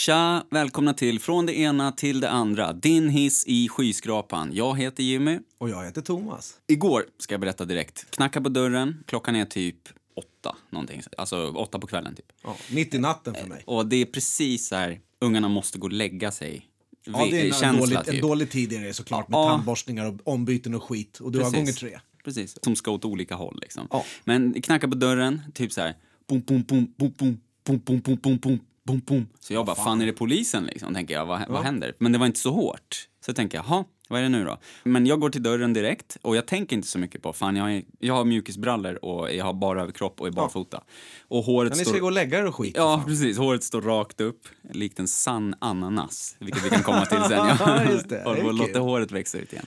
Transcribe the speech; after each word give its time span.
Tja, 0.00 0.44
välkomna 0.50 0.94
till 0.94 1.20
Från 1.20 1.46
det 1.46 1.58
ena 1.58 1.92
till 1.92 2.20
det 2.20 2.30
andra. 2.30 2.72
Din 2.72 3.08
hiss 3.08 3.44
i 3.46 3.68
skyskrapan. 3.68 4.50
Jag 4.52 4.78
heter 4.78 5.02
Jimmy. 5.02 5.38
Och 5.58 5.70
jag 5.70 5.84
heter 5.84 6.02
Thomas. 6.02 6.54
Igår, 6.66 7.04
ska 7.18 7.34
jag 7.34 7.40
berätta 7.40 7.64
direkt, 7.64 8.10
knackar 8.10 8.40
på 8.40 8.48
dörren. 8.48 9.04
Klockan 9.06 9.36
är 9.36 9.44
typ 9.44 9.76
åtta, 10.16 10.56
någonting. 10.70 11.02
Alltså 11.16 11.50
åtta 11.50 11.78
på 11.78 11.86
kvällen 11.86 12.14
typ. 12.14 12.32
Ja, 12.42 12.56
mitt 12.70 12.94
i 12.94 12.98
natten 12.98 13.34
för 13.34 13.46
mig. 13.46 13.62
Och 13.66 13.86
det 13.86 13.96
är 13.96 14.04
precis 14.04 14.68
så 14.68 14.76
här, 14.76 15.00
ungarna 15.20 15.48
måste 15.48 15.78
gå 15.78 15.86
och 15.86 15.92
lägga 15.92 16.30
sig. 16.30 16.66
Ja, 17.04 17.26
det 17.30 17.40
är 17.40 17.44
en, 17.44 17.52
Känsla, 17.52 17.80
dålig, 17.80 17.98
typ. 18.04 18.14
en 18.14 18.20
dålig 18.20 18.50
tid 18.50 18.72
är 18.72 18.80
det 18.80 18.94
såklart 18.94 19.28
med 19.28 19.38
Ja. 19.38 19.48
tandborstningar 19.48 20.06
och 20.06 20.28
ombyten 20.28 20.74
och 20.74 20.82
skit. 20.82 21.18
Och 21.18 21.32
du 21.32 21.38
har 21.38 21.44
Precis. 21.44 21.58
gånger 21.58 21.72
tre. 21.72 22.00
Precis, 22.24 22.58
som 22.64 22.76
ska 22.76 22.90
åt 22.90 23.04
olika 23.04 23.34
håll 23.34 23.58
liksom. 23.62 23.86
Ja. 23.90 24.04
Men 24.24 24.62
knackar 24.62 24.88
på 24.88 24.94
dörren, 24.94 25.40
typ 25.54 25.72
så 25.72 25.80
här, 25.80 25.94
bom, 26.28 26.40
bom, 26.40 26.62
bom, 26.62 26.94
bom, 26.96 27.14
bom, 27.18 27.38
bom, 27.64 27.80
bom, 27.84 28.00
bom, 28.00 28.16
bom, 28.22 28.36
bom, 28.38 28.58
bom, 28.90 29.02
bom. 29.06 29.26
Så 29.40 29.52
jag 29.54 29.66
bara, 29.66 29.76
fan. 29.76 30.00
är 30.02 30.06
det 30.06 30.12
polisen 30.12 30.64
liksom? 30.64 30.94
Tänker 30.94 31.14
jag, 31.14 31.26
vad, 31.26 31.40
vad 31.48 31.62
händer? 31.64 31.94
Men 31.98 32.12
det 32.12 32.18
var 32.18 32.26
inte 32.26 32.40
så 32.40 32.50
hårt. 32.50 33.06
Så 33.26 33.32
tänker 33.32 33.58
jag, 33.58 33.64
jaha, 33.68 33.84
vad 34.08 34.18
är 34.18 34.22
det 34.22 34.28
nu 34.28 34.44
då? 34.44 34.58
Men 34.84 35.06
jag 35.06 35.20
går 35.20 35.30
till 35.30 35.42
dörren 35.42 35.72
direkt 35.72 36.16
och 36.22 36.36
jag 36.36 36.46
tänker 36.46 36.76
inte 36.76 36.88
så 36.88 36.98
mycket 36.98 37.22
på, 37.22 37.32
fan 37.32 37.56
jag, 37.56 37.72
är, 37.74 37.82
jag 37.98 38.14
har 38.14 38.24
mjukisbrallor 38.24 39.04
och 39.04 39.34
jag 39.34 39.44
har 39.44 39.52
bara 39.52 39.82
överkropp 39.82 40.20
och 40.20 40.26
är 40.26 40.30
barfota. 40.30 40.82
Och 41.28 41.44
håret 41.44 41.70
Men 41.70 41.78
ni 41.78 41.84
står... 41.84 41.92
ska 41.92 42.00
gå 42.00 42.06
och 42.06 42.12
lägga 42.12 42.38
er 42.38 42.46
och 42.46 42.54
skit. 42.54 42.74
Ja, 42.76 42.96
fan. 42.98 43.06
precis. 43.06 43.38
Håret 43.38 43.64
står 43.64 43.82
rakt 43.82 44.20
upp, 44.20 44.48
likt 44.72 44.98
en 44.98 45.08
sann 45.08 45.54
ananas. 45.58 46.36
Vilket 46.38 46.64
vi 46.64 46.70
kan 46.70 46.82
komma 46.82 47.06
till 47.06 47.18
sen. 47.18 47.30
Ja, 47.60 47.84
just 47.90 48.08
det. 48.08 48.24
och 48.24 48.38
och 48.38 48.54
låter 48.54 48.80
håret 48.80 49.12
växa 49.12 49.38
ut 49.38 49.52
igen. 49.52 49.66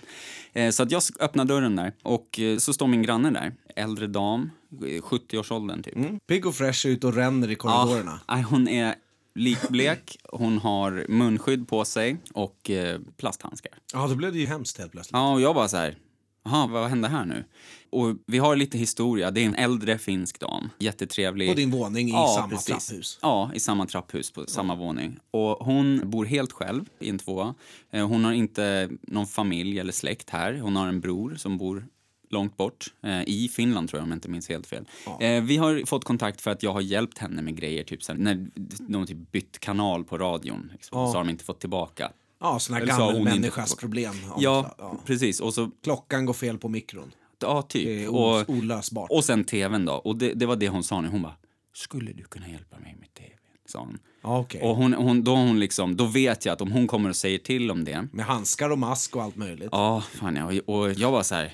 Eh, 0.53 0.69
Så 0.71 0.83
att 0.83 0.91
jag 0.91 1.01
öppnar 1.19 1.45
dörren 1.45 1.75
där 1.75 1.93
och 2.03 2.39
eh, 2.39 2.57
så 2.57 2.73
står 2.73 2.87
min 2.87 3.01
granne 3.03 3.29
där. 3.31 3.53
Äldre 3.75 4.07
dam, 4.07 4.51
eh, 4.71 4.77
70-årsåldern 5.01 5.83
typ. 5.83 5.95
Mm. 5.95 6.19
Pigg 6.27 6.45
och 6.45 6.55
fräsch 6.55 6.85
ut 6.85 7.03
och 7.03 7.13
ränner 7.15 7.51
i 7.51 7.55
korridorerna. 7.55 8.19
nej, 8.29 8.41
hon 8.41 8.67
är 8.67 8.95
likblek, 9.35 10.17
hon 10.31 10.57
har 10.57 11.05
munskydd 11.09 11.67
på 11.67 11.85
sig 11.85 12.17
och 12.33 12.69
eh, 12.69 12.99
plasthandskar. 13.17 13.73
Ja, 13.93 14.07
då 14.07 14.15
blev 14.15 14.33
det 14.33 14.39
ju 14.39 14.45
hemskt 14.45 14.77
helt 14.77 14.91
plötsligt. 14.91 15.13
Ja, 15.13 15.33
och 15.33 15.41
jag 15.41 15.55
bara 15.55 15.67
så 15.67 15.77
här, 15.77 15.97
jaha, 16.45 16.67
vad 16.67 16.89
hände 16.89 17.07
här 17.07 17.25
nu? 17.25 17.43
Och 17.89 18.15
vi 18.27 18.37
har 18.37 18.55
lite 18.55 18.77
historia. 18.77 19.31
Det 19.31 19.41
är 19.41 19.45
en 19.45 19.55
äldre 19.55 19.97
finsk 19.97 20.39
dam, 20.39 20.69
jättetrevlig. 20.79 21.49
På 21.49 21.55
din 21.55 21.71
våning 21.71 22.07
i 22.07 22.11
samma 22.11 22.49
precis. 22.49 22.65
trapphus. 22.65 23.19
Ja, 23.21 23.51
i 23.53 23.59
samma 23.59 23.85
trapphus 23.85 24.31
på 24.31 24.45
samma 24.47 24.75
våning. 24.75 25.17
Och 25.31 25.65
hon 25.65 26.01
bor 26.09 26.25
helt 26.25 26.51
själv 26.51 26.85
i 26.99 27.09
en 27.09 27.19
tvåa. 27.19 27.55
Eh, 27.91 28.07
Hon 28.07 28.25
har 28.25 28.33
inte 28.33 28.89
någon 29.01 29.27
familj 29.27 29.79
eller 29.79 29.93
släkt 29.93 30.29
här. 30.29 30.59
Hon 30.59 30.75
har 30.75 30.87
en 30.87 30.99
bror 30.99 31.35
som 31.37 31.57
bor 31.57 31.87
långt 32.33 32.57
bort. 32.57 32.85
Eh, 33.03 33.21
I 33.27 33.49
Finland 33.53 33.89
tror 33.89 33.99
jag 33.99 34.03
om 34.03 34.09
jag 34.09 34.15
inte 34.17 34.29
minns 34.29 34.49
helt 34.49 34.67
fel. 34.67 34.85
Eh, 35.19 35.41
vi 35.43 35.57
har 35.57 35.85
fått 35.85 36.03
kontakt 36.03 36.41
för 36.41 36.51
att 36.51 36.63
jag 36.63 36.73
har 36.73 36.81
hjälpt 36.81 37.17
henne 37.17 37.41
med 37.41 37.55
grejer. 37.57 37.83
Typ 37.83 38.07
här, 38.07 38.15
när 38.15 38.47
de 38.87 39.05
typ 39.05 39.31
bytt 39.31 39.59
kanal 39.59 40.03
på 40.03 40.17
radion. 40.17 40.69
Liksom, 40.73 41.07
Så 41.11 41.17
har 41.17 41.23
de 41.23 41.29
inte 41.29 41.43
fått 41.43 41.59
tillbaka. 41.59 42.11
Ja, 42.41 42.59
sån 42.59 42.75
här 42.75 42.85
gammal 42.85 43.15
inte 43.17 43.31
människas 43.31 43.69
fått- 43.69 43.79
problem. 43.79 44.13
Ja, 44.37 44.75
ja. 44.77 44.97
precis. 45.05 45.39
Och 45.39 45.53
så, 45.53 45.71
Klockan 45.83 46.25
går 46.25 46.33
fel 46.33 46.57
på 46.57 46.69
mikron. 46.69 47.11
ja 47.41 47.61
Det 47.67 47.73
typ. 47.73 47.87
är 47.87 48.09
Och, 48.09 48.39
o- 48.39 48.45
olösbart. 48.47 49.11
och 49.11 49.23
sen 49.25 49.43
tvn 49.43 49.85
då. 49.85 49.93
Och 49.93 50.15
det, 50.17 50.33
det 50.33 50.45
var 50.45 50.55
det 50.55 50.69
hon 50.69 50.83
sa 50.83 51.01
nu. 51.01 51.07
Hon 51.07 51.21
bara, 51.21 51.35
skulle 51.73 52.11
du 52.13 52.23
kunna 52.23 52.49
hjälpa 52.49 52.79
mig 52.79 52.95
med 52.99 53.13
tvn? 53.13 53.29
Sa 53.65 53.79
hon. 53.79 53.99
Ja, 54.21 54.39
okej. 54.39 54.61
Och 54.61 54.75
hon, 54.75 54.93
hon, 54.93 55.23
då, 55.23 55.35
hon 55.35 55.59
liksom, 55.59 55.95
då 55.97 56.05
vet 56.05 56.45
jag 56.45 56.53
att 56.53 56.61
om 56.61 56.71
hon 56.71 56.87
kommer 56.87 57.09
och 57.09 57.15
säger 57.15 57.37
till 57.39 57.71
om 57.71 57.83
det, 57.83 58.07
Med 58.11 58.25
handskar 58.25 58.69
och 58.69 58.79
mask 58.79 59.15
och 59.15 59.23
allt 59.23 59.35
möjligt. 59.35 59.69
ja, 59.71 60.01
fan 60.13 60.35
ja. 60.35 60.45
Och, 60.67 60.79
och 60.79 60.93
jag 60.93 61.11
var 61.11 61.23
så 61.23 61.35
här, 61.35 61.53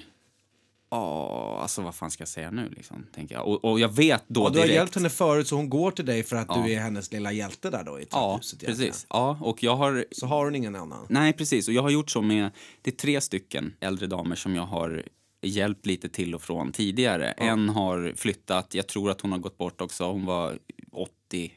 ja, 0.92 1.60
alltså 1.62 1.82
vad 1.82 1.96
fan 1.96 2.12
ska 2.12 2.22
jag 2.22 2.28
säga 2.28 2.52
nu 2.52 2.70
liksom, 2.70 3.06
tänker 3.16 3.36
jag. 3.36 3.48
Och, 3.48 3.66
och 3.66 3.80
jag 3.80 3.96
vet 3.96 4.24
då 4.28 4.42
Ja, 4.42 4.50
du 4.50 4.60
har 4.60 4.66
direkt. 4.66 4.74
hjälpt 4.76 4.96
henne 4.96 5.10
förut 5.10 5.48
så 5.48 5.56
hon 5.56 5.70
går 5.70 5.92
till 5.92 6.06
dig 6.06 6.24
för 6.24 6.36
att 6.36 6.48
du 6.54 6.72
är 6.74 6.80
hennes 6.80 7.12
lilla 7.12 7.32
hjälte 7.32 7.70
där 7.70 7.84
då 7.84 8.00
i 8.00 8.06
Ja, 8.12 8.30
trapphuset. 8.32 8.60
precis. 8.66 9.06
Ja, 9.10 9.38
och 9.42 9.64
jag 9.64 9.76
har, 9.76 10.06
Så 10.12 10.26
har 10.26 10.46
hon 10.46 10.56
ingen 10.56 10.76
annan. 10.76 11.06
nej 11.10 11.34
precis, 11.34 11.68
och 11.68 11.74
jag 11.74 11.82
har 11.82 11.90
gjort 11.90 12.10
så 12.10 12.22
med, 12.22 12.52
det 12.82 12.90
är 12.92 12.96
tre 12.96 13.22
stycken 13.22 13.74
äldre 13.80 14.08
damer 14.08 14.36
som 14.36 14.56
jag 14.56 14.66
har 14.66 15.04
hjälpt 15.42 15.86
lite 15.86 16.10
till 16.10 16.36
och 16.36 16.42
från 16.42 16.72
tidigare. 16.72 17.32
En 17.32 17.70
har 17.70 18.14
flyttat, 18.16 18.74
jag 18.74 18.88
tror 18.88 19.12
att 19.12 19.22
hon 19.22 19.32
har 19.32 19.40
gått 19.40 19.58
bort 19.58 19.82
också, 19.82 20.12
hon 20.12 20.26
var 20.26 20.60
80, 20.92 21.52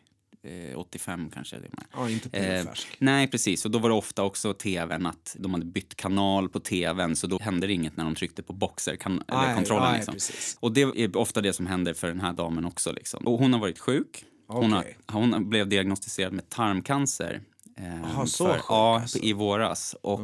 eh, 0.45 0.79
85 0.79 1.31
kanske. 1.35 1.57
till 1.57 1.69
och 1.73 1.75
med. 1.79 1.85
Ja, 1.93 2.11
inte 2.11 2.29
Eh, 2.39 2.59
purfärsk. 2.63 2.97
nej, 2.99 3.29
precis. 3.29 3.65
Och 3.65 3.71
då 3.71 3.79
var 3.79 3.89
det 3.89 3.95
ofta 3.95 4.23
också 4.23 4.55
tvn, 4.55 5.07
att 5.07 5.37
de 5.39 5.53
hade 5.55 5.65
bytt 5.67 5.95
kanal 5.97 6.49
på 6.49 6.61
tvn 6.61 7.17
så 7.17 7.27
då 7.27 7.39
hände 7.39 7.67
det 7.67 7.73
inget 7.73 7.97
när 7.97 8.05
de 8.05 8.15
tryckte 8.15 8.43
på 8.43 8.53
boxer, 8.53 8.97
kan, 8.97 9.23
eller 9.29 9.41
Nej, 9.47 9.55
kontrollen. 9.55 9.89
nej, 9.91 9.97
liksom. 9.97 10.15
precis. 10.15 10.57
Och 10.61 10.73
det 10.73 10.81
är 10.83 11.17
ofta 11.17 11.41
det 11.41 11.53
som 11.53 11.67
händer 11.67 11.95
för 11.95 12.09
den 12.09 12.21
här 12.21 12.33
damen 12.33 12.65
också. 12.65 12.93
Liksom. 12.93 13.27
Och 13.27 13.39
hon 13.39 13.53
har 13.53 13.61
varit 13.61 13.79
sjuk. 13.79 14.25
Hon, 14.47 14.75
Okej. 14.75 14.97
har, 15.07 15.21
hon 15.21 15.49
blev 15.49 15.69
diagnostiserad 15.69 16.33
med 16.33 16.49
tarmcancer. 16.49 17.41
Eh, 17.79 17.85
Jaha, 18.03 18.27
så 18.27 18.47
för, 18.47 18.61
Ja, 18.69 19.01
alltså. 19.01 19.19
i 19.19 19.33
våras. 19.33 19.97
Och 20.03 20.21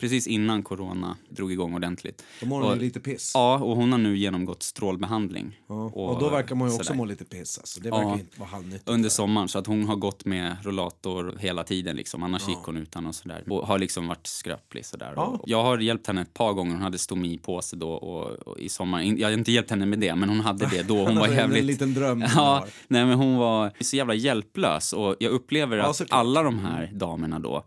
precis 0.00 0.26
innan 0.26 0.62
corona 0.62 1.16
drog 1.28 1.52
igång 1.52 1.74
ordentligt. 1.74 2.24
Då 2.40 2.46
mår 2.46 2.60
hon 2.62 2.70
och, 2.70 2.76
lite 2.76 3.00
piss. 3.00 3.30
Ja, 3.34 3.58
och 3.58 3.76
hon 3.76 3.92
har 3.92 3.98
nu 3.98 4.16
genomgått 4.18 4.62
strålbehandling. 4.62 5.58
Ja, 5.68 5.74
Och, 5.84 6.20
då 6.20 6.28
verkar 6.28 6.54
man 6.54 6.68
ju 6.68 6.74
också 6.74 6.84
sådär 6.84 6.96
må 6.96 7.04
lite 7.04 7.24
piss. 7.24 7.58
Alltså. 7.58 7.80
Det 7.80 7.90
verkar 7.90 8.04
Ja. 8.08 8.12
inte 8.18 8.40
vara 8.40 8.48
halvnyttigt. 8.48 8.88
Under 8.88 9.02
där. 9.02 9.08
sommaren, 9.10 9.48
så 9.48 9.58
att 9.58 9.66
hon 9.66 9.84
har 9.84 9.96
gått 9.96 10.24
med 10.24 10.56
rollator 10.62 11.36
hela 11.40 11.64
tiden. 11.64 11.96
Liksom. 11.96 12.22
Annars 12.22 12.48
gick 12.48 12.58
hon 12.58 12.76
utan 12.76 13.06
och 13.06 13.14
sådär. 13.14 13.44
Och 13.50 13.66
har 13.66 13.78
liksom 13.78 14.06
varit 14.06 14.26
skröplig 14.26 14.86
sådär. 14.86 15.12
Ja. 15.16 15.22
Och 15.26 15.42
jag 15.48 15.62
har 15.62 15.78
hjälpt 15.78 16.06
henne 16.06 16.20
ett 16.22 16.34
par 16.34 16.52
gånger. 16.52 16.72
Hon 16.72 16.82
hade 16.82 16.98
stomi 16.98 17.38
på 17.38 17.62
sig 17.62 17.78
då 17.78 17.90
och, 17.90 18.30
och 18.48 18.58
i 18.58 18.68
sommar. 18.68 19.02
Jag 19.02 19.28
har 19.28 19.32
inte 19.32 19.52
hjälpt 19.52 19.70
henne 19.70 19.86
med 19.86 19.98
det, 19.98 20.14
men 20.14 20.28
hon 20.28 20.40
hade 20.40 20.66
det 20.66 20.82
då. 20.82 21.04
Hon 21.06 21.16
var 21.18 21.28
En 21.28 21.34
jävligt... 21.34 21.64
liten 21.64 21.94
dröm 21.94 22.24
Ja, 22.34 22.64
nej 22.88 23.06
men 23.06 23.18
hon 23.18 23.36
var 23.36 23.72
så 23.80 23.96
jävla 23.96 24.14
hjälplös. 24.14 24.92
Och 24.92 25.16
jag 25.20 25.32
upplever 25.32 25.76
Ja, 25.76 25.90
att 25.90 26.02
alla 26.12 26.42
de 26.42 26.58
här 26.58 26.90
damerna 26.94 27.38
då 27.38 27.64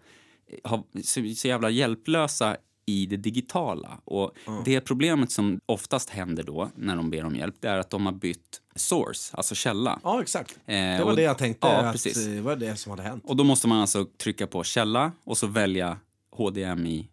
har 0.63 0.83
så, 1.03 1.35
så 1.35 1.47
jävla 1.47 1.69
hjälplösa 1.69 2.57
i 2.85 3.05
det 3.05 3.17
digitala. 3.17 3.99
Och 4.05 4.31
det 4.65 4.81
problemet 4.81 5.31
som 5.31 5.59
oftast 5.65 6.09
händer 6.09 6.43
då 6.43 6.69
när 6.75 6.95
de 6.95 7.09
ber 7.09 7.25
om 7.25 7.35
hjälp, 7.35 7.55
det 7.59 7.67
är 7.67 7.77
att 7.77 7.89
de 7.89 8.05
har 8.05 8.13
bytt 8.13 8.61
source, 8.75 9.37
alltså 9.37 9.55
källa. 9.55 9.99
Ja, 10.03 10.21
exakt. 10.21 10.51
Eh, 10.65 10.75
det 10.75 10.97
var 11.03 11.11
och- 11.11 11.15
det 11.15 11.21
jag 11.21 11.37
tänkte. 11.37 11.67
ja, 11.67 11.73
att 11.77 11.91
precis. 11.91 12.27
eh, 12.27 12.33
Det 12.33 12.41
var 12.41 12.55
det 12.55 12.75
som 12.75 12.89
hade 12.89 13.03
hänt. 13.03 13.23
Och 13.27 13.35
då 13.35 13.43
måste 13.43 13.67
man 13.67 13.81
alltså 13.81 14.05
trycka 14.23 14.47
på 14.47 14.63
källa 14.63 15.11
och 15.23 15.37
så 15.37 15.47
välja 15.47 15.97
HDMI 16.31 17.09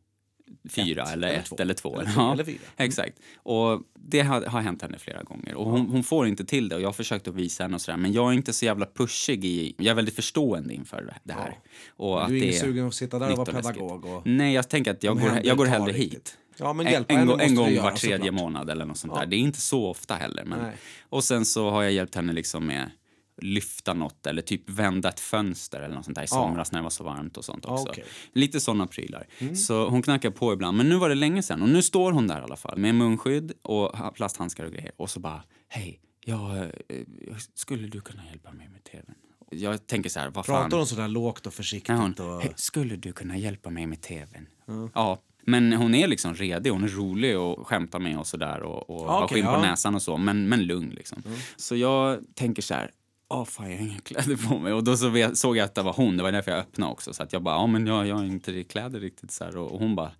4 0.68 1.02
Ett 1.02 1.08
eller 1.12 1.28
eller 1.28 1.38
1 1.38 1.44
två. 1.46 1.56
eller 1.58 1.74
2. 1.74 2.00
Eller 2.00 2.10
fyra, 2.12 2.32
eller 2.32 2.44
fyra. 2.44 2.58
Exakt. 2.76 3.18
Och 3.36 3.82
det 3.94 4.20
har, 4.20 4.42
har 4.42 4.60
hänt 4.60 4.82
henne 4.82 4.98
flera 4.98 5.22
gånger. 5.22 5.54
Och 5.54 5.70
hon, 5.70 5.86
hon 5.86 6.02
får 6.04 6.26
inte 6.26 6.44
till 6.44 6.68
det 6.68 6.74
och 6.76 6.80
jag 6.82 6.88
har 6.88 6.92
försökt 6.92 7.28
att 7.28 7.34
visa 7.34 7.64
henne 7.64 7.74
och 7.74 7.80
sådär. 7.80 7.98
Men 7.98 8.12
jag 8.12 8.28
är 8.28 8.32
inte 8.32 8.52
så 8.52 8.64
jävla 8.64 8.86
pushig 8.86 9.44
i, 9.44 9.74
jag 9.78 9.86
är 9.86 9.94
väldigt 9.94 10.14
förstående 10.16 10.74
inför 10.74 11.14
det 11.24 11.32
här. 11.32 11.58
Och 11.96 12.22
att 12.22 12.28
Du 12.28 12.38
är 12.38 12.42
ingen 12.42 12.54
sugen 12.60 12.86
att 12.86 12.94
sitta 12.94 13.18
där 13.18 13.30
och 13.30 13.36
vara 13.38 13.52
pedagog. 13.52 14.04
Och... 14.04 14.26
Nej, 14.26 14.54
jag 14.54 14.68
tänker 14.68 14.90
att 14.90 15.02
jag 15.02 15.20
går, 15.20 15.40
jag 15.44 15.56
går 15.56 15.66
hellre 15.66 15.92
riktigt. 15.92 16.12
hit. 16.12 16.36
Ja, 16.56 16.72
men 16.72 16.86
En, 16.86 16.92
hjälpa 16.92 17.14
en, 17.14 17.30
en 17.30 17.38
du 17.38 17.56
gång 17.56 17.76
var 17.76 17.90
tredje 17.90 18.16
såklart. 18.18 18.34
månad 18.34 18.70
eller 18.70 18.84
något 18.84 18.98
sånt 18.98 19.12
Ja. 19.16 19.20
där. 19.20 19.26
Det 19.26 19.36
är 19.36 19.38
inte 19.38 19.60
så 19.60 19.86
ofta 19.86 20.14
heller. 20.14 20.44
Men... 20.44 20.58
Nej. 20.62 20.72
Och 21.08 21.24
sen 21.24 21.44
så 21.44 21.70
har 21.70 21.82
jag 21.82 21.92
hjälpt 21.92 22.14
henne 22.14 22.32
liksom 22.32 22.66
med 22.66 22.90
lyfta 23.42 23.94
något 23.94 24.26
eller 24.26 24.42
typ 24.42 24.70
vända 24.70 25.08
ett 25.08 25.20
fönster 25.20 25.80
eller 25.80 25.94
något 25.94 26.04
sånt 26.04 26.14
där 26.14 26.24
i 26.24 26.26
somras 26.26 26.72
när 26.72 26.78
det 26.78 26.82
var 26.82 26.90
så 26.90 27.04
varmt 27.04 27.36
och 27.36 27.44
sånt 27.44 27.64
Ja, 27.66 27.72
också. 27.72 27.88
okej. 27.88 28.04
Lite 28.32 28.60
sådana 28.60 28.86
prylar. 28.86 29.26
Så 29.54 29.88
hon 29.88 30.02
knackar 30.02 30.30
på 30.30 30.52
ibland. 30.52 30.76
Men 30.76 30.88
nu 30.88 30.96
var 30.96 31.08
det 31.08 31.14
länge 31.14 31.42
sedan 31.42 31.62
och 31.62 31.68
nu 31.68 31.82
står 31.82 32.12
hon 32.12 32.26
där 32.26 32.40
i 32.40 32.42
alla 32.42 32.56
fall 32.56 32.78
med 32.78 32.94
munskydd 32.94 33.52
och 33.62 33.96
ha- 33.98 34.10
plasthandskar 34.10 34.64
och 34.64 34.72
grejer 34.72 34.92
och 34.96 35.10
så 35.10 35.20
bara 35.20 35.42
hej, 35.68 36.00
jag, 36.24 36.56
eh, 36.58 36.66
skulle 37.54 37.88
du 37.88 38.00
kunna 38.00 38.26
hjälpa 38.26 38.52
mig 38.52 38.68
med 38.68 38.84
tvn? 38.84 39.14
Jag 39.50 39.86
tänker 39.86 40.10
så 40.10 40.20
här, 40.20 40.30
vad 40.30 40.46
fan. 40.46 40.62
Pratar 40.62 40.76
hon 40.76 40.86
sådär 40.86 41.08
lågt 41.08 41.46
och 41.46 41.54
försiktigt? 41.54 41.96
Hon, 41.96 42.12
och... 42.12 42.40
"Hej, 42.42 42.52
skulle 42.56 42.96
du 42.96 43.12
kunna 43.12 43.36
hjälpa 43.38 43.70
mig 43.70 43.86
med 43.86 44.00
tvn? 44.00 44.46
Ja. 44.94 45.22
Men 45.46 45.72
hon 45.72 45.94
är 45.94 46.06
liksom 46.08 46.34
redig, 46.34 46.70
hon 46.70 46.84
är 46.84 46.88
rolig 46.88 47.38
och 47.38 47.66
skämtar 47.66 47.98
med 47.98 48.18
och 48.18 48.26
sådär 48.26 48.60
och, 48.62 48.90
och 48.90 49.04
har 49.12 49.24
okej, 49.24 49.34
skinn 49.34 49.44
på 49.46 49.52
ja. 49.52 49.60
näsan 49.62 49.94
och 49.94 50.02
så, 50.02 50.16
men, 50.16 50.48
men 50.48 50.64
lugn 50.66 50.90
liksom. 50.90 51.22
Så 51.56 51.76
jag 51.76 52.20
tänker 52.34 52.62
så 52.62 52.74
här, 52.74 52.90
åh 53.30 53.44
fan 53.44 53.70
jag 53.70 53.78
har 53.78 53.84
inga 53.86 53.98
kläder 54.00 54.36
på 54.48 54.58
mig. 54.58 54.72
Och 54.72 54.84
då 54.84 54.96
så 54.96 55.30
såg 55.34 55.56
jag 55.56 55.64
att 55.64 55.74
det 55.74 55.82
var 55.82 55.92
hon, 55.92 56.16
det 56.16 56.22
var 56.22 56.32
därför 56.32 56.50
jag 56.50 56.60
öppnade 56.60 56.92
också. 56.92 57.12
Så 57.12 57.22
att 57.22 57.32
jag 57.32 57.42
bara, 57.42 57.54
ja 57.54 57.66
men 57.66 57.86
jag, 57.86 58.06
jag 58.06 58.16
har 58.16 58.24
inte 58.24 58.62
kläder 58.64 59.00
riktigt 59.00 59.30
så 59.30 59.44
här. 59.44 59.56
Och, 59.56 59.78
hon 59.80 59.96
bara, 59.96 60.12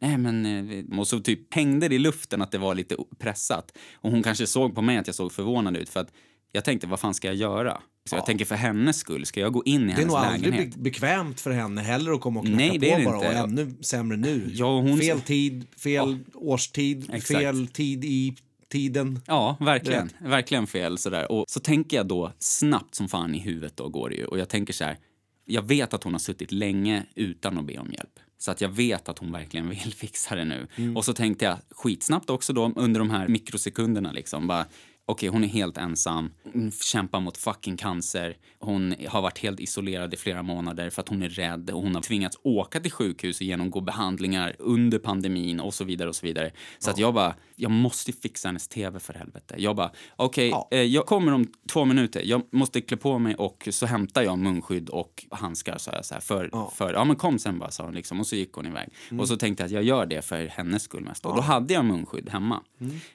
nej 0.00 0.18
men, 0.18 0.46
eh, 0.90 0.98
och 0.98 1.08
så 1.08 1.20
typ 1.20 1.54
hängde 1.54 1.88
det 1.88 1.94
i 1.94 1.98
luften 1.98 2.42
att 2.42 2.50
det 2.52 2.58
var 2.58 2.74
lite 2.74 2.96
pressat. 3.18 3.72
Och 3.94 4.10
hon 4.10 4.22
kanske 4.22 4.46
såg 4.46 4.74
på 4.74 4.82
mig 4.82 4.96
att 4.98 5.06
jag 5.06 5.16
såg 5.16 5.32
förvånad 5.32 5.76
ut 5.76 5.88
för 5.88 6.00
att 6.00 6.12
jag 6.52 6.64
tänkte, 6.64 6.86
vad 6.86 7.00
fan 7.00 7.14
ska 7.14 7.26
jag 7.28 7.36
göra? 7.36 7.80
Så 8.10 8.16
jag 8.16 8.26
tänker 8.26 8.44
för 8.44 8.54
hennes 8.54 8.96
skull, 8.98 9.26
ska 9.26 9.40
jag 9.40 9.52
gå 9.52 9.62
in 9.64 9.82
i 9.82 9.86
Det 9.86 9.92
är 9.92 9.94
hennes 9.96 10.06
nog 10.06 10.16
aldrig 10.16 10.52
lägenhet? 10.52 10.74
be- 10.76 10.82
bekvämt 10.82 11.40
för 11.40 11.50
henne 11.50 11.80
heller 11.80 12.12
att 12.12 12.20
komma 12.20 12.40
och 12.40 12.46
knacka 12.46 12.56
Nej, 12.64 12.78
det 12.78 12.86
på 12.90 12.94
är 12.94 12.98
det 12.98 13.04
bara. 13.04 13.16
inte. 13.16 13.28
Och 13.28 13.34
ännu 13.48 13.74
sämre 13.82 14.16
nu. 14.16 14.50
Ja, 14.54 14.80
hon- 14.80 14.98
Fel 14.98 15.20
tid, 15.20 15.66
fel 15.78 16.18
årstid, 16.34 17.10
Exakt. 17.12 17.40
fel 17.40 17.66
tid 17.66 18.04
i 18.04 18.36
tiden. 18.68 19.20
Ja, 19.26 19.56
verkligen. 19.60 20.10
Verkligen 20.18 20.66
fel 20.66 20.98
sådär. 20.98 21.32
Och 21.32 21.44
så 21.48 21.60
tänker 21.60 21.96
jag 21.96 22.06
då 22.06 22.32
snabbt 22.38 22.94
som 22.94 23.08
fan 23.08 23.34
i 23.34 23.38
huvudet 23.38 23.76
då 23.76 23.88
går 23.88 24.10
det 24.10 24.16
ju. 24.16 24.24
Och 24.24 24.38
jag 24.38 24.48
tänker 24.48 24.72
så 24.72 24.84
här, 24.84 24.98
jag 25.44 25.62
vet 25.62 25.94
att 25.94 26.04
hon 26.04 26.14
har 26.14 26.18
suttit 26.18 26.52
länge 26.52 27.06
utan 27.14 27.58
att 27.58 27.64
be 27.64 27.78
om 27.78 27.90
hjälp. 27.92 28.20
Så 28.38 28.50
att 28.50 28.60
jag 28.60 28.68
vet 28.68 29.08
att 29.08 29.18
hon 29.18 29.32
verkligen 29.32 29.68
vill 29.68 29.94
fixa 29.96 30.34
det 30.34 30.44
nu. 30.44 30.66
Och 30.96 31.04
så 31.04 31.12
tänkte 31.12 31.44
jag 31.44 31.58
skitsnabbt 31.70 32.30
också 32.30 32.52
då 32.52 32.72
under 32.76 33.00
de 33.00 33.10
här 33.10 33.28
mikrosekunderna 33.28 34.12
liksom 34.12 34.46
bara 34.46 34.66
okej 35.08 35.28
hon 35.28 35.44
är 35.44 35.48
helt 35.48 35.78
ensam, 35.78 36.30
hon 36.52 36.70
kämpar 36.70 37.20
mot 37.20 37.36
fucking 37.36 37.76
cancer, 37.76 38.36
hon 38.58 38.94
har 39.08 39.22
varit 39.22 39.38
helt 39.38 39.60
isolerad 39.60 40.14
i 40.14 40.16
flera 40.16 40.42
månader 40.42 40.90
för 40.90 41.02
att 41.02 41.08
hon 41.08 41.22
är 41.22 41.28
rädd 41.28 41.70
och 41.70 41.82
hon 41.82 41.94
har 41.94 42.02
tvingats 42.02 42.38
åka 42.42 42.80
till 42.80 42.92
sjukhus 42.92 43.36
och 43.40 43.46
genomgå 43.46 43.80
behandlingar 43.80 44.56
under 44.58 44.98
pandemin 44.98 45.60
och 45.60 45.74
så 45.74 45.84
vidare 45.84 46.08
och 46.08 46.16
så 46.16 46.26
vidare. 46.26 46.50
Så 46.78 46.90
att 46.90 46.98
jag 46.98 47.14
bara, 47.14 47.34
jag 47.56 47.70
måste 47.70 48.12
fixa 48.12 48.48
hennes 48.48 48.68
tv 48.68 48.98
för 49.00 49.14
helvete. 49.14 49.54
Jag 49.58 49.76
bara, 49.76 49.90
okej, 50.16 50.48
Ja. 50.48 50.68
eh, 50.70 50.82
jag 50.82 51.06
kommer 51.06 51.32
om 51.32 51.46
två 51.72 51.84
minuter, 51.84 52.22
jag 52.24 52.42
måste 52.52 52.80
klä 52.80 52.96
på 52.96 53.18
mig 53.18 53.34
och 53.34 53.68
så 53.70 53.86
hämtar 53.86 54.22
jag 54.22 54.38
munskydd 54.38 54.88
och 54.88 55.24
handskar 55.30 55.78
sa 55.78 55.92
jag 55.92 56.04
så 56.04 56.14
här, 56.14 56.20
för, 56.20 56.48
Ja. 56.52 56.72
för 56.76 56.92
ja 56.92 57.04
men 57.04 57.16
kom 57.16 57.38
sen 57.38 57.58
bara 57.58 57.70
sa 57.70 57.84
hon 57.84 57.94
liksom 57.94 58.20
och 58.20 58.26
så 58.26 58.36
gick 58.36 58.52
hon 58.52 58.66
iväg. 58.66 58.88
Och 59.20 59.28
så 59.28 59.36
tänkte 59.36 59.62
jag 59.62 59.66
att 59.66 59.72
jag 59.72 59.82
gör 59.84 60.06
det 60.06 60.22
för 60.22 60.46
hennes 60.46 60.82
skull 60.82 61.04
mest. 61.04 61.26
Och 61.26 61.34
då 61.36 61.40
hade 61.40 61.74
jag 61.74 61.84
munskydd 61.84 62.28
hemma. 62.30 62.62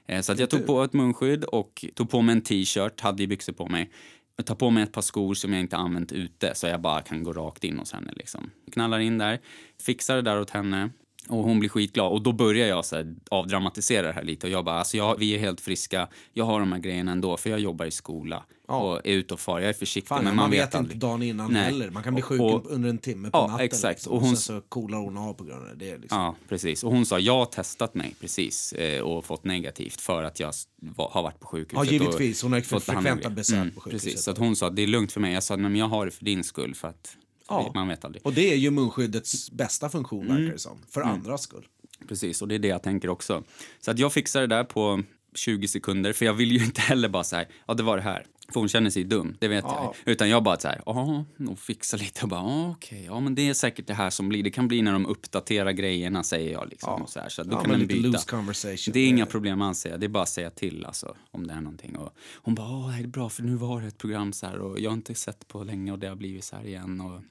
Eh, 0.07 0.21
Så 0.21 0.31
att 0.31 0.39
jag 0.39 0.49
tog 0.49 0.65
på 0.65 0.83
ett 0.83 0.93
munskydd 0.93 1.43
och 1.43 1.82
tog 1.95 2.09
på 2.09 2.21
mig 2.21 2.33
en 2.33 2.41
t-shirt, 2.41 3.01
hade 3.01 3.23
ju 3.23 3.27
byxor 3.27 3.53
på 3.53 3.67
mig. 3.67 3.91
Jag 4.35 4.45
tar 4.45 4.55
på 4.55 4.69
mig 4.69 4.83
ett 4.83 4.91
par 4.91 5.01
skor 5.01 5.33
som 5.33 5.53
jag 5.53 5.59
inte 5.59 5.77
använt 5.77 6.11
ute 6.11 6.55
så 6.55 6.67
jag 6.67 6.81
bara 6.81 7.01
kan 7.01 7.23
gå 7.23 7.33
rakt 7.33 7.63
in 7.63 7.79
hos 7.79 7.93
henne 7.93 8.13
liksom. 8.15 8.51
Knallar 8.71 8.99
in 8.99 9.17
där, 9.17 9.39
fixar 9.81 10.15
det 10.15 10.21
där 10.21 10.39
åt 10.39 10.49
henne. 10.49 10.89
Och 11.29 11.43
hon 11.43 11.59
blir 11.59 11.69
skitglad. 11.69 12.11
Och 12.11 12.21
då 12.21 12.31
börjar 12.31 12.67
jag 12.67 12.85
så 12.85 12.95
här, 12.95 13.15
avdramatisera 13.31 14.07
det 14.07 14.13
här 14.13 14.23
lite. 14.23 14.47
Och 14.47 14.53
jag 14.53 14.65
bara, 14.65 14.75
alltså 14.79 14.97
jag, 14.97 15.17
vi 15.17 15.35
är 15.35 15.39
helt 15.39 15.61
friska. 15.61 16.07
Jag 16.33 16.45
har 16.45 16.59
de 16.59 16.71
här 16.71 16.79
grejerna 16.79 17.11
ändå, 17.11 17.37
för 17.37 17.49
jag 17.49 17.59
jobbar 17.59 17.85
i 17.85 17.91
skola. 17.91 18.43
Ja. 18.67 18.77
Och 18.77 19.07
är 19.07 19.11
ute 19.13 19.33
och 19.33 19.39
far. 19.39 19.59
Jag 19.59 19.69
är 19.69 19.73
försiktig, 19.73 20.07
Fan, 20.07 20.23
men 20.23 20.35
man, 20.35 20.43
man, 20.43 20.51
vet, 20.51 20.75
aldrig. 20.75 20.95
inte 20.95 21.07
dagen 21.07 21.23
innan 21.23 21.51
Nej. 21.53 21.63
heller. 21.63 21.89
Man 21.89 22.03
kan 22.03 22.13
bli 22.13 22.21
Och- 22.23 22.27
sjuk 22.27 22.41
och- 22.41 22.65
under 22.71 22.89
en 22.89 22.97
timme 22.97 23.29
på 23.31 23.37
Ja, 23.37 23.47
natten. 23.47 23.65
exakt. 23.65 23.95
Liksom. 23.99 24.11
Och 24.11 24.17
Och, 24.17 24.23
hon- 24.23 24.35
sen 24.37 24.61
så 24.61 24.61
coolar 24.69 24.97
hon 24.97 25.17
av 25.17 25.33
på 25.33 25.43
grund 25.43 25.69
av 25.69 25.77
det. 25.77 25.97
Liksom. 25.97 26.19
Ja, 26.19 26.35
precis. 26.49 26.83
Och 26.83 26.91
hon 26.91 27.05
sa, 27.05 27.19
jag 27.19 27.33
har 27.37 27.45
testat 27.45 27.93
mig 27.95 28.15
precis 28.21 28.73
eh, 28.73 29.01
och 29.01 29.25
fått 29.25 29.43
negativt 29.43 30.01
för 30.01 30.23
att 30.23 30.39
jag 30.39 30.51
har 30.97 31.23
varit 31.23 31.39
på 31.39 31.47
sjukhuset. 31.47 31.85
Ja, 31.85 31.91
givetvis. 31.91 32.43
och 32.43 32.49
Hon 32.49 32.53
har 32.53 32.61
fått 32.61 32.83
frekventa 32.83 33.29
besök 33.29 33.75
på 33.75 33.81
sjukhuset. 33.81 34.09
Precis, 34.09 34.23
så 34.23 34.31
hon 34.37 34.55
sa, 34.55 34.69
det 34.69 34.81
är 34.83 34.87
lugnt 34.87 35.11
för 35.11 35.19
mig. 35.21 35.33
Jag 35.33 35.43
sa, 35.43 35.57
men 35.57 35.75
jag 35.75 35.87
har 35.87 36.05
det 36.05 36.11
för 36.11 36.25
din 36.25 36.43
skull 36.43 36.75
för 36.75 36.87
att 36.87 37.17
Ja. 37.47 37.71
man 37.75 37.87
vet 37.87 38.05
aldrig. 38.05 38.25
Och 38.25 38.33
det 38.33 38.51
är 38.53 38.55
ju 38.55 38.71
munskyddets 38.71 39.51
bästa 39.51 39.89
funktion, 39.89 40.25
Mm. 40.25 40.37
verkar 40.37 40.53
det 40.53 40.59
som. 40.59 40.77
För 40.89 41.01
andras 41.01 41.41
skull. 41.41 41.67
Precis, 42.07 42.41
och 42.41 42.47
det 42.47 42.55
är 42.55 42.59
det 42.59 42.67
jag 42.67 42.83
tänker 42.83 43.09
också. 43.09 43.43
Så 43.79 43.91
att 43.91 43.99
jag 43.99 44.13
fixar 44.13 44.41
det 44.41 44.47
där 44.47 44.63
på 44.63 45.03
20 45.35 45.67
sekunder, 45.67 46.13
för 46.13 46.25
jag 46.25 46.33
vill 46.33 46.51
ju 46.51 46.63
inte 46.65 46.81
heller 46.81 47.09
bara 47.09 47.23
så 47.23 47.35
här, 47.35 47.47
ja 47.67 47.73
det 47.73 47.83
var 47.83 47.97
det 47.97 48.03
här. 48.03 48.25
För 48.53 48.59
hon 48.59 48.69
känner 48.69 48.89
sig 48.89 49.03
dum, 49.03 49.37
det 49.39 49.47
vet 49.47 49.63
Ja. 49.67 49.93
jag. 50.05 50.11
Utan 50.13 50.29
jag 50.29 50.43
bara 50.43 50.59
så 50.59 50.67
här, 50.67 50.81
ja, 50.85 51.25
och 51.49 51.59
fixa 51.59 51.97
lite 51.97 52.21
och 52.23 52.29
bara, 52.29 52.39
ja, 52.41 52.69
okej, 52.69 53.03
ja 53.05 53.19
men 53.19 53.35
det 53.35 53.49
är 53.49 53.53
säkert 53.53 53.87
det 53.87 53.93
här 53.93 54.09
som 54.09 54.29
blir. 54.29 54.43
Det 54.43 54.51
kan 54.51 54.67
bli 54.67 54.81
när 54.81 54.91
de 54.93 55.05
uppdaterar 55.05 55.71
grejerna, 55.71 56.23
säger 56.23 56.51
jag 56.53 56.69
liksom. 56.69 57.01
Och 57.01 57.09
så 57.09 57.19
här, 57.19 57.29
så 57.29 57.43
då 57.43 57.51
Ja, 57.55 57.61
kan 57.61 57.79
lite 57.79 57.93
byta. 57.93 58.19
Det 58.93 58.99
är 58.99 59.07
inga 59.07 59.25
problem 59.25 59.73
säger 59.73 59.93
jag. 59.93 59.99
Det 59.99 60.05
är 60.05 60.09
bara 60.09 60.23
att 60.23 60.29
säga 60.29 60.49
till 60.49 60.85
alltså, 60.85 61.15
om 61.31 61.47
det 61.47 61.53
är 61.53 61.61
någonting. 61.61 61.95
Och 61.95 62.15
hon 62.35 62.55
bara, 62.55 62.69
åh, 62.69 62.91
det 62.97 63.03
är 63.03 63.07
bra 63.07 63.29
för 63.29 63.43
nu 63.43 63.55
var 63.55 63.81
det 63.81 63.87
ett 63.87 63.97
program 63.97 64.33
så 64.33 64.45
här 64.47 64.59
och 64.59 64.79
jag 64.79 64.89
har 64.89 64.95
inte 64.95 65.15
sett 65.15 65.47
på 65.47 65.63
länge 65.63 65.91
och 65.91 65.99
det 65.99 66.07
har 66.07 66.15
blivit 66.15 66.43
så 66.43 66.55
här 66.55 66.65
igen. 66.67 67.01
Och 67.01 67.21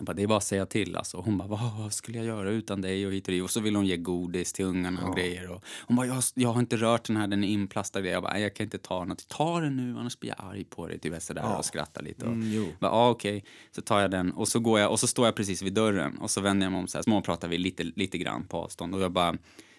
jag 0.00 0.06
bara, 0.06 0.12
det 0.14 0.22
är 0.22 0.26
bara 0.26 0.38
att 0.38 0.44
säga 0.44 0.66
till 0.66 0.96
alltså. 0.96 1.16
Hon 1.20 1.38
bara, 1.38 1.48
vad, 1.48 1.92
skulle 1.92 2.18
jag 2.18 2.26
göra 2.26 2.50
utan 2.50 2.80
dig 2.80 3.06
och 3.06 3.12
hit 3.12 3.28
och 3.28 3.32
dit. 3.32 3.42
Och 3.42 3.50
så 3.50 3.60
vill 3.60 3.76
hon 3.76 3.86
ge 3.86 3.96
godis 3.96 4.52
till 4.52 4.64
ungarna 4.64 5.06
och 5.06 5.16
grejer. 5.16 5.50
Och 5.50 5.64
hon 5.86 5.96
bara, 5.96 6.06
jag, 6.06 6.22
jag 6.34 6.52
har 6.52 6.60
inte 6.60 6.76
rört 6.76 7.04
den 7.04 7.16
här, 7.16 7.26
den 7.26 7.44
är 7.44 7.48
inplastad. 7.48 8.00
Jag 8.00 8.22
bara, 8.22 8.32
"Nej, 8.32 8.42
jag 8.42 8.54
kan 8.54 8.64
inte 8.64 8.78
ta 8.78 9.04
något. 9.04 9.28
Ta 9.28 9.60
den 9.60 9.76
nu, 9.76 9.98
annars 9.98 10.18
blir 10.18 10.30
jag 10.38 10.46
arg 10.50 10.64
på 10.64 10.86
dig. 10.86 10.98
Typ 10.98 11.22
sådär 11.22 11.56
och 11.58 11.64
skrattar 11.64 12.02
lite. 12.02 12.26
Och, 12.26 12.32
Mm, 12.32 12.66
bara, 12.80 12.90
ah, 12.90 13.10
okej. 13.10 13.44
Så 13.70 13.82
tar 13.82 14.00
jag 14.00 14.10
den 14.10 14.32
och 14.32 14.48
så 14.48 14.60
går 14.60 14.80
jag 14.80 14.90
och 14.90 15.00
så 15.00 15.06
står 15.06 15.26
jag 15.26 15.34
precis 15.34 15.62
vid 15.62 15.72
dörren 15.72 16.18
och 16.18 16.30
så 16.30 16.40
vänder 16.40 16.66
jag 16.66 16.72
mig 16.72 16.80
om 16.80 16.88
så 16.88 16.98
här, 16.98 17.02
småpratar 17.02 17.48
vi 17.48 17.58
lite, 17.58 17.82
lite 17.84 18.18
grann 18.18 18.46
på 18.48 18.56
avstånd. 18.56 18.94
Och 18.94 19.00
jag 19.00 19.12
bara, 19.12 19.32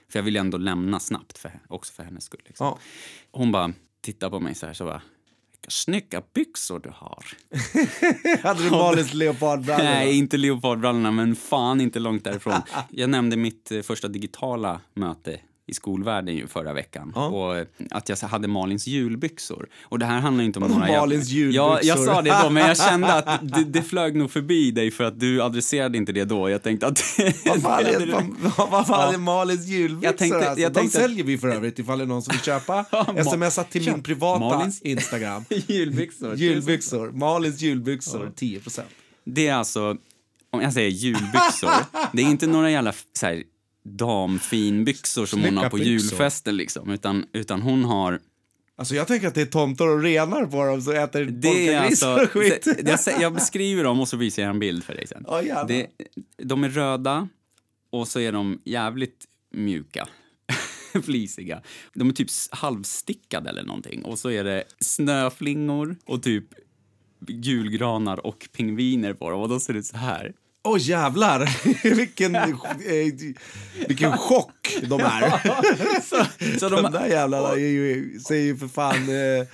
för 0.10 0.20
jag 0.20 0.24
vill 0.24 0.36
ändå 0.36 0.58
lämna 0.58 1.00
snabbt, 1.00 1.38
för, 1.38 1.60
också 1.68 1.94
för 1.94 2.04
hennes 2.04 2.24
skull. 2.24 2.42
Liksom. 2.46 2.68
Ja. 2.68 2.78
Hon 3.32 3.52
bara 3.52 3.74
tittar 4.02 4.30
på 4.30 4.40
mig 4.40 4.56
så 4.56 4.66
här, 4.66 4.74
så 4.74 4.86
bara, 4.86 5.02
vilka 5.62 5.72
snygga 5.72 6.22
byxor 6.34 6.80
du 6.80 6.90
har. 6.96 7.26
Hade 8.44 8.64
du 8.64 8.70
Malins 8.70 9.14
leopardbrallor? 9.14 9.84
Nej, 9.84 10.18
inte 10.18 10.38
leopardbrallorna, 10.38 11.12
men 11.12 11.36
fan 11.36 11.82
inte 11.82 12.00
långt 12.00 12.24
därifrån. 12.24 12.62
Jag 12.90 13.10
nämnde 13.10 13.38
mitt 13.38 13.72
eh, 13.72 13.82
första 13.82 14.08
digitala 14.08 14.82
möte 14.94 15.40
i 15.72 15.74
skolvärlden 15.74 16.36
ju 16.36 16.48
förra 16.48 16.74
veckan. 16.74 17.12
Ja. 17.16 17.28
Och 17.28 17.58
eh, 17.58 17.66
att 17.92 18.10
jag 18.10 18.18
hade 18.18 18.48
Malins 18.48 18.88
julbyxor. 18.88 19.68
Och 19.84 20.00
det 20.00 20.06
här 20.06 20.20
handlar 20.20 20.44
inte 20.44 20.60
om 20.60 20.72
några... 20.72 20.88
Malins 20.88 21.30
julbyxor? 21.30 21.66
Ja, 21.66 21.80
jag 21.82 22.00
sa 22.00 22.22
det 22.22 22.38
då, 22.44 22.50
men 22.50 22.68
jag 22.68 22.78
kände 22.78 23.14
att 23.14 23.40
det, 23.56 23.64
det 23.64 23.82
flög 23.82 24.16
nog 24.16 24.32
förbi 24.32 24.72
dig 24.72 24.92
för 24.92 25.04
att 25.04 25.20
du 25.20 25.42
adresserade 25.42 25.98
inte 25.98 26.12
det 26.12 26.26
då. 26.26 26.50
Jag 26.50 26.64
tänkte 26.64 26.88
att... 26.88 27.04
Vad 27.46 27.62
fan 27.62 27.86
är, 27.86 28.08
vad, 28.58 28.70
vad 28.70 28.88
fan 28.88 29.08
Ja. 29.08 29.14
är 29.14 29.18
Malins 29.18 29.66
julbyxor? 29.68 30.06
Jag 30.06 30.18
tänkte- 30.18 30.38
alltså? 30.50 30.62
jag 30.62 30.72
De 30.74 30.80
tänkte- 30.80 31.00
säljer 31.00 31.24
vi 31.24 31.38
för 31.38 31.48
övrigt 31.50 31.80
ifall 31.80 31.98
det 31.98 32.04
är 32.04 32.08
någon 32.08 32.22
som 32.22 32.32
vill 32.32 32.42
köpa. 32.42 32.86
Smsa 33.50 33.64
till 33.64 33.92
min 33.92 34.04
privata 34.04 34.44
Malins- 34.46 34.82
Instagram. 34.84 35.46
julbyxor. 35.68 36.36
Julbyxor. 36.36 37.12
Malins 37.12 37.62
julbyxor, 37.62 38.32
10% 38.40 38.82
Det 39.26 39.48
är 39.48 39.54
alltså, 39.54 39.96
om 40.52 40.62
jag 40.62 40.74
säger 40.74 40.90
julbyxor, 40.90 41.70
det 42.14 42.22
är 42.22 42.26
inte 42.26 42.48
några 42.48 42.72
jävla 42.72 42.94
så 43.14 43.26
här, 43.26 43.44
damfinbyxor 43.84 45.26
som 45.26 45.40
hon 45.40 45.48
Snygga 45.50 45.62
har 45.62 45.70
på 45.70 45.78
byxor. 45.78 45.92
julfesten 45.92 46.58
liksom, 46.58 46.90
utan, 46.90 47.26
utan 47.34 47.62
hon 47.62 47.86
har 47.86 48.20
Alltså 48.76 48.96
jag 48.96 49.08
tänker 49.08 49.28
att 49.28 49.36
det 49.36 49.42
är 49.42 49.46
tomtar 49.46 49.88
och 49.88 50.02
renar 50.02 50.46
på 50.46 50.66
dem 50.66 50.82
så 50.82 50.92
äter 50.92 51.26
Det 51.26 51.48
är 51.48 51.52
polkagrisar 51.52 52.20
alltså, 52.20 52.40
och 52.40 52.44
skit. 52.44 52.68
jag, 53.06 53.22
jag 53.22 53.34
beskriver 53.34 53.84
dem 53.84 54.00
och 54.00 54.08
så 54.08 54.18
visar 54.18 54.42
jag 54.44 54.50
en 54.50 54.60
bild 54.60 54.84
för 54.84 54.94
dig 54.94 55.08
sen. 55.08 55.26
Gärna. 55.46 55.64
det, 55.64 55.88
de 56.38 56.64
är 56.64 56.70
röda 56.70 57.28
och 57.90 58.08
så 58.08 58.20
är 58.20 58.32
de 58.32 58.62
jävligt 58.66 59.26
mjuka. 59.54 60.08
Flisiga. 61.04 61.62
De 61.94 62.10
är 62.10 62.14
typ 62.14 62.30
halvstickade 62.52 63.50
eller 63.50 63.64
någonting. 63.64 64.06
Och 64.06 64.20
så 64.20 64.30
är 64.32 64.44
det 64.44 64.64
snöflingor 64.80 65.96
och 66.06 66.24
typ 66.24 66.46
julgranar 67.28 68.26
och 68.26 68.50
pingviner 68.52 69.14
på 69.14 69.30
dem. 69.30 69.42
Och 69.42 69.50
då 69.50 69.60
ser 69.60 69.74
det 69.74 69.80
ut 69.80 69.86
så 69.86 69.98
här. 69.98 70.34
Åh 70.64 70.80
jävlar! 70.80 71.50
vilken, 71.96 72.36
eh, 72.36 72.48
vilken 73.88 74.18
chock 74.18 74.78
de 74.84 75.02
är. 75.02 76.02
Så, 76.10 76.26
så 76.60 76.70
de 76.70 76.84
de, 76.84 76.92
där 76.92 77.08
jävlarna 77.08 77.50
är 77.50 77.58
ju, 77.58 78.20
säger 78.20 78.44
ju 78.44 78.58
för 78.58 78.68
fan... 78.68 78.96
Eh, 78.96 79.48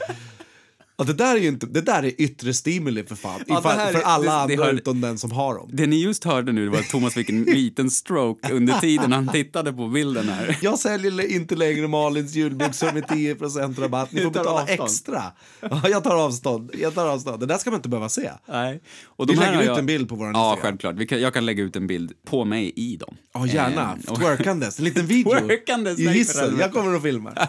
ja, 0.98 1.04
det 1.04 1.14
där 1.14 1.36
är 1.36 1.40
inte, 1.48 1.66
det 1.66 1.82
där 1.82 2.04
är 2.06 2.22
yttre 2.22 2.54
stimuli 2.54 3.04
för 3.04 3.16
fan. 3.16 3.42
Ja, 3.48 3.60
Ifall, 3.60 3.78
här 3.78 3.92
för 3.94 4.02
alla 4.02 4.24
det- 4.24 4.48
det 4.48 4.54
andra 4.54 4.66
hör- 4.66 4.74
utom 4.74 5.02
den 5.02 5.18
som 5.18 5.32
har 5.32 5.56
dem. 5.56 5.70
det 5.74 5.88
ni 5.88 6.04
just 6.04 6.24
hörde 6.24 6.52
nu 6.52 6.68
var 6.70 6.80
att 6.80 6.90
Thomas 6.90 7.14
fick 7.14 7.30
en 7.30 7.44
liten 7.44 7.92
stroke 7.92 8.54
under 8.54 8.74
tiden 8.80 9.12
han 9.12 9.28
tittade 9.28 9.74
på 9.74 9.88
bilden 9.88 10.30
här. 10.30 10.58
Jag 10.62 10.80
säljer 10.80 11.32
inte 11.32 11.56
längre 11.56 11.88
Malins 11.88 12.34
julbyxor 12.36 12.92
med 12.94 13.08
10 13.08 13.34
rabatt. 13.82 14.12
Ni 14.12 14.22
får 14.24 14.30
betala 14.32 14.62
avstånd. 14.62 14.90
extra. 14.90 15.24
Ja, 15.62 15.82
jag 15.90 16.04
tar 16.04 16.16
avstånd. 16.26 16.72
Jag 16.82 16.96
tar 16.96 17.08
avstånd. 17.08 17.40
Det 17.40 17.46
där 17.46 17.58
ska 17.58 17.70
man 17.72 17.78
inte 17.78 17.90
behöva 17.90 18.10
se. 18.10 18.32
Nej. 18.48 18.82
Och 19.06 19.30
Vi 19.30 19.34
de 19.34 19.40
här 19.40 19.52
lägger 19.52 19.62
ut 19.64 19.68
jag- 19.68 19.80
en 19.80 19.86
bild 19.86 20.10
på 20.10 20.16
vår 20.16 20.26
Ja, 20.26 20.30
Instagram. 20.30 20.58
självklart. 20.62 20.96
Vi 20.96 21.08
kan, 21.08 21.22
jag 21.22 21.34
kan 21.34 21.46
lägga 21.46 21.64
ut 21.64 21.76
en 21.76 21.88
bild 21.88 22.12
på 22.26 22.46
mig 22.46 22.74
i 22.75 22.96
dem. 22.98 23.16
Ja, 23.34 23.48
gärna. 23.48 23.98
Eh, 24.06 24.12
och- 24.12 24.20
Twerkandes. 24.20 24.80
En 24.80 24.86
liten 24.86 25.06
video. 25.06 25.39
Twerkandes, 25.39 26.00
I 26.00 26.08
hissen. 26.08 26.58
Jag 26.60 26.74
kommer 26.74 26.96
att 26.96 27.01
filma. 27.04 27.34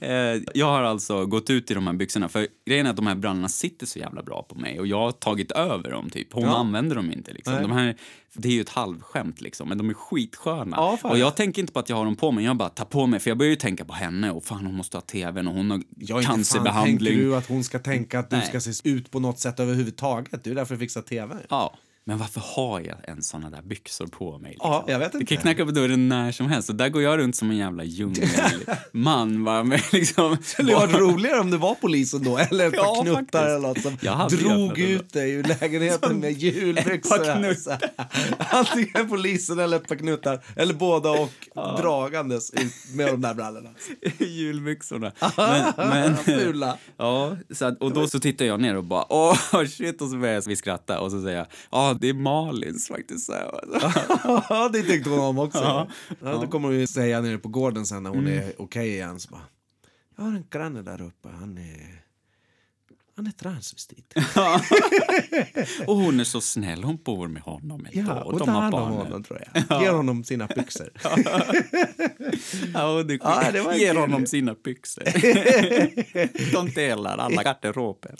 Eh, 0.00 0.10
jag 0.54 0.66
har 0.66 0.82
alltså 0.82 1.26
gått 1.26 1.50
ut 1.50 1.70
i 1.70 1.74
de 1.74 1.86
här 1.86 1.94
byxorna, 1.94 2.28
för 2.28 2.47
grejen 2.66 2.86
är 2.86 2.90
att 2.90 2.96
de 2.96 3.06
här 3.06 3.14
brallorna 3.14 3.48
sitter 3.48 3.86
så 3.86 3.98
jävla 3.98 4.22
bra 4.22 4.42
på 4.42 4.54
mig 4.54 4.80
och 4.80 4.86
jag 4.86 4.98
har 4.98 5.12
tagit 5.12 5.52
över 5.52 5.90
dem 5.90 6.10
typ. 6.10 6.32
Hon 6.32 6.42
Ja. 6.44 6.56
använder 6.56 6.96
dem 6.96 7.12
inte 7.12 7.32
liksom. 7.32 7.52
Nej. 7.54 7.62
De 7.62 7.72
här, 7.72 7.96
det 8.32 8.48
är 8.48 8.52
ju 8.52 8.60
ett 8.60 8.68
halvskämt 8.68 9.40
liksom, 9.40 9.68
men 9.68 9.78
de 9.78 9.90
är 9.90 9.94
skitsköna. 9.94 10.76
Ja, 10.76 10.98
och 11.02 11.18
jag 11.18 11.36
tänker 11.36 11.62
inte 11.62 11.72
på 11.72 11.78
att 11.78 11.88
jag 11.88 11.96
har 11.96 12.04
dem 12.04 12.16
på 12.16 12.32
mig, 12.32 12.44
jag 12.44 12.56
bara 12.56 12.68
tar 12.68 12.84
på 12.84 13.06
mig, 13.06 13.20
för 13.20 13.30
jag 13.30 13.38
börjar 13.38 13.50
ju 13.50 13.56
tänka 13.56 13.84
på 13.84 13.92
henne 13.92 14.30
och 14.30 14.44
fan 14.44 14.66
hon 14.66 14.74
måste 14.74 14.96
ha 14.96 15.02
tvn 15.02 15.48
och 15.48 15.54
hon 15.54 15.70
har 15.70 15.82
Ja, 15.96 16.16
inte 16.16 16.26
fan 16.26 16.36
cancerbehandling. 16.36 16.98
tänker 17.14 17.24
du 17.24 17.36
att 17.36 17.48
hon 17.48 17.64
ska 17.64 17.78
tänka 17.78 18.18
att 18.18 18.30
du 18.30 18.36
Nej. 18.36 18.46
ska 18.46 18.60
se 18.60 18.88
ut 18.88 19.10
på 19.10 19.20
något 19.20 19.38
sätt 19.38 19.60
överhuvudtaget. 19.60 20.44
Du 20.44 20.50
är 20.50 20.54
där 20.54 20.64
för 20.64 20.74
att 20.74 20.80
fixa 20.80 21.02
tv. 21.02 21.36
Ja. 21.48 21.74
Men 22.08 22.18
varför 22.18 22.42
har 22.54 22.80
jag 22.80 22.96
en 23.08 23.22
såna 23.22 23.50
där 23.50 23.62
byxor 23.62 24.06
på 24.06 24.38
mig? 24.38 24.50
Liksom? 24.50 24.70
Ja, 24.70 24.84
jag 24.88 24.98
vet 24.98 25.12
Det 25.12 25.18
inte. 25.18 25.34
kan 25.34 25.42
knacka 25.42 25.64
på 25.64 25.70
dörren 25.70 26.08
när 26.08 26.32
som 26.32 26.46
helst 26.46 26.68
och 26.68 26.74
där 26.74 26.88
går 26.88 27.02
jag 27.02 27.18
runt 27.18 27.36
som 27.36 27.50
en 27.50 27.56
jävla 27.56 27.84
djungelman 27.84 29.44
bara 29.44 29.64
med 29.64 29.82
liksom... 29.92 30.36
Det 30.36 30.44
skulle 30.44 30.72
ju 30.72 30.78
varit 30.78 30.94
roligare 30.94 31.40
om 31.40 31.50
det 31.50 31.56
var 31.56 31.74
polisen 31.74 32.24
då, 32.24 32.38
eller 32.38 32.66
ett 32.68 32.76
par 32.76 32.96
Ja, 32.96 33.02
knuttar 33.02 33.46
eller 33.46 33.58
något 33.58 33.82
som 33.82 33.96
hade 34.08 34.36
drog 34.36 34.78
ut 34.78 35.12
dig 35.12 35.32
ur 35.32 35.42
lägenheten 35.42 36.20
med 36.20 36.32
julbyxor. 36.32 37.54
Antingen 38.38 39.08
polisen 39.08 39.58
eller 39.58 39.76
ett 39.76 39.88
par 39.88 39.96
knuttar, 39.96 40.40
eller 40.56 40.74
båda 40.74 41.10
och 41.10 41.30
dragandes 41.54 42.50
ut 42.50 42.94
med 42.94 43.06
de 43.06 43.20
där 43.20 43.34
brallorna. 43.34 43.70
julbyxorna. 44.18 45.12
Men, 45.36 45.72
men, 45.76 46.16
Fula. 46.16 46.78
ja, 46.96 47.36
så 47.50 47.64
att, 47.64 47.82
och 47.82 47.92
då 47.92 48.08
så 48.08 48.20
tittar 48.20 48.44
jag 48.44 48.60
ner 48.60 48.76
och 48.76 48.84
bara 48.84 49.04
åh 49.08 49.64
shit 49.66 50.02
och 50.02 50.08
så 50.08 50.16
börjar 50.16 50.42
vi 50.48 50.56
skratta 50.56 51.00
och 51.00 51.10
så 51.10 51.22
säger 51.22 51.38
jag 51.38 51.46
ja 51.70 51.97
det 52.00 52.08
är 52.08 52.14
Malins 52.14 52.88
faktiskt. 52.88 53.26
Så 53.26 53.32
jag, 53.32 53.80
Ja, 54.48 54.70
det 54.72 54.82
tyckte 54.82 55.10
hon 55.10 55.18
om 55.20 55.38
också. 55.38 55.58
Ja. 55.58 55.88
Ja. 56.22 56.32
då 56.32 56.46
kommer 56.46 56.68
hon 56.68 56.78
ju 56.78 56.86
säga 56.86 57.20
nere 57.20 57.38
på 57.38 57.48
gården 57.48 57.86
sen 57.86 58.02
när 58.02 58.10
hon 58.10 58.18
Mm. 58.26 58.38
är 58.38 58.52
okej 58.58 58.88
igen. 58.88 59.20
Så 59.20 59.30
bara, 59.30 59.42
jag 60.16 60.24
har 60.24 60.30
en 60.30 60.44
granne 60.50 60.82
där 60.82 61.02
uppe, 61.02 61.28
han 61.28 61.58
är... 61.58 61.98
Han 63.16 63.26
är 63.26 63.30
transvestit. 63.30 64.14
Och 65.86 65.96
hon 65.96 66.20
är 66.20 66.24
så 66.24 66.40
snäll, 66.40 66.84
hon 66.84 66.96
bor 67.04 67.28
med 67.28 67.42
honom 67.42 67.86
ett 67.86 67.94
Ja, 67.94 68.24
år. 68.24 68.32
och 68.32 68.38
De 68.38 68.44
ta 68.46 68.50
har 68.52 68.70
barn 68.70 68.92
honom 68.92 69.24
tror 69.24 69.42
jag. 69.68 69.82
Ger 69.82 69.92
honom 69.92 70.24
sina 70.24 70.46
byxor. 70.46 70.90
Ja, 72.74 72.90
och 72.92 73.06
det 73.06 73.14
Ja, 73.22 73.50
det 73.52 73.60
var 73.60 73.74
ger 73.74 73.88
kul. 73.92 73.96
honom 74.00 74.26
sina 74.26 74.54
byxor. 74.64 75.04
De 76.52 76.70
delar 76.70 77.18
alla 77.18 77.42
garderober. 77.42 78.14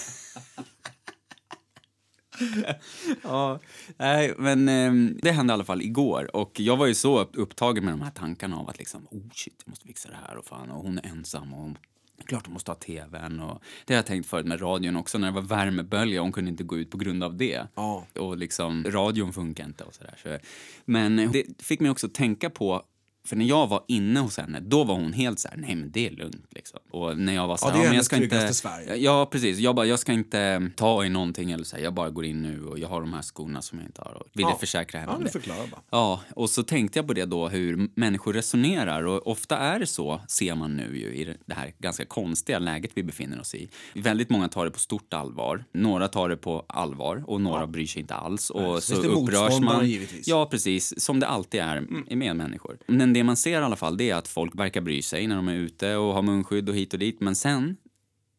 ja, 3.23 3.59
nej, 3.97 4.35
men 4.39 4.69
eh, 4.69 5.15
det 5.23 5.33
hände 5.33 5.53
i 5.53 5.55
alla 5.55 5.65
fall 5.65 5.83
igår. 5.83 6.37
Och 6.37 6.61
jag 6.61 6.77
var 6.77 6.87
ju 6.87 6.95
så 6.95 7.21
upptagen 7.21 7.85
med 7.85 7.93
de 7.93 8.03
här 8.03 8.11
tankarna 8.11 8.57
av 8.57 8.69
att 8.69 8.79
liksom, 8.79 9.07
oh 9.11 9.23
shit, 9.33 9.63
jag 9.65 9.71
måste 9.71 9.87
fixa 9.87 10.09
det 10.09 10.19
här 10.29 10.37
och 10.37 10.45
fan, 10.45 10.71
och 10.71 10.83
hon 10.83 10.99
är 10.99 11.07
ensam 11.07 11.55
och 11.55 11.77
klart 12.25 12.47
hon 12.47 12.53
måste 12.53 12.71
ha 12.71 12.77
tvn 12.77 13.41
och 13.41 13.63
det 13.85 13.95
har 13.95 13.99
jag 13.99 14.07
tänkt 14.07 14.29
förut 14.29 14.47
med 14.47 14.63
radion 14.63 14.97
också 14.97 15.19
när 15.19 15.29
det 15.29 15.35
var 15.35 15.43
värmebölja 15.43 16.21
hon 16.21 16.33
kunde 16.33 16.51
inte 16.51 16.65
gå 16.65 16.79
ut 16.79 16.91
på 16.91 16.99
grund 16.99 17.25
av 17.25 17.37
det. 17.37 17.67
Ja. 17.75 18.07
Och 18.15 18.37
liksom, 18.37 18.85
radion 18.89 19.33
funkar 19.33 19.65
inte 19.65 19.85
och 19.85 19.95
sådär. 19.95 20.15
Så, 20.23 20.39
men 20.85 21.17
det 21.33 21.45
fick 21.59 21.81
mig 21.81 21.91
också 21.91 22.09
tänka 22.09 22.51
på 22.51 22.83
för 23.29 23.37
när 23.37 23.45
jag 23.45 23.67
var 23.67 23.85
inne 23.89 24.21
hos 24.21 24.37
henne, 24.39 24.61
då 24.61 24.85
var 24.85 24.95
hon 24.95 25.13
helt 25.13 25.39
så 25.39 25.49
här, 25.49 25.57
nej 25.57 25.75
men 25.75 25.91
det 25.91 26.07
är 26.07 26.11
lugnt 26.11 26.47
liksom. 26.51 26.81
Och 26.91 27.19
när 27.19 27.35
jag 27.35 27.49
var 27.49 27.57
så 27.57 27.67
Ja, 27.67 27.71
här, 27.71 27.79
det 27.79 27.85
är 27.85 27.89
men 27.89 27.97
jag 27.97 28.05
ska 28.05 28.17
inte... 28.17 28.55
Sverige. 28.55 28.97
Ja, 28.97 29.29
precis. 29.33 29.59
Jag 29.59 29.75
bara, 29.75 29.87
jag 29.87 29.99
ska 29.99 30.13
inte 30.13 30.71
ta 30.77 31.05
i 31.05 31.09
någonting 31.09 31.51
eller 31.51 31.65
så 31.65 31.77
här, 31.77 31.83
jag 31.83 31.95
bara 31.95 32.11
går 32.11 32.25
in 32.25 32.43
nu 32.43 32.65
och 32.65 32.79
jag 32.79 32.89
har 32.89 33.01
de 33.01 33.13
här 33.13 33.23
skorna 33.23 33.63
som 33.63 33.79
jag 33.79 33.89
inte 33.89 34.03
har 34.03 34.13
och 34.15 34.27
ville 34.33 34.49
Ja. 34.49 34.57
försäkra 34.61 35.01
henne 35.01 35.13
Ja, 35.13 35.17
om 35.17 35.25
det. 35.25 35.31
förklarar 35.31 35.67
bara. 35.71 35.81
Ja, 35.91 36.21
och 36.37 36.51
så 36.51 36.63
tänkte 36.63 36.99
jag 36.99 37.07
på 37.07 37.13
det 37.13 37.25
då 37.25 37.49
hur 37.49 37.89
människor 37.95 38.33
resonerar 38.33 39.03
och 39.07 39.27
ofta 39.27 39.57
är 39.59 39.79
det 39.79 39.87
så, 39.87 40.21
ser 40.29 40.55
man 40.55 40.77
nu 40.77 40.99
ju 40.99 41.07
i 41.15 41.35
det 41.47 41.55
här 41.55 41.73
ganska 41.79 42.05
konstiga 42.05 42.59
läget 42.59 42.91
vi 42.95 43.03
befinner 43.03 43.41
oss 43.41 43.55
i. 43.55 43.69
Väldigt 43.95 44.31
många 44.31 44.49
tar 44.49 44.65
det 44.65 44.71
på 44.71 44.79
stort 44.79 45.15
allvar, 45.15 45.65
några 45.73 46.09
tar 46.09 46.29
det 46.29 46.37
på 46.37 46.65
allvar 46.69 47.25
och 47.27 47.41
några 47.41 47.67
bryr 47.67 47.87
sig 47.87 48.01
inte 48.01 48.15
alls 48.15 48.51
och 48.51 48.63
Nej, 48.73 48.83
så 48.83 49.03
det 49.03 49.09
upprörs 49.09 49.61
man. 49.61 49.87
givetvis. 49.89 50.29
Ja, 50.29 50.47
precis, 50.51 51.01
som 51.05 51.21
det 51.21 51.27
alltid 51.27 51.61
är 51.61 51.81
med 52.17 52.37
människor. 52.37 52.79
Men 52.87 53.13
det 53.19 53.25
man 53.25 53.37
ser 53.37 53.61
i 53.61 53.65
alla 53.65 53.77
fall 53.77 53.97
det 53.97 54.11
är 54.11 54.15
att 54.15 54.29
folk 54.29 54.59
verkar 54.59 54.81
bry 54.81 55.03
sig 55.03 55.27
när 55.27 55.37
de 55.37 55.49
är 55.49 55.55
ute 55.55 55.97
och 55.97 56.15
har 56.15 56.23
munskydd 56.23 56.69
och 56.69 56.75
hit 56.75 56.93
och 56.93 56.99
dit, 56.99 57.21
men 57.21 57.37
sen 57.37 57.77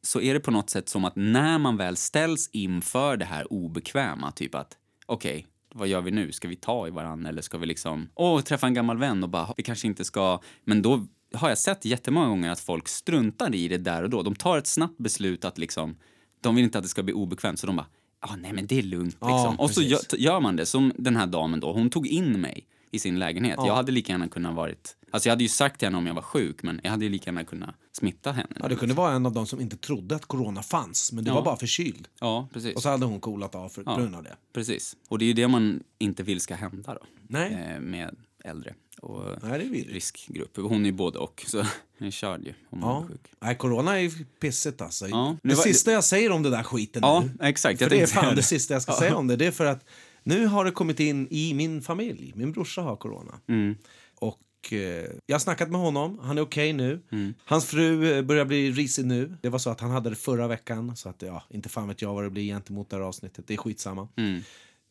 så 0.02 0.22
är 0.22 0.34
det 0.34 0.40
på 0.40 0.52
något 0.52 0.70
sätt 0.70 0.90
som 0.90 1.06
att 1.06 1.16
när 1.16 1.58
man 1.58 1.78
väl 1.78 1.98
ställs 1.98 2.50
inför 2.54 3.18
det 3.18 3.26
här 3.26 3.54
obekväma, 3.54 4.32
typ 4.32 4.56
att 4.56 4.78
okej, 5.06 5.48
vad 5.76 5.88
gör 5.88 6.02
vi 6.02 6.12
nu? 6.12 6.32
Ska 6.32 6.48
vi 6.48 6.56
ta 6.56 6.88
i 6.88 6.92
varandra 6.92 7.30
eller 7.30 7.42
ska 7.42 7.58
vi 7.58 7.66
liksom, 7.66 8.10
åh, 8.16 8.42
träffa 8.42 8.68
en 8.68 8.74
gammal 8.74 8.98
vän 8.98 9.24
och 9.24 9.30
bara, 9.30 9.54
vi 9.58 9.64
kanske 9.64 9.88
inte 9.88 10.06
ska, 10.06 10.40
men 10.64 10.82
då 10.82 11.06
har 11.34 11.50
jag 11.50 11.58
sett 11.58 11.86
jättemånga 11.86 12.28
gånger 12.28 12.52
att 12.52 12.60
folk 12.60 12.88
struntar 12.88 13.56
i 13.56 13.68
det 13.68 13.78
där 13.78 14.04
och 14.04 14.10
då. 14.10 14.22
De 14.24 14.36
tar 14.36 14.58
ett 14.58 14.68
snabbt 14.68 14.98
beslut 14.98 15.46
att 15.46 15.58
liksom, 15.58 15.98
de 16.42 16.56
vill 16.56 16.64
inte 16.64 16.78
att 16.78 16.84
det 16.84 16.90
ska 16.90 17.04
bli 17.04 17.14
obekvämt 17.14 17.60
så 17.60 17.68
de 17.68 17.76
bara, 17.76 17.88
ah, 18.20 18.36
nej 18.36 18.54
men 18.54 18.68
det 18.68 18.80
är 18.80 18.84
lugnt 18.84 19.18
liksom. 19.22 19.60
och 19.60 19.72
så 19.72 19.82
gör, 19.82 20.00
gör 20.18 20.40
man 20.40 20.56
det, 20.56 20.66
som 20.66 20.94
den 20.98 21.16
här 21.16 21.28
damen 21.28 21.60
då, 21.60 21.74
hon 21.74 21.90
tog 21.90 22.08
in 22.08 22.42
mig 22.42 22.68
i 22.92 23.00
sin 23.00 23.20
lägenhet. 23.20 23.56
Jag 23.58 23.76
hade 23.76 23.92
lika 23.92 24.12
gärna 24.12 24.28
kunnat 24.28 24.56
varit, 24.56 24.96
alltså 25.12 25.30
jag 25.30 25.32
hade 25.32 25.44
ju 25.44 25.50
sagt 25.50 25.80
till 25.80 25.86
henne 25.86 25.98
om 25.98 26.08
jag 26.08 26.14
var 26.14 26.22
sjuk, 26.22 26.64
men 26.64 26.80
jag 26.84 26.92
hade 26.92 27.06
ju 27.06 27.12
lika 27.12 27.26
gärna 27.30 27.44
kunnat 27.44 27.76
smitta 27.92 28.32
henne. 28.32 28.56
Ja, 28.60 28.68
det 28.68 28.76
kunde 28.76 28.96
vara 28.96 29.12
en 29.14 29.26
av 29.26 29.34
de 29.34 29.48
som 29.48 29.62
inte 29.62 29.78
trodde 29.78 30.16
att 30.16 30.26
corona 30.26 30.64
fanns, 30.64 31.12
men 31.12 31.24
det 31.24 31.30
Ja. 31.30 31.36
var 31.36 31.42
bara 31.46 31.58
förkyld. 31.58 32.08
Ja, 32.20 32.48
precis. 32.54 32.76
Och 32.76 32.82
så 32.82 32.90
hade 32.90 33.06
hon 33.06 33.20
coolat 33.20 33.56
av 33.56 33.70
för 33.70 33.84
grund 33.84 34.16
av 34.16 34.24
det. 34.24 34.36
Precis. 34.54 34.96
Och 35.08 35.20
det 35.20 35.26
är 35.26 35.28
ju 35.28 35.34
det 35.34 35.48
man 35.48 35.84
inte 36.00 36.24
vill 36.24 36.42
ska 36.42 36.56
hända 36.56 36.94
då. 36.94 37.02
Nej. 37.28 37.54
Eh, 37.76 37.80
med 37.80 38.16
äldre 38.44 38.74
och 39.02 39.24
Nej, 39.44 39.86
riskgrupp. 39.90 40.58
Hon 40.58 40.82
är 40.82 40.86
ju 40.86 40.92
både 40.92 41.20
och, 41.20 41.44
så 41.48 41.58
jag 41.98 42.08
är 42.08 42.12
körd 42.12 42.44
ju 42.46 42.54
om 42.70 42.80
Ja. 42.82 43.04
är 43.04 43.08
sjuk. 43.08 43.22
Nej, 43.40 43.56
corona 43.56 43.96
är 43.96 44.00
ju 44.02 44.12
pissigt 44.42 44.82
alltså. 44.82 45.08
Ja, 45.08 45.36
det 45.44 45.50
det 45.50 45.56
var- 45.56 45.64
sista 45.64 45.92
jag 45.92 46.04
säger 46.04 46.32
om 46.32 46.44
det 46.44 46.50
där 46.50 46.64
skiten 46.64 47.02
Ja, 47.06 47.24
nu, 47.40 47.48
exakt. 47.48 47.80
för 47.80 47.90
det 47.90 48.02
är 48.02 48.08
fan 48.08 48.30
det 48.30 48.36
det. 48.36 48.44
sista 48.44 48.74
jag 48.74 48.82
ska 48.84 48.94
säga 48.94 49.16
om 49.16 49.28
det, 49.28 49.36
det 49.36 49.46
är 49.46 49.52
för 49.52 49.66
att 49.66 49.86
nu 50.24 50.46
har 50.46 50.66
det 50.66 50.72
kommit 50.72 51.00
in 51.00 51.28
i 51.32 51.54
min 51.54 51.82
familj. 51.82 52.34
Min 52.36 52.52
brorsa 52.52 52.82
har 52.82 52.96
corona. 52.96 53.40
Mm. 53.48 53.76
Och 54.16 54.74
eh, 54.74 55.10
jag 55.26 55.34
har 55.36 55.40
snackat 55.40 55.70
med 55.72 55.82
honom, 55.82 56.20
han 56.22 56.38
är 56.38 56.42
okej 56.42 56.74
nu. 56.74 57.02
Mm. 57.12 57.34
Hans 57.46 57.66
fru 57.66 58.14
eh, 58.18 58.22
börjar 58.22 58.46
bli 58.46 58.72
risig 58.72 59.06
nu. 59.06 59.38
Det 59.42 59.50
var 59.50 59.60
så 59.60 59.70
att 59.70 59.80
han 59.82 59.92
hade 59.92 60.10
det 60.10 60.16
förra 60.16 60.48
veckan, 60.48 60.96
så 60.96 61.10
att 61.10 61.22
ja, 61.22 61.44
inte 61.50 61.70
fan 61.70 61.88
vet 61.88 62.02
jag 62.02 62.14
vad 62.14 62.24
det 62.24 62.30
blir 62.30 62.44
gentemot 62.44 62.90
det 62.90 62.96
här 62.96 63.04
avsnittet. 63.04 63.48
Det 63.48 63.54
är 63.54 63.58
skitsamma. 63.58 64.08
Mm. 64.18 64.42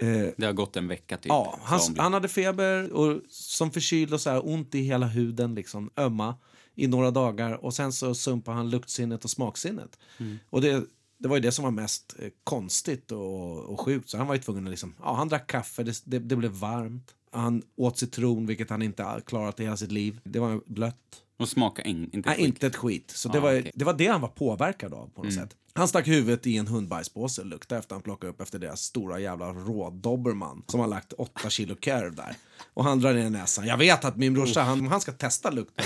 Eh, 0.00 0.32
Det 0.37 0.47
har 0.47 0.52
gått 0.52 0.76
en 0.76 0.88
vecka 0.88 1.16
typ. 1.16 1.28
Ja, 1.28 1.58
han, 1.62 1.80
han 1.97 2.12
hade 2.12 2.28
feber 2.28 2.92
och 2.92 3.20
som 3.28 3.70
förkyld 3.70 4.14
och 4.14 4.20
så 4.20 4.30
här, 4.30 4.49
ont 4.49 4.75
i 4.75 4.80
hela 4.80 5.06
huden, 5.06 5.54
liksom, 5.54 5.90
ömma 5.97 6.35
i 6.75 6.87
några 6.87 7.11
dagar. 7.11 7.64
Och 7.64 7.75
sen 7.75 7.92
så 7.92 8.14
sumpade 8.14 8.56
han 8.56 8.70
luktsinnet 8.70 9.25
och 9.25 9.30
smaksinnet. 9.30 9.99
Mm. 10.18 10.38
Och 10.50 10.61
det, 10.61 10.85
det 11.19 11.29
var 11.29 11.37
ju 11.37 11.43
det 11.43 11.53
som 11.53 11.65
var 11.65 11.71
mest 11.71 12.17
eh, 12.19 12.29
konstigt 12.45 13.13
och, 13.13 13.59
och 13.59 13.81
sjukt. 13.81 14.11
Så 14.11 14.19
han 14.19 14.27
var 14.27 14.35
ju 14.35 14.41
tvungen 14.41 14.65
att 14.65 14.71
liksom, 14.71 14.95
ja, 15.03 15.15
han 15.15 15.29
drack 15.29 15.47
kaffe, 15.47 15.83
det, 15.83 16.03
det, 16.05 16.19
det 16.19 16.37
blev 16.37 16.51
varmt. 16.51 17.15
Han 17.33 17.63
åt 17.77 17.99
citron, 17.99 18.47
vilket 18.47 18.71
han 18.71 18.83
inte 18.83 19.21
klarat 19.27 19.61
i 19.61 19.65
hela 19.65 19.77
sitt 19.77 19.93
liv. 19.93 20.21
Det 20.25 20.39
var 20.39 20.61
blött. 20.67 21.23
Och 21.39 21.49
smaka 21.49 21.83
in, 21.83 22.11
inte 22.13 22.29
Nej, 22.29 22.41
inte 22.41 22.67
ett 22.67 22.77
skit. 22.77 23.11
Så 23.17 23.29
det, 23.29 23.39
Ah, 23.39 23.41
var, 23.41 23.51
okej. 23.51 23.61
Mm. 23.61 23.73
det 23.75 23.85
var 23.85 23.93
det 23.95 24.07
han 24.07 24.21
var 24.21 24.29
påverkad 24.29 24.95
av 24.95 25.11
på 25.15 25.23
något 25.23 25.35
sätt. 25.35 25.57
Han 25.73 25.89
stack 25.89 26.09
huvudet 26.09 26.47
i 26.47 26.57
en 26.57 26.67
hundbajspåse 26.67 27.41
och 27.41 27.47
luktade 27.47 27.79
efter 27.79 27.95
han 27.95 28.03
plockade 28.03 28.31
upp 28.33 28.41
efter 28.41 28.59
deras 28.59 28.81
stora 28.81 29.19
jävla 29.21 29.53
rådobermann 29.53 30.63
som 30.67 30.81
har 30.81 30.87
lagt 30.87 31.13
8 31.13 31.51
kilo 31.51 31.75
curve 31.75 32.11
där. 32.11 32.37
Och 32.75 32.85
han 32.85 33.01
drar 33.01 33.15
ner 33.15 33.31
näsan. 33.31 33.67
Jag 33.67 33.77
vet 33.77 34.05
att 34.05 34.17
min 34.17 34.35
brorsa, 34.35 34.63
han, 34.63 34.87
han 34.87 35.01
ska 35.01 35.13
testa 35.13 35.51
lukten. 35.51 35.85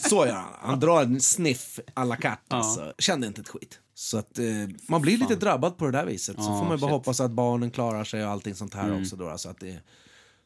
Så 0.00 0.26
gör 0.26 0.32
han. 0.34 0.52
Han 0.60 0.80
drar 0.80 1.02
en 1.02 1.20
sniff 1.20 1.80
à 1.94 2.04
la 2.04 2.16
carte. 2.16 2.42
Alltså. 2.56 2.92
Kände 2.98 3.26
inte 3.26 3.40
ett 3.40 3.48
skit. 3.48 3.80
Så 3.94 4.18
att 4.18 4.38
eh, 4.38 4.44
man 4.88 5.02
blir 5.02 5.18
lite 5.18 5.36
drabbad 5.36 5.76
på 5.78 5.84
det 5.84 5.90
där 5.92 6.06
viset. 6.06 6.36
Så 6.36 6.42
Ja, 6.42 6.46
får 6.46 6.52
man 6.54 6.66
bara 6.68 6.76
shit. 6.78 6.82
Mm. 6.82 6.92
hoppas 6.92 7.20
att 7.20 7.30
barnen 7.30 7.70
klarar 7.70 8.04
sig 8.04 8.24
och 8.24 8.30
allting 8.30 8.54
sånt 8.54 8.74
här 8.74 9.00
också. 9.00 9.16
Då, 9.16 9.38
så, 9.38 9.48
att 9.50 9.60
det, 9.60 9.80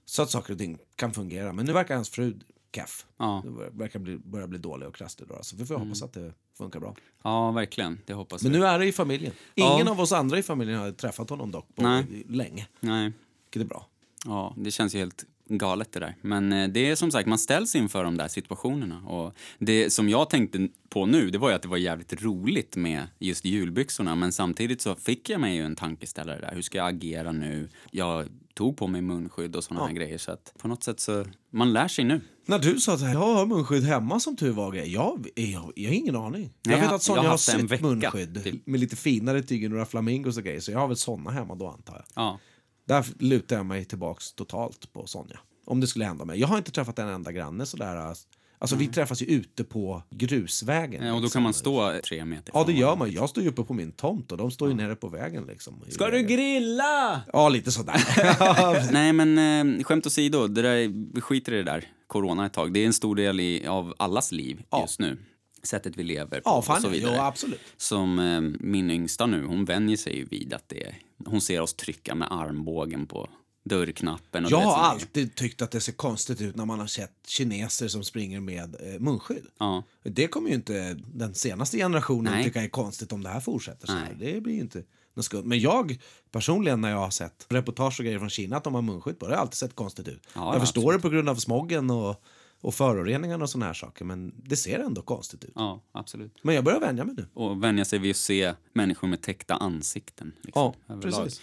så 0.04 0.22
att 0.22 0.30
saker 0.30 0.52
och 0.52 0.58
ting 0.58 0.78
kan 0.96 1.12
fungera. 1.12 1.52
Men 1.52 1.66
nu 1.66 1.72
verkar 1.72 1.94
hans 1.94 2.10
fru 2.10 2.38
keff. 2.74 3.06
Ja. 3.18 3.42
Det 3.44 3.78
verkar 3.78 3.98
bli, 3.98 4.18
börja 4.18 4.46
bli 4.46 4.58
dålig 4.58 4.88
och 4.88 4.94
krasslig. 4.94 5.28
Då, 5.28 5.38
så 5.42 5.56
vi 5.56 5.66
får 5.66 5.74
Mm. 5.74 5.88
hoppas 5.88 6.02
att 6.02 6.12
det 6.12 6.32
funkar 6.58 6.80
bra. 6.80 6.94
Ja, 7.22 7.50
verkligen. 7.50 8.00
Det 8.06 8.12
hoppas 8.12 8.42
Men 8.42 8.52
vi. 8.52 8.58
nu 8.58 8.66
är 8.66 8.78
det 8.78 8.86
i 8.86 8.92
familjen. 8.92 9.32
Ingen 9.54 9.86
Ja. 9.86 9.90
av 9.90 10.00
oss 10.00 10.12
andra 10.12 10.38
i 10.38 10.42
familjen 10.42 10.78
har 10.78 10.90
träffat 10.92 11.30
honom 11.30 11.50
dock 11.50 11.74
på 11.74 11.82
Nej. 11.82 12.24
länge. 12.28 12.66
Nej. 12.80 13.12
Vilket 13.44 13.62
är 13.62 13.66
bra. 13.68 13.86
Ja, 14.24 14.54
det 14.56 14.70
känns 14.70 14.94
ju 14.94 14.98
helt 14.98 15.24
galet 15.48 15.92
det 15.92 16.00
där. 16.00 16.14
Men 16.22 16.52
eh, 16.52 16.68
det 16.68 16.90
är 16.90 16.96
som 16.96 17.10
sagt, 17.10 17.28
man 17.28 17.38
ställs 17.38 17.74
inför 17.74 18.04
de 18.04 18.16
där 18.16 18.28
situationerna. 18.28 19.00
Och 19.06 19.34
det 19.58 19.90
som 19.92 20.08
jag 20.08 20.30
tänkte 20.30 20.68
på 20.88 21.06
nu, 21.06 21.30
det 21.30 21.38
var 21.38 21.48
ju 21.48 21.54
att 21.54 21.62
det 21.62 21.68
var 21.68 21.76
jävligt 21.76 22.22
roligt 22.22 22.76
med 22.76 23.06
just 23.18 23.44
julbyxorna. 23.44 24.14
Men 24.14 24.32
samtidigt 24.32 24.80
så 24.80 24.94
fick 24.94 25.30
jag 25.30 25.40
mig 25.40 25.56
ju 25.56 25.62
en 25.62 25.76
tankeställare 25.76 26.40
där. 26.40 26.54
Hur 26.54 26.62
ska 26.62 26.78
jag 26.78 26.88
agera 26.88 27.32
nu? 27.32 27.68
Jag 27.90 28.28
tog 28.54 28.76
på 28.76 28.86
mig 28.86 29.00
munskydd 29.02 29.56
och 29.56 29.64
såna 29.64 29.80
Ja. 29.80 29.86
här 29.86 29.92
grejer. 29.94 30.18
Så 30.18 30.32
att 30.32 30.54
på 30.58 30.68
något 30.68 30.82
sätt 30.82 31.00
så, 31.00 31.24
man 31.50 31.72
lär 31.72 31.88
sig 31.88 32.04
nu. 32.04 32.20
När 32.46 32.58
du 32.58 32.80
sa 32.80 32.94
att 32.94 33.00
jag 33.00 33.08
har 33.34 33.46
munskydd 33.46 33.84
hemma 33.84 34.20
som 34.20 34.36
tur 34.36 34.52
var, 34.52 34.72
grej, 34.72 34.92
jag, 34.92 35.26
jag, 35.34 35.72
jag 35.76 35.88
har 35.90 35.94
ingen 35.94 36.16
aning. 36.16 36.40
Nej, 36.42 36.50
jag 36.62 36.76
vet 36.76 36.84
jag- 36.84 36.94
att 36.94 37.02
Sonja 37.02 37.18
jag 37.18 37.22
har 37.22 37.30
har 37.30 37.36
sytt 37.68 37.80
munskydd 37.80 38.42
till. 38.42 38.60
med 38.64 38.80
lite 38.80 38.96
finare 38.96 39.42
tyg, 39.42 39.70
några 39.70 39.86
flamingos 39.86 40.36
och 40.36 40.42
grejer. 40.44 40.60
Så 40.60 40.70
jag 40.72 40.78
har 40.78 40.88
väl 40.88 40.96
såna 40.96 41.30
hemma 41.30 41.54
då 41.54 41.68
antar 41.68 41.94
jag. 41.94 42.04
Ja. 42.14 42.38
Där 42.88 43.06
lutar 43.18 43.56
jag 43.56 43.66
mig 43.66 43.84
tillbaks 43.84 44.32
totalt 44.32 44.92
på 44.92 45.06
Sonja. 45.06 45.38
Om 45.66 45.80
det 45.80 45.86
skulle 45.86 46.04
hända 46.04 46.24
mig. 46.24 46.40
Jag 46.40 46.48
har 46.48 46.58
inte 46.58 46.70
träffat 46.70 46.98
en 46.98 47.08
enda 47.08 47.32
granne 47.32 47.66
sådär. 47.66 48.14
Alltså 48.60 48.76
vi 48.76 48.86
träffas 48.86 49.22
ju 49.22 49.26
ute 49.26 49.64
på 49.64 50.02
grusvägen. 50.10 51.06
Ja, 51.06 51.12
Och 51.12 51.20
då 51.20 51.24
liksom. 51.24 51.38
kan 51.38 51.42
man 51.42 51.54
stå 51.54 52.00
tre 52.08 52.24
meter 52.24 52.50
Ja, 52.54 52.64
det 52.66 52.72
gör 52.72 52.96
man. 52.96 53.12
Jag 53.12 53.28
står 53.30 53.42
ju 53.42 53.48
uppe 53.48 53.62
på 53.62 53.74
min 53.74 53.92
tomt 53.92 54.32
och 54.32 54.38
de 54.38 54.50
står 54.50 54.68
ju 54.68 54.74
nere 54.74 54.96
på 54.96 55.08
vägen. 55.08 55.44
Liksom, 55.44 55.84
Ska 55.88 56.04
du 56.04 56.10
vägen. 56.10 56.26
grilla? 56.28 57.20
Ja, 57.32 57.48
lite 57.48 57.72
sådär. 57.72 58.92
Nej, 58.92 59.12
men 59.12 59.38
eh, 59.78 59.84
skämt 59.84 60.06
åsido, 60.06 60.46
det 60.46 60.62
där, 60.62 61.12
vi 61.14 61.20
skiter 61.20 61.52
i 61.52 61.56
det 61.56 61.62
där, 61.62 61.84
corona 62.06 62.46
ett 62.46 62.52
tag. 62.52 62.72
Det 62.72 62.80
är 62.80 62.86
en 62.86 62.92
stor 62.92 63.16
del 63.16 63.40
i, 63.40 63.66
av 63.66 63.94
allas 63.98 64.32
liv 64.32 64.62
Ja. 64.70 64.80
just 64.80 65.00
nu. 65.00 65.18
Sättet 65.62 65.96
vi 65.96 66.02
lever 66.02 66.40
på 66.40 66.42
ja, 66.44 66.56
och 66.56 66.64
så 66.64 66.78
ja. 66.82 66.88
vidare. 66.88 67.14
Jo, 67.16 67.22
absolut. 67.22 67.60
Som 67.76 68.18
eh, 68.18 68.40
min 68.60 68.90
yngsta 68.90 69.26
nu, 69.26 69.44
hon 69.44 69.64
vänjer 69.64 69.96
sig 69.96 70.16
ju 70.16 70.24
vid 70.24 70.54
att 70.54 70.68
det 70.68 70.94
Hon 71.26 71.40
ser 71.40 71.60
oss 71.60 71.74
trycka 71.74 72.14
med 72.14 72.32
armbågen 72.32 73.06
på 73.06 73.28
dörrknappen. 73.64 74.44
Och 74.44 74.50
Jag 74.50 74.58
har 74.58 74.76
alltid 74.76 75.34
tyckt 75.34 75.62
att 75.62 75.70
det 75.70 75.80
ser 75.80 75.92
konstigt 75.92 76.40
ut 76.40 76.56
när 76.56 76.64
man 76.64 76.80
har 76.80 76.86
sett 76.86 77.12
kineser 77.26 77.88
som 77.88 78.04
springer 78.04 78.40
med 78.40 78.76
eh, 78.80 79.00
munskydd. 79.00 79.46
Ja, 79.58 79.82
Det 80.02 80.28
kommer 80.28 80.48
ju 80.48 80.54
inte 80.54 80.96
den 81.14 81.34
senaste 81.34 81.76
generationen 81.76 82.32
Nej. 82.32 82.44
tycka 82.44 82.62
är 82.62 82.68
konstigt 82.68 83.12
om 83.12 83.22
det 83.22 83.28
här 83.28 83.40
fortsätter 83.40 83.86
så 83.86 83.92
här. 83.92 84.16
Det 84.18 84.40
blir 84.40 84.54
ju 84.54 84.60
inte 84.60 84.82
något 85.14 85.24
skumt. 85.24 85.44
Men 85.44 85.60
jag 85.60 85.98
personligen 86.30 86.80
när 86.80 86.90
jag 86.90 86.98
har 86.98 87.10
sett 87.10 87.46
reportage 87.48 88.00
och 88.00 88.04
grejer 88.04 88.18
från 88.18 88.30
Kina 88.30 88.56
att 88.56 88.64
de 88.64 88.74
har 88.74 88.82
munskydd 88.82 89.18
på, 89.18 89.28
det 89.28 89.34
har 89.34 89.40
alltid 89.40 89.54
sett 89.54 89.74
konstigt 89.74 90.08
ut. 90.08 90.22
Ja, 90.34 90.46
jag 90.46 90.54
ja, 90.56 90.60
förstår 90.60 90.92
det 90.92 90.98
på 90.98 91.08
grund 91.08 91.28
av 91.28 91.34
smoggen 91.36 91.90
och, 91.90 92.22
och 92.60 92.74
föroreningarna 92.74 93.44
och 93.44 93.50
såna 93.50 93.66
här 93.66 93.74
saker, 93.74 94.04
men 94.04 94.32
det 94.36 94.56
ser 94.56 94.78
ändå 94.78 95.02
konstigt 95.02 95.44
ut. 95.44 95.52
ja, 95.54 95.82
absolut. 95.92 96.32
Men 96.42 96.54
jag 96.54 96.64
börjar 96.64 96.80
vänja 96.80 97.04
mig 97.04 97.14
nu. 97.18 97.26
Och 97.34 97.64
vänja 97.64 97.84
sig 97.84 97.98
vid 97.98 98.10
att 98.10 98.16
se 98.16 98.54
människor 98.72 99.08
med 99.08 99.22
täckta 99.22 99.54
ansikten. 99.54 100.32
Liksom, 100.42 100.72
Ja, 100.86 100.94
överlag. 100.94 101.24
precis. 101.24 101.40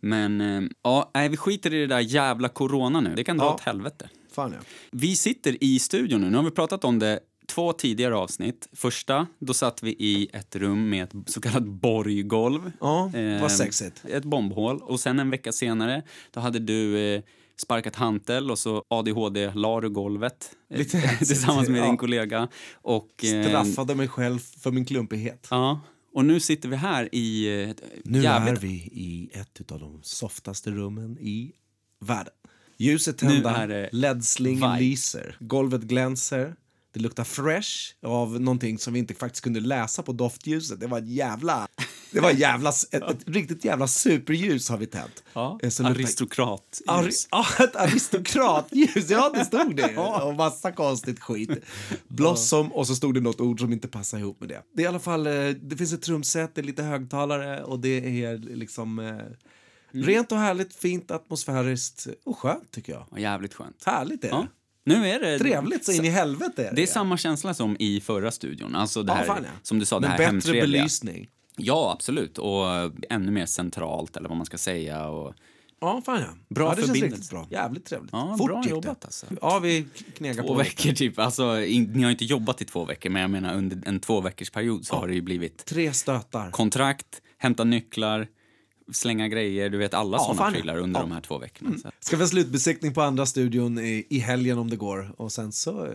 Men 0.00 0.40
eh, 0.40 0.62
ja, 0.82 1.10
nej, 1.14 1.28
vi 1.28 1.36
skiter 1.36 1.74
i 1.74 1.80
det 1.80 1.86
där 1.86 2.00
jävla 2.00 2.48
corona 2.48 3.00
nu. 3.00 3.14
Det 3.14 3.24
kan 3.24 3.36
dra 3.38 3.44
Ja. 3.44 3.54
åt 3.54 3.60
helvete. 3.60 4.08
Fan 4.32 4.52
ja. 4.52 4.58
Vi 4.90 5.16
sitter 5.16 5.64
i 5.64 5.78
studion 5.78 6.20
nu. 6.20 6.30
Nu 6.30 6.36
har 6.36 6.44
vi 6.44 6.50
pratat 6.50 6.84
om 6.84 6.98
det 6.98 7.20
två 7.46 7.72
tidigare 7.72 8.16
avsnitt. 8.16 8.68
Första, 8.72 9.26
då 9.38 9.54
satt 9.54 9.82
vi 9.82 9.90
i 9.90 10.28
ett 10.32 10.56
rum 10.56 10.88
med 10.90 11.04
ett 11.04 11.30
så 11.30 11.40
kallat 11.40 11.62
borggolv. 11.64 12.72
Ja, 12.80 13.10
vad 13.14 13.24
Eh, 13.42 13.46
sexigt. 13.48 14.04
Ett 14.04 14.24
bombhål. 14.24 14.80
Och 14.82 15.00
sen 15.00 15.18
en 15.18 15.30
vecka 15.30 15.52
senare, 15.52 16.02
då 16.30 16.40
hade 16.40 16.58
du 16.58 16.98
eh, 17.14 17.22
sparkat 17.60 17.96
hantel 17.96 18.50
och 18.50 18.58
så 18.58 18.84
ADHD 18.88 19.52
la 19.54 19.80
du 19.80 19.90
golvet. 19.90 20.50
Lite 20.74 21.16
tillsammans 21.18 21.68
med 21.68 21.80
ja. 21.80 21.86
din 21.86 21.96
kollega. 21.96 22.48
Och, 22.72 23.24
eh, 23.24 23.48
Straffade 23.48 23.94
mig 23.94 24.08
själv 24.08 24.38
för 24.38 24.70
min 24.70 24.84
klumpighet. 24.84 25.46
Ja, 25.50 25.80
och 26.14 26.24
nu 26.24 26.40
sitter 26.40 26.68
vi 26.68 26.76
här 26.76 27.14
i 27.14 27.62
eh, 27.62 27.74
Nu 28.04 28.22
jävligt... 28.22 28.56
är 28.56 28.60
vi 28.60 28.74
i 28.92 29.30
ett 29.32 29.72
av 29.72 29.80
de 29.80 30.00
softaste 30.02 30.70
rummen 30.70 31.18
i 31.18 31.52
världen. 32.00 32.34
Ljuset 32.76 33.18
tända, 33.18 33.66
LED-slingen 33.92 34.78
lyser, 34.78 35.36
golvet 35.40 35.82
glänser. 35.82 36.54
Det 36.92 37.00
luktar 37.00 37.24
fresh 37.24 37.94
av 38.02 38.40
någonting 38.40 38.78
som 38.78 38.92
vi 38.92 38.98
inte 38.98 39.14
faktiskt 39.14 39.44
kunde 39.44 39.60
läsa 39.60 40.02
på 40.02 40.12
doftljuset. 40.12 40.80
Det 40.80 40.86
var 40.86 40.98
ett 40.98 41.08
jävla... 41.08 41.68
Det 42.12 42.20
var 42.20 42.30
jävla, 42.30 42.68
ett, 42.70 42.94
ett 42.94 43.28
riktigt 43.28 43.64
jävla 43.64 43.86
superljus 43.88 44.68
har 44.68 44.76
vi 44.78 44.86
tänt. 44.86 45.22
Ja, 45.32 45.58
Eh, 45.62 45.68
som 45.68 45.86
luktar- 45.86 46.00
aristokrat. 46.00 46.80
Ari- 46.86 47.26
Ja, 47.30 47.46
ett 47.64 47.76
aristokratljus. 47.76 49.10
Ja, 49.10 49.30
det 49.34 49.44
stod 49.44 49.76
det. 49.76 49.96
Och 50.24 50.34
massa 50.34 50.72
konstigt 50.72 51.20
skit. 51.20 51.50
Blossom 52.08 52.72
och 52.72 52.86
så 52.86 52.94
stod 52.94 53.14
det 53.14 53.20
något 53.20 53.40
ord 53.40 53.60
som 53.60 53.72
inte 53.72 53.88
passar 53.88 54.18
ihop 54.18 54.40
med 54.40 54.48
det. 54.48 54.62
Det 54.74 54.82
är 54.82 54.84
i 54.84 54.88
alla 54.88 54.98
fall, 54.98 55.26
eh, 55.26 55.32
det 55.48 55.76
finns 55.76 55.92
ett 55.92 56.02
trumset, 56.02 56.54
det 56.54 56.60
är 56.60 56.64
lite 56.64 56.82
högtalare 56.82 57.62
och 57.62 57.78
det 57.80 58.22
är 58.24 58.38
liksom 58.38 58.98
eh, 58.98 59.16
rent 59.92 60.32
och 60.32 60.38
härligt, 60.38 60.74
fint, 60.74 61.10
atmosfäriskt 61.10 62.06
och 62.24 62.38
skönt 62.38 62.70
tycker 62.70 62.92
jag. 62.92 63.06
Ja, 63.10 63.18
jävligt 63.18 63.54
skönt. 63.54 63.84
Härligt 63.86 64.24
är 64.24 64.28
det. 64.28 64.34
Ja. 64.34 64.46
Nu 64.84 65.08
är 65.08 65.20
det... 65.20 65.38
Trevligt 65.38 65.84
så 65.84 65.92
in 65.92 66.04
i 66.04 66.08
helvete 66.08 66.62
är 66.64 66.70
det. 66.70 66.76
Det 66.76 66.82
är 66.82 66.86
samma 66.86 67.16
känsla 67.16 67.54
som 67.54 67.76
i 67.78 68.00
förra 68.00 68.30
studion. 68.30 68.74
Alltså 68.76 69.02
det 69.02 69.12
Ja, 69.12 69.16
här, 69.16 69.24
fan, 69.26 69.42
ja. 69.44 69.50
som 69.62 69.78
du 69.78 69.84
sa, 69.84 69.96
det 69.96 70.00
Men 70.00 70.10
här 70.10 70.18
bättre 70.18 70.26
hemtrevliga. 70.32 70.62
belysning. 70.80 71.28
Ja, 71.64 71.92
absolut. 71.92 72.38
Och 72.38 72.64
ännu 73.10 73.30
mer 73.30 73.46
centralt, 73.46 74.16
eller 74.16 74.28
vad 74.28 74.36
man 74.38 74.46
ska 74.46 74.58
säga. 74.58 75.08
Och... 75.08 75.34
Ja, 75.80 76.02
fan 76.06 76.20
ja. 76.20 76.26
Bra 76.48 76.64
ja, 76.64 76.70
det 76.70 76.76
känns 76.76 76.86
förbindelse. 76.86 77.16
riktigt 77.16 77.30
bra. 77.30 77.46
Jävligt 77.50 77.84
trevligt. 77.84 78.12
Ja, 78.12 78.34
Fort 78.38 78.46
bra 78.50 78.56
gick 78.56 78.64
det. 78.64 78.70
jobbat, 78.70 79.04
alltså. 79.04 79.26
Ja, 79.40 79.58
vi 79.58 79.86
knegar 80.16 80.42
Två 80.42 80.48
på 80.54 80.58
lite. 80.62 80.64
veckor 80.70 80.92
typ. 80.92 81.18
Alltså, 81.18 81.62
in, 81.64 81.84
ni 81.94 82.02
har 82.02 82.10
inte 82.10 82.24
jobbat 82.24 82.62
i 82.62 82.64
två 82.64 82.84
veckor, 82.84 83.10
men 83.10 83.22
jag 83.22 83.30
menar 83.30 83.54
under 83.56 83.88
en 83.88 84.00
två 84.00 84.20
veckors 84.20 84.50
period 84.50 84.86
så 84.86 84.96
har 84.96 85.08
det 85.08 85.14
ju 85.14 85.22
blivit 85.22 85.64
Tre 85.66 85.92
stötar. 85.92 86.50
kontrakt, 86.50 87.22
hämta 87.38 87.64
nycklar, 87.64 88.28
slänga 88.92 89.28
grejer, 89.28 89.70
du 89.70 89.78
vet 89.78 89.94
alla 89.94 90.16
Ja, 90.16 90.24
såna 90.24 90.38
fan, 90.38 90.52
prylar 90.52 90.76
under 90.78 91.00
Ja. 91.00 91.06
de 91.06 91.12
här 91.12 91.20
två 91.20 91.38
veckorna. 91.38 91.78
Så. 91.78 91.90
Ska 92.00 92.16
vi 92.16 92.22
ha 92.22 92.28
slutbesiktning 92.28 92.94
på 92.94 93.02
andra 93.02 93.26
studion 93.26 93.78
i, 93.78 94.06
i 94.10 94.18
helgen 94.18 94.58
om 94.58 94.70
det 94.70 94.76
går. 94.76 95.14
Och 95.16 95.32
sen 95.32 95.52
så 95.52 95.84
eh, 95.86 95.92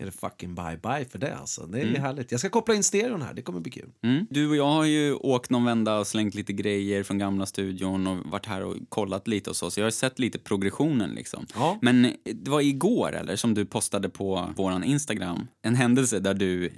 är 0.00 0.04
det 0.04 0.10
fucking 0.12 0.54
bye-bye 0.54 1.10
för 1.10 1.18
det 1.18 1.36
alltså. 1.36 1.66
Det 1.66 1.80
är 1.80 1.98
härligt. 1.98 2.30
Jag 2.30 2.40
ska 2.40 2.48
koppla 2.48 2.74
in 2.74 2.82
stereon 2.82 3.22
här, 3.22 3.34
det 3.34 3.42
kommer 3.42 3.60
bli 3.60 3.70
kul. 3.72 3.90
Mm. 4.02 4.26
Du 4.30 4.48
och 4.48 4.56
jag 4.56 4.66
har 4.70 4.84
ju 4.84 5.14
åkt 5.14 5.50
någon 5.50 5.64
vända 5.64 5.98
och 5.98 6.06
slängt 6.06 6.34
lite 6.34 6.52
grejer 6.52 7.02
från 7.02 7.18
gamla 7.18 7.46
studion 7.46 8.06
och 8.06 8.18
varit 8.30 8.46
här 8.46 8.64
och 8.64 8.76
kollat 8.88 9.28
lite 9.28 9.50
och 9.50 9.56
så, 9.56 9.70
så 9.70 9.80
jag 9.80 9.86
har 9.86 9.90
sett 9.90 10.18
lite 10.18 10.38
progressionen 10.38 11.10
liksom. 11.10 11.46
Ja. 11.54 11.78
Men 11.82 12.12
det 12.24 12.50
var 12.50 12.60
igår 12.60 13.12
eller 13.12 13.36
som 13.36 13.54
du 13.54 13.64
postade 13.64 14.08
på 14.08 14.50
våran 14.56 14.84
Instagram, 14.84 15.46
en 15.62 15.74
händelse 15.74 16.18
där 16.20 16.34
du 16.34 16.66
eh, 16.66 16.70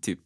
typ 0.00 0.20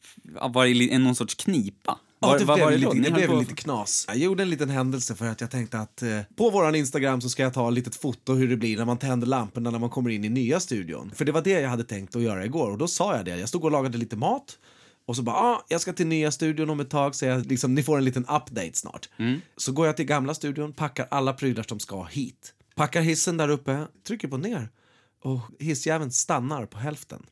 var 0.52 0.66
i 0.66 0.98
någon 0.98 1.14
sorts 1.14 1.34
knipa. 1.34 1.98
Ja, 2.24 2.30
Var- 2.32 2.38
det 2.38 2.44
vad 2.44 2.56
blev, 2.56 2.64
var 2.66 2.72
lite, 2.72 2.86
då? 2.86 2.92
Ni 2.92 3.00
det 3.00 3.10
blev 3.10 3.26
på- 3.26 3.38
lite 3.40 3.54
knas. 3.54 4.04
Jag 4.08 4.16
gjorde 4.16 4.42
en 4.42 4.50
liten 4.50 4.70
händelse 4.70 5.14
för 5.14 5.26
att 5.26 5.40
jag 5.40 5.50
tänkte 5.50 5.78
att 5.78 6.02
eh, 6.02 6.20
på 6.36 6.50
våran 6.50 6.74
Instagram 6.74 7.20
så 7.20 7.28
ska 7.28 7.42
jag 7.42 7.54
ta 7.54 7.68
ett 7.68 7.74
litet 7.74 7.96
foto 7.96 8.32
hur 8.34 8.48
det 8.48 8.56
blir 8.56 8.76
när 8.76 8.84
man 8.84 8.98
tänder 8.98 9.26
lamporna 9.26 9.70
när 9.70 9.78
man 9.78 9.90
kommer 9.90 10.10
in 10.10 10.24
i 10.24 10.28
nya 10.28 10.60
studion. 10.60 11.10
För 11.14 11.24
det 11.24 11.32
var 11.32 11.42
det 11.42 11.50
jag 11.60 11.68
hade 11.70 11.84
tänkt 11.84 12.16
att 12.16 12.22
göra 12.22 12.44
igår 12.44 12.70
och 12.70 12.78
då 12.78 12.88
sa 12.88 13.16
jag 13.16 13.24
det. 13.24 13.36
Jag 13.38 13.48
stod 13.48 13.64
och 13.64 13.70
lagade 13.70 13.98
lite 13.98 14.16
mat 14.16 14.58
och 15.06 15.16
så 15.16 15.22
bara, 15.22 15.36
ah, 15.36 15.64
jag 15.68 15.80
ska 15.80 15.92
till 15.92 16.06
nya 16.06 16.30
studion 16.30 16.70
om 16.70 16.80
ett 16.80 16.90
tag 16.90 17.14
så 17.14 17.24
jag, 17.24 17.46
liksom, 17.46 17.74
ni 17.74 17.82
får 17.82 17.98
en 17.98 18.04
liten 18.04 18.22
update 18.22 18.70
snart. 18.74 19.08
Så 19.56 19.72
går 19.72 19.86
jag 19.86 19.96
till 19.96 20.06
gamla 20.06 20.34
studion, 20.34 20.72
packar 20.72 21.06
alla 21.10 21.32
prylar 21.32 21.62
som 21.68 21.80
ska 21.80 22.02
hit. 22.04 22.54
Packar 22.76 23.00
hissen 23.00 23.36
där 23.36 23.48
uppe, 23.48 23.86
trycker 24.06 24.28
på 24.28 24.36
ner 24.36 24.68
och 25.24 25.40
hissjäveln 25.58 26.12
stannar 26.12 26.66
på 26.66 26.78
hälften. 26.78 27.22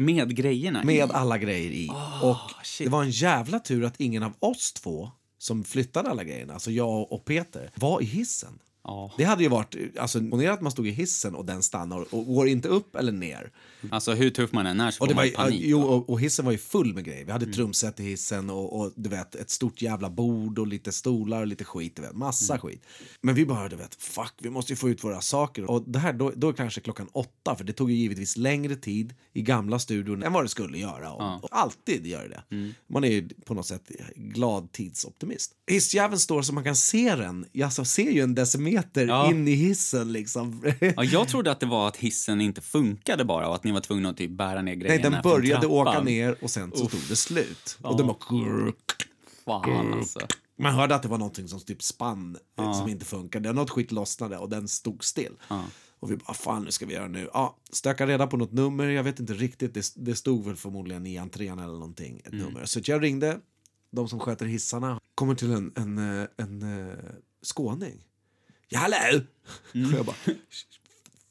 Med 0.00 0.36
grejerna 0.36 0.82
Med 0.84 1.08
i. 1.08 1.12
alla 1.12 1.38
grejer 1.38 1.70
i. 1.70 1.88
Ah, 1.90 2.30
och 2.30 2.66
shit. 2.66 2.86
det 2.86 2.90
var 2.90 3.02
en 3.02 3.10
jävla 3.10 3.58
tur 3.58 3.84
att 3.84 4.00
ingen 4.00 4.22
av 4.22 4.32
oss 4.38 4.72
två 4.72 5.10
som 5.38 5.64
flyttade 5.64 6.10
alla 6.10 6.24
grejerna, 6.24 6.54
alltså 6.54 6.70
jag 6.70 7.12
och 7.12 7.24
Peter, 7.24 7.70
var 7.74 8.00
i 8.00 8.04
hissen. 8.04 8.58
Ja. 8.84 9.12
Det 9.16 9.24
hade 9.24 9.42
ju 9.42 9.48
varit, 9.48 9.74
alltså 9.98 10.20
ponera 10.30 10.52
att 10.52 10.60
man 10.60 10.72
stod 10.72 10.88
i 10.88 10.90
hissen 10.90 11.34
och 11.34 11.44
den 11.44 11.62
stannar 11.62 12.14
och 12.14 12.26
går 12.26 12.48
inte 12.48 12.68
upp 12.68 12.96
eller 12.96 13.12
ner. 13.12 13.50
Alltså 13.90 14.12
hur 14.12 14.30
tuff 14.30 14.52
man 14.52 14.66
än 14.66 14.80
är 14.80 14.90
så 14.90 14.94
Och, 14.94 14.98
får 14.98 15.06
det 15.08 15.14
var, 15.14 15.22
man 15.22 15.26
ju- 15.26 15.30
ju 15.30 15.36
panik. 15.36 15.60
jo, 15.64 15.82
och, 15.82 16.10
och 16.10 16.20
hissen 16.20 16.44
var 16.44 16.52
ju 16.52 16.58
full 16.58 16.94
med 16.94 17.04
grejer. 17.04 17.24
Vi 17.24 17.32
hade 17.32 17.44
Mm. 17.44 17.54
trumset 17.54 18.00
i 18.00 18.02
hissen 18.02 18.50
och, 18.50 18.80
och 18.80 18.92
du 18.96 19.08
vet, 19.10 19.34
ett 19.34 19.50
stort 19.50 19.82
jävla 19.82 20.10
bord 20.10 20.58
och 20.58 20.66
lite 20.66 20.92
stolar 20.92 21.40
och 21.40 21.46
lite 21.46 21.64
skit. 21.64 21.96
Du 21.96 22.02
vet, 22.02 22.12
massa 22.12 22.54
Mm. 22.54 22.60
skit. 22.60 22.82
Men 23.20 23.34
vi 23.34 23.46
bara, 23.46 23.68
du 23.68 23.76
vet, 23.76 23.94
fuck, 23.94 24.32
vi 24.38 24.50
måste 24.50 24.72
ju 24.72 24.76
få 24.76 24.88
ut 24.88 25.04
våra 25.04 25.20
saker. 25.20 25.70
Och 25.70 25.82
det 25.86 25.98
här, 25.98 26.12
då, 26.12 26.32
då 26.36 26.52
kanske 26.52 26.80
klockan 26.80 27.08
åtta, 27.12 27.56
för 27.56 27.64
det 27.64 27.72
tog 27.72 27.90
ju 27.90 27.96
givetvis 27.96 28.36
längre 28.36 28.76
tid 28.76 29.14
i 29.32 29.42
gamla 29.42 29.78
studion 29.78 30.22
än 30.22 30.32
vad 30.32 30.44
det 30.44 30.48
skulle 30.48 30.78
göra. 30.78 31.12
Och, 31.12 31.44
och 31.44 31.48
alltid 31.52 32.06
gör 32.06 32.28
det 32.28 32.56
Mm. 32.56 32.74
Man 32.88 33.04
är 33.04 33.08
ju 33.08 33.28
på 33.44 33.54
något 33.54 33.66
sätt 33.66 33.90
glad 34.16 34.72
tidsoptimist. 34.72 35.52
Hissjäveln 35.70 36.18
står 36.18 36.42
så 36.42 36.52
man 36.54 36.64
kan 36.64 36.76
se 36.76 37.14
den. 37.16 37.46
Jag 37.52 37.66
alltså, 37.66 37.84
ser 37.84 38.10
ju 38.10 38.20
en 38.20 38.34
decimeter 38.34 39.06
Ja. 39.06 39.30
in 39.30 39.48
i 39.48 39.54
hissen 39.54 40.12
liksom. 40.12 40.62
Ja, 40.96 41.04
jag 41.04 41.28
trodde 41.28 41.50
att 41.50 41.60
det 41.60 41.66
var 41.66 41.88
att 41.88 41.96
hissen 41.96 42.40
inte 42.40 42.60
funkade 42.60 43.24
bara 43.24 43.48
och 43.48 43.54
att 43.54 43.64
ni 43.64 43.69
var 43.74 43.80
tvungna 43.80 44.08
att 44.08 44.16
typ 44.16 44.30
bära 44.30 44.62
ner 44.62 44.62
Nej, 44.62 44.76
grejerna 44.76 45.10
den 45.10 45.22
från 45.22 45.32
började 45.32 45.66
åka 45.66 46.02
ner 46.02 46.36
och 46.44 46.50
sen 46.50 46.72
så 46.74 46.86
tog 46.86 47.00
det 47.08 47.16
slut. 47.16 47.78
Och 47.82 47.96
den 47.96 48.06
bara... 48.06 48.72
Fan 49.44 49.92
alltså. 49.92 50.20
Man 50.58 50.74
hörde 50.74 50.94
att 50.94 51.02
det 51.02 51.08
var 51.08 51.18
någonting 51.18 51.48
som 51.48 51.60
typ 51.60 51.82
spann 51.82 52.38
eh, 52.58 52.72
som 52.72 52.88
inte 52.88 53.04
funkade. 53.04 53.52
Något 53.52 53.70
skit 53.70 53.92
lossnade 53.92 54.38
och 54.38 54.48
den 54.48 54.68
stod 54.68 55.04
still. 55.04 55.36
Och 56.00 56.10
vi 56.10 56.16
bara, 56.16 56.34
fan 56.34 56.64
nu 56.64 56.70
ska 56.70 56.86
vi 56.86 56.94
göra 56.94 57.08
nu? 57.08 57.30
Ja, 57.32 57.56
stöka 57.72 58.06
reda 58.06 58.26
på 58.26 58.36
något 58.36 58.52
nummer, 58.52 58.88
jag 58.88 59.02
vet 59.02 59.20
inte 59.20 59.34
riktigt. 59.34 59.74
Det, 59.74 59.92
det 59.96 60.14
stod 60.14 60.44
väl 60.44 60.56
förmodligen 60.56 61.06
i 61.06 61.16
entrén 61.16 61.58
eller 61.58 61.72
någonting, 61.72 62.20
ett 62.24 62.32
nummer. 62.32 62.64
Så 62.64 62.80
jag 62.84 63.02
ringde, 63.02 63.40
de 63.90 64.08
som 64.08 64.20
sköter 64.20 64.46
hissarna, 64.46 65.00
kommer 65.14 65.34
till 65.34 65.52
en, 65.52 65.72
en, 65.76 65.98
eh, 65.98 66.28
en, 66.36 66.88
eh, 66.88 66.94
skåning. 67.42 68.04
Ja, 68.68 68.78
hallå! 68.78 69.20
Och 69.90 69.98
jag 69.98 70.06
bara, 70.06 70.16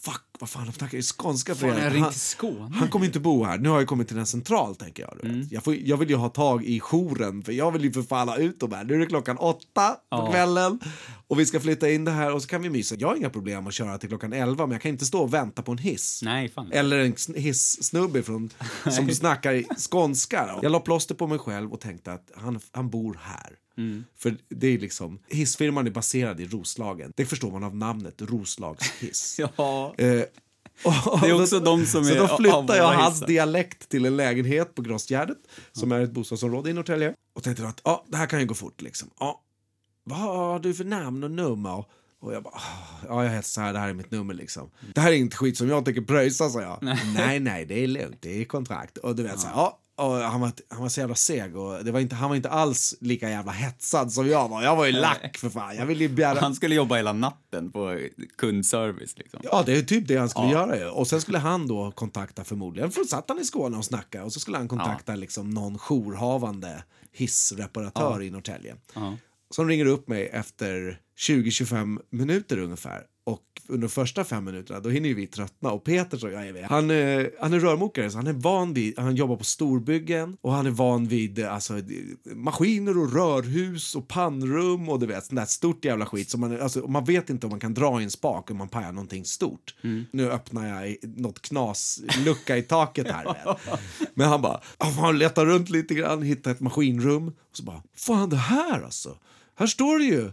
fuck, 0.06 0.22
vad 0.40 0.50
fan, 0.50 0.66
de 0.66 0.72
snackar 0.74 0.98
ju 0.98 1.02
skånska 1.04 1.56
för 1.56 1.72
Fan, 1.92 2.02
Han- 2.02 2.14
Skåne. 2.14 2.76
han 2.76 2.88
kommer 2.90 3.06
inte 3.06 3.20
bo 3.20 3.44
här. 3.44 3.58
Nu 3.58 3.70
har 3.70 3.80
jag 3.80 3.88
kommit 3.88 4.08
till 4.08 4.18
en 4.18 4.26
central, 4.26 4.76
tänker 4.76 5.04
jag. 5.04 5.14
Du 5.24 5.30
Mm. 5.30 5.48
Jag, 5.52 5.64
får, 5.64 5.76
jag 5.76 5.98
vill 5.98 6.10
ju 6.10 6.16
ha 6.16 6.30
tag 6.30 6.66
i 6.66 6.80
jouren, 6.80 7.44
för 7.44 7.52
jag 7.52 7.72
vill 7.72 7.84
ju 7.84 7.92
förfalla 7.94 8.38
ut 8.38 8.60
de 8.60 8.72
här. 8.74 8.84
Nu 8.84 8.94
är 8.94 9.00
det 9.00 9.06
klockan 9.06 9.38
åtta 9.38 9.90
på 9.92 9.98
Ja. 10.10 10.32
kvällen 10.32 10.80
och 11.28 11.40
vi 11.40 11.46
ska 11.46 11.60
flytta 11.60 11.90
in 11.92 12.06
det 12.06 12.12
här 12.12 12.34
och 12.34 12.42
så 12.42 12.48
kan 12.48 12.62
vi 12.62 12.70
mysa. 12.70 12.96
Jag 13.00 13.08
har 13.08 13.16
inga 13.16 13.30
problem 13.30 13.68
att 13.68 13.74
köra 13.74 13.98
till 13.98 14.10
klockan 14.10 14.34
elva, 14.34 14.66
men 14.66 14.72
jag 14.72 14.82
kan 14.82 14.90
inte 14.92 15.06
stå 15.06 15.22
och 15.22 15.34
vänta 15.34 15.62
på 15.62 15.72
en 15.72 15.78
hiss. 15.78 16.22
Nej, 16.24 16.50
fan. 16.50 16.72
Eller 16.72 16.98
en 17.00 17.14
sn- 17.16 17.38
hiss-snubbe 17.38 18.24
från, 18.24 18.50
som 18.92 19.10
snackar 19.10 19.54
i 19.54 19.66
skånska. 19.90 20.60
Jag 20.62 20.72
la 20.72 20.80
plåster 20.80 21.16
på 21.16 21.28
mig 21.28 21.40
själv 21.40 21.74
och 21.74 21.80
tänkte 21.80 22.14
att 22.14 22.32
han, 22.36 22.60
han 22.72 22.90
bor 22.90 23.20
här. 23.24 23.50
Mm. 23.80 24.06
För 24.18 24.38
det 24.50 24.68
är 24.68 24.78
liksom, 24.80 25.20
hissfirman 25.28 25.88
är 25.88 25.92
baserad 25.92 26.40
i 26.40 26.46
Roslagen. 26.46 27.14
Det 27.16 27.26
förstår 27.26 27.52
man 27.52 27.64
av 27.64 27.76
namnet, 27.76 28.22
Roslagshiss. 28.22 29.40
Ja. 29.58 29.94
Eh, 29.98 30.22
och- 30.84 31.20
Det 31.22 31.28
är 31.30 31.42
också 31.42 31.60
de 31.60 31.86
som 31.86 32.06
så 32.06 32.14
är 32.14 32.18
då 32.18 32.28
av 32.28 32.38
flyttade 32.38 32.78
jag 32.78 32.88
hans 32.94 33.14
hissar. 33.16 33.28
dialekt 33.28 33.90
till 33.90 34.06
en 34.06 34.18
lägenhet 34.18 34.76
på 34.76 34.82
Grossgärdet, 34.82 35.38
som 35.72 35.92
är 35.92 36.00
ett 36.00 36.12
bostadsområde 36.12 36.70
i 36.70 36.74
Norrtälje. 36.74 37.14
Och 37.36 37.44
tänkte 37.44 37.68
att 37.68 37.82
ja, 37.84 38.06
det 38.08 38.18
här 38.18 38.26
kan 38.28 38.40
ju 38.40 38.46
gå 38.46 38.54
fort. 38.54 38.82
Liksom. 38.82 39.10
Ja, 39.20 39.42
vad 40.04 40.20
har 40.20 40.60
du 40.60 40.74
för 40.74 40.84
namn 40.84 41.24
och 41.24 41.32
nummer? 41.32 41.86
Och 42.22 42.34
jag 42.34 42.44
bara, 42.44 42.54
"Ah, 42.54 43.06
ja 43.08 43.24
jag 43.24 43.32
heter 43.32 43.50
så 43.50 43.62
här, 43.62 43.74
det 43.74 43.80
här 43.80 43.90
är 43.90 43.94
mitt 43.94 44.12
nummer 44.12 44.34
liksom. 44.34 44.70
Det 44.96 45.02
här 45.02 45.12
är 45.12 45.16
inte 45.16 45.38
skit 45.38 45.58
som 45.58 45.70
jag 45.70 45.86
tänker 45.86 46.02
pröjsa, 46.02 46.50
sa 46.50 46.62
jag. 46.62 46.78
nej, 47.16 47.40
nej, 47.40 47.66
det 47.66 47.84
är 47.84 47.88
lugnt, 47.88 48.18
det 48.22 48.42
är 48.42 48.46
kontrakt. 48.46 48.98
Och 48.98 49.16
du 49.16 49.24
vet 49.24 49.40
så 49.40 49.48
här, 49.48 49.56
ja. 49.56 49.80
Och 50.00 50.16
han, 50.16 50.42
var, 50.42 50.52
han 50.70 50.82
var 50.82 50.90
så 50.90 51.00
jävla 51.00 51.16
seg 51.16 51.58
och 51.58 51.86
det 51.86 51.92
var 51.92 52.00
inte, 52.00 52.16
han 52.16 52.30
var 52.30 52.36
inte 52.36 52.50
alls 52.50 52.96
lika 53.00 53.30
jävla 53.30 53.52
hetsad 53.52 54.12
som 54.12 54.28
jag 54.28 54.50
var. 54.50 54.64
Jag 54.64 54.76
var 54.76 54.86
ju 54.86 54.92
lack 54.92 55.38
för 55.38 55.50
fan. 55.50 55.76
Jag 55.76 55.86
ville 55.86 56.04
ju 56.04 56.10
bära... 56.10 56.40
Han 56.40 56.56
skulle 56.56 56.76
jobba 56.76 56.96
hela 56.96 57.14
natten 57.14 57.72
på 57.72 58.00
kundservice 58.38 59.18
liksom. 59.18 59.40
Ja, 59.44 59.64
det 59.66 59.78
är 59.78 59.82
typ 59.82 60.08
det 60.08 60.18
han 60.18 60.30
skulle 60.30 60.52
göra. 60.52 60.78
ju. 60.78 60.86
Och 60.86 61.08
sen 61.08 61.22
skulle 61.22 61.38
han 61.38 61.68
då 61.68 61.92
kontakta 61.92 62.44
förmodligen, 62.44 62.92
för 62.92 63.04
satt 63.04 63.26
han 63.28 63.40
i 63.40 63.46
Skåne 63.46 63.78
och 63.78 63.86
snackade 63.86 64.24
och 64.24 64.34
så 64.34 64.40
skulle 64.40 64.58
han 64.58 64.68
kontakta 64.68 65.16
liksom 65.16 65.50
någon 65.50 65.78
jourhavande 65.78 66.84
hissreparatör 67.12 68.22
i 68.22 68.30
Norrtälje. 68.30 68.76
Ja. 68.94 69.18
Som 69.52 69.68
ringer 69.68 69.86
upp 69.86 70.08
mig 70.08 70.28
efter 70.28 71.00
20-25 71.20 72.00
minuter 72.10 72.58
ungefär 72.58 73.04
Och 73.30 73.44
under 73.68 73.88
de 73.88 73.92
första 73.92 74.24
fem 74.24 74.44
minuterna 74.46 74.80
då 74.80 74.90
hinner 74.90 75.10
ju 75.10 75.16
vi 75.16 75.28
tröttna. 75.28 75.72
Och 75.72 75.84
Peter 75.84 76.18
som 76.18 76.32
jag 76.32 76.48
är 76.48 76.54
med, 76.54 76.64
han, 76.66 76.92
eh, 76.92 77.26
han 77.42 77.54
är 77.54 77.60
rörmokare 77.60 78.12
så 78.12 78.18
han 78.18 78.28
är 78.28 78.34
van 78.34 78.74
vid, 78.74 79.00
han 79.00 79.16
jobbar 79.16 79.36
på 79.36 79.44
storbyggen 79.44 80.38
och 80.42 80.54
han 80.54 80.66
är 80.66 80.72
van 80.72 81.08
vid 81.08 81.40
eh, 81.40 81.54
alltså, 81.54 81.74
maskiner 82.36 82.98
och 82.98 83.14
rörhus 83.14 83.96
och 83.96 84.08
pannrum 84.08 84.90
och 84.90 85.00
du 85.00 85.06
vet, 85.06 85.26
sånt 85.26 85.40
där 85.40 85.46
stort 85.46 85.86
jävla 85.86 86.06
skit. 86.06 86.30
Så 86.30 86.38
man, 86.38 86.62
alltså, 86.62 86.88
man 86.88 87.06
vet 87.06 87.30
inte 87.30 87.46
om 87.46 87.50
man 87.50 87.60
kan 87.60 87.74
dra 87.74 88.02
i 88.02 88.04
en 88.04 88.12
spak 88.12 88.52
om 88.52 88.58
man 88.58 88.70
pajar 88.70 88.92
någonting 88.92 89.26
stort. 89.26 89.76
Nu 90.12 90.32
öppnar 90.32 90.68
jag 90.86 90.96
något 91.04 91.42
knas, 91.42 92.02
lucka 92.26 92.58
i 92.58 92.62
taket 92.62 93.08
här. 93.12 93.24
vet. 93.26 93.80
Men 94.14 94.30
han 94.30 94.42
bara, 94.42 94.62
"Ah, 94.78 94.90
han 94.90 95.18
letar 95.18 95.46
runt 95.46 95.70
lite 95.70 95.94
grann, 95.94 96.22
hittar 96.22 96.52
ett 96.52 96.60
maskinrum 96.60 97.28
och 97.28 97.34
så 97.58 97.64
bara, 97.64 97.84
fan 97.96 98.30
det 98.30 98.36
här 98.38 98.82
alltså. 98.82 99.18
Här 99.56 99.68
står 99.68 100.00
det 100.00 100.06
ju 100.06 100.32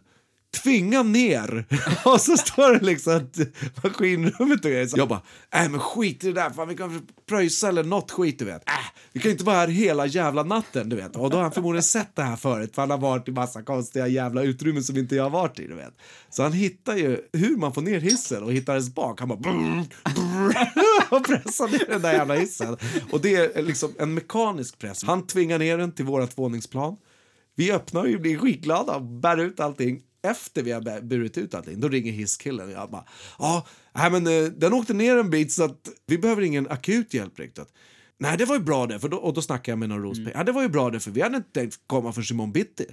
tvinga 0.63 1.03
ner. 1.03 1.65
och 2.05 2.21
så 2.21 2.37
står 2.37 2.73
det 2.73 2.87
liksom 2.87 3.17
att 3.17 3.39
maskinrummet 3.85 4.65
och 4.65 4.71
grejer. 4.71 4.87
Så 4.87 4.99
Jag 4.99 5.09
bara, 5.09 5.23
nej 5.55 5.69
men 5.69 5.81
skit 5.81 6.25
i 6.25 6.27
det 6.27 6.41
där, 6.41 6.51
fan 6.51 6.69
vi 6.69 6.77
kan 6.77 7.07
pröjsa 7.29 7.69
eller 7.69 7.85
något 7.85 8.11
skit 8.11 8.39
du 8.39 8.45
vet. 8.45 8.69
Äh, 8.69 8.75
vi 9.13 9.21
kan 9.21 9.29
ju 9.29 9.33
inte 9.33 9.45
vara 9.45 9.57
här 9.57 9.69
hela 9.69 10.07
jävla 10.07 10.43
natten 10.43 10.89
du 10.89 10.97
vet. 10.97 11.17
Och 11.17 11.31
då 11.31 11.37
har 11.37 11.43
han 11.43 11.53
förmodligen 11.53 11.83
sett 11.83 12.17
det 12.17 12.23
här 12.23 12.37
förut 12.37 12.75
för 12.75 12.83
han 12.83 12.91
har 12.91 12.99
varit 12.99 13.29
i 13.29 13.33
massa 13.33 13.63
konstiga 13.63 14.09
jävla 14.09 14.43
utrymmen 14.43 14.85
som 14.85 14.97
inte 14.97 15.17
jag 15.17 15.23
har 15.23 15.31
varit 15.31 15.59
i 15.59 15.67
du 15.67 15.75
vet. 15.75 15.95
Så 16.31 16.43
han 16.43 16.53
hittar 16.53 16.97
ju 16.97 17.21
hur 17.33 17.57
man 17.57 17.75
får 17.75 17.83
ner 17.83 18.01
hissen 18.01 18.43
och 18.43 18.53
hittar 18.53 18.77
en 18.77 18.83
spak. 18.83 19.21
Han 19.21 19.29
bara 19.29 19.39
brr, 19.39 19.85
brr, 20.05 20.57
och 21.17 21.27
pressar 21.27 21.69
ner 21.69 21.87
den 21.89 22.03
där 22.03 22.13
jävla 22.13 22.35
hissen. 22.35 22.77
Och 23.11 23.21
det 23.21 23.57
är 23.57 23.63
liksom 23.63 23.95
en 23.99 24.15
mekanisk 24.15 24.79
press. 24.79 25.05
Han 25.05 25.27
tvingar 25.27 25.59
ner 25.59 25.79
den 25.79 25.93
till 25.93 26.05
vårat 26.05 26.39
våningsplan. 26.39 26.97
Vi 27.57 27.73
öppnar 27.73 28.15
och 28.15 28.21
blir 28.21 28.39
skitglada 28.39 28.97
och 28.97 29.03
bär 29.03 29.37
ut 29.37 29.61
allting. 29.61 30.03
Efter 30.23 30.63
vi 30.63 30.73
har 30.73 31.01
burit 31.01 31.39
ut 31.39 31.55
allting, 31.55 31.81
då 31.81 31.89
ringer 31.89 32.13
hisskillen. 32.13 32.71
Jag 32.71 32.91
bara, 32.91 33.05
ja, 33.39 33.67
nej, 33.93 34.11
men 34.11 34.27
eh, 34.27 34.45
den 34.45 34.73
åkte 34.73 34.95
ner 34.95 35.17
en 35.17 35.31
bit 35.31 35.53
så 35.53 35.65
att 35.65 35.89
vi 36.07 36.19
behöver 36.19 36.43
ingen 36.43 36.69
akut 36.69 37.15
hjälp 37.15 37.39
riktigt. 37.39 37.69
Nej, 38.19 38.37
det 38.37 38.45
var 38.45 38.57
ju 38.57 38.63
bra 38.63 38.87
det, 38.87 39.01
för 39.01 39.09
då, 39.09 39.17
och 39.17 39.35
då 39.35 39.43
snackade 39.43 39.71
jag 39.71 39.79
med 39.79 39.89
någon 39.89 40.03
rospigg. 40.03 40.33
Ja, 40.35 40.45
det 40.45 40.53
var 40.53 40.63
ju 40.63 40.69
bra 40.69 40.91
det, 40.91 41.01
för 41.01 41.11
vi 41.11 41.21
hade 41.23 41.37
inte 41.37 41.51
tänkt 41.53 41.81
komma 41.87 42.13
förrän 42.13 42.27
imorgon 42.31 42.53
bitti. 42.53 42.87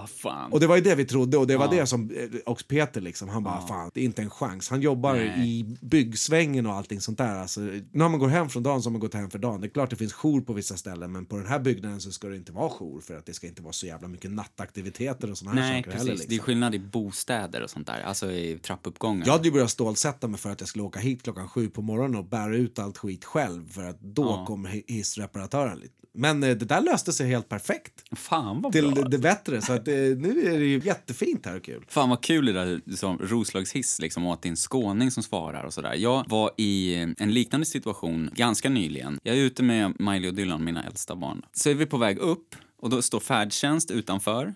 Vad 0.00 0.10
fan. 0.10 0.52
Och 0.52 0.60
det 0.60 0.66
var 0.66 0.76
ju 0.76 0.82
det 0.82 0.94
vi 0.94 1.04
trodde 1.04 1.36
och 1.38 1.46
det 1.46 1.56
var 1.56 1.64
Ja. 1.74 1.80
det 1.80 1.86
som 1.86 2.10
eh, 2.10 2.16
också 2.46 2.66
Peter 2.68 3.00
liksom, 3.00 3.28
han 3.28 3.44
bara 3.44 3.66
fan, 3.66 3.90
det 3.94 4.00
är 4.00 4.04
inte 4.04 4.22
en 4.22 4.30
chans. 4.30 4.68
Han 4.70 4.80
jobbar 4.80 5.14
Nej. 5.14 5.48
i 5.48 5.76
byggsvängen 5.80 6.66
och 6.66 6.72
allting 6.74 7.00
sånt 7.00 7.18
där. 7.18 7.36
Alltså, 7.36 7.60
när 7.92 8.08
man 8.08 8.18
går 8.18 8.28
hem 8.28 8.48
från 8.48 8.62
dagen 8.62 8.82
så 8.82 8.88
har 8.88 8.92
man 8.92 9.00
gått 9.00 9.14
hem 9.14 9.30
för 9.30 9.38
dagen. 9.38 9.60
Det 9.60 9.66
är 9.66 9.70
klart 9.70 9.90
det 9.90 9.96
finns 9.96 10.12
jour 10.12 10.40
på 10.40 10.52
vissa 10.52 10.76
ställen 10.76 11.12
men 11.12 11.26
på 11.26 11.36
den 11.36 11.46
här 11.46 11.58
byggnaden 11.58 12.00
så 12.00 12.10
ska 12.12 12.28
det 12.28 12.36
inte 12.36 12.52
vara 12.52 12.70
jour 12.70 13.00
för 13.00 13.16
att 13.16 13.26
det 13.26 13.34
ska 13.34 13.46
inte 13.46 13.62
vara 13.62 13.72
så 13.72 13.86
jävla 13.86 14.08
mycket 14.08 14.30
nattaktiviteter 14.30 15.30
och 15.30 15.38
såna 15.38 15.50
här 15.50 15.60
Nej, 15.60 15.82
saker 15.82 15.90
precis. 15.90 16.08
heller. 16.08 16.18
Det 16.18 16.24
är 16.24 16.28
Liksom. 16.28 16.44
skillnad 16.46 16.74
i 16.74 16.78
bostäder 16.78 17.62
och 17.62 17.70
sånt 17.70 17.86
där. 17.86 18.00
Alltså 18.02 18.32
i 18.32 18.58
trappuppgångar. 18.58 19.26
Jag 19.26 19.32
hade 19.32 19.44
ju 19.48 19.52
börjat 19.52 19.70
stålsätta 19.70 20.28
mig 20.28 20.40
för 20.40 20.50
att 20.50 20.60
jag 20.60 20.68
skulle 20.68 20.84
åka 20.84 20.98
hit 21.00 21.22
klockan 21.22 21.48
sju 21.48 21.68
på 21.68 21.82
morgonen 21.82 22.16
och 22.16 22.24
bära 22.24 22.56
ut 22.56 22.78
allt 22.78 22.98
skit 22.98 23.24
själv 23.24 23.68
för 23.72 23.84
att 23.84 24.00
då 24.00 24.22
Ja. 24.24 24.44
kommer 24.46 24.70
hi- 24.70 24.84
hissreparatören. 24.86 25.82
Men 26.16 26.40
det 26.40 26.54
där 26.54 26.80
löste 26.80 27.12
sig 27.12 27.28
helt 27.28 27.48
perfekt. 27.48 28.04
Fan 28.12 28.62
vad 28.62 28.72
Till 28.72 28.92
bra. 28.92 29.04
det 29.08 29.18
bättre. 29.18 29.62
Så 29.62 29.72
att, 29.72 29.86
nu 29.86 30.50
är 30.54 30.58
det 30.58 30.64
ju 30.64 30.80
jättefint 30.84 31.46
här 31.46 31.56
och 31.56 31.64
kul. 31.64 31.84
Fan 31.88 32.08
vad 32.08 32.22
kul 32.22 32.46
det 32.46 32.52
där 32.52 32.80
liksom, 32.84 33.18
Roslagshiss 33.18 33.98
liksom, 33.98 34.26
och 34.26 34.32
att 34.32 34.42
det 34.42 34.48
är 34.48 34.50
en 34.50 34.56
skåning 34.56 35.10
som 35.10 35.22
svarar 35.22 35.64
och 35.64 35.74
sådär. 35.74 35.94
Jag 35.94 36.24
var 36.28 36.50
i 36.56 36.94
en 36.94 37.34
liknande 37.34 37.66
situation 37.66 38.30
ganska 38.34 38.68
nyligen. 38.68 39.18
Jag 39.22 39.36
är 39.36 39.40
ute 39.40 39.62
med 39.62 40.00
Miley 40.00 40.28
och 40.28 40.34
Dylan, 40.34 40.64
mina 40.64 40.84
äldsta 40.84 41.16
barn. 41.16 41.42
Så 41.52 41.70
är 41.70 41.74
vi 41.74 41.86
på 41.86 41.98
väg 41.98 42.18
upp 42.18 42.56
och 42.80 42.90
då 42.90 43.02
står 43.02 43.20
färdtjänst 43.20 43.90
utanför 43.90 44.54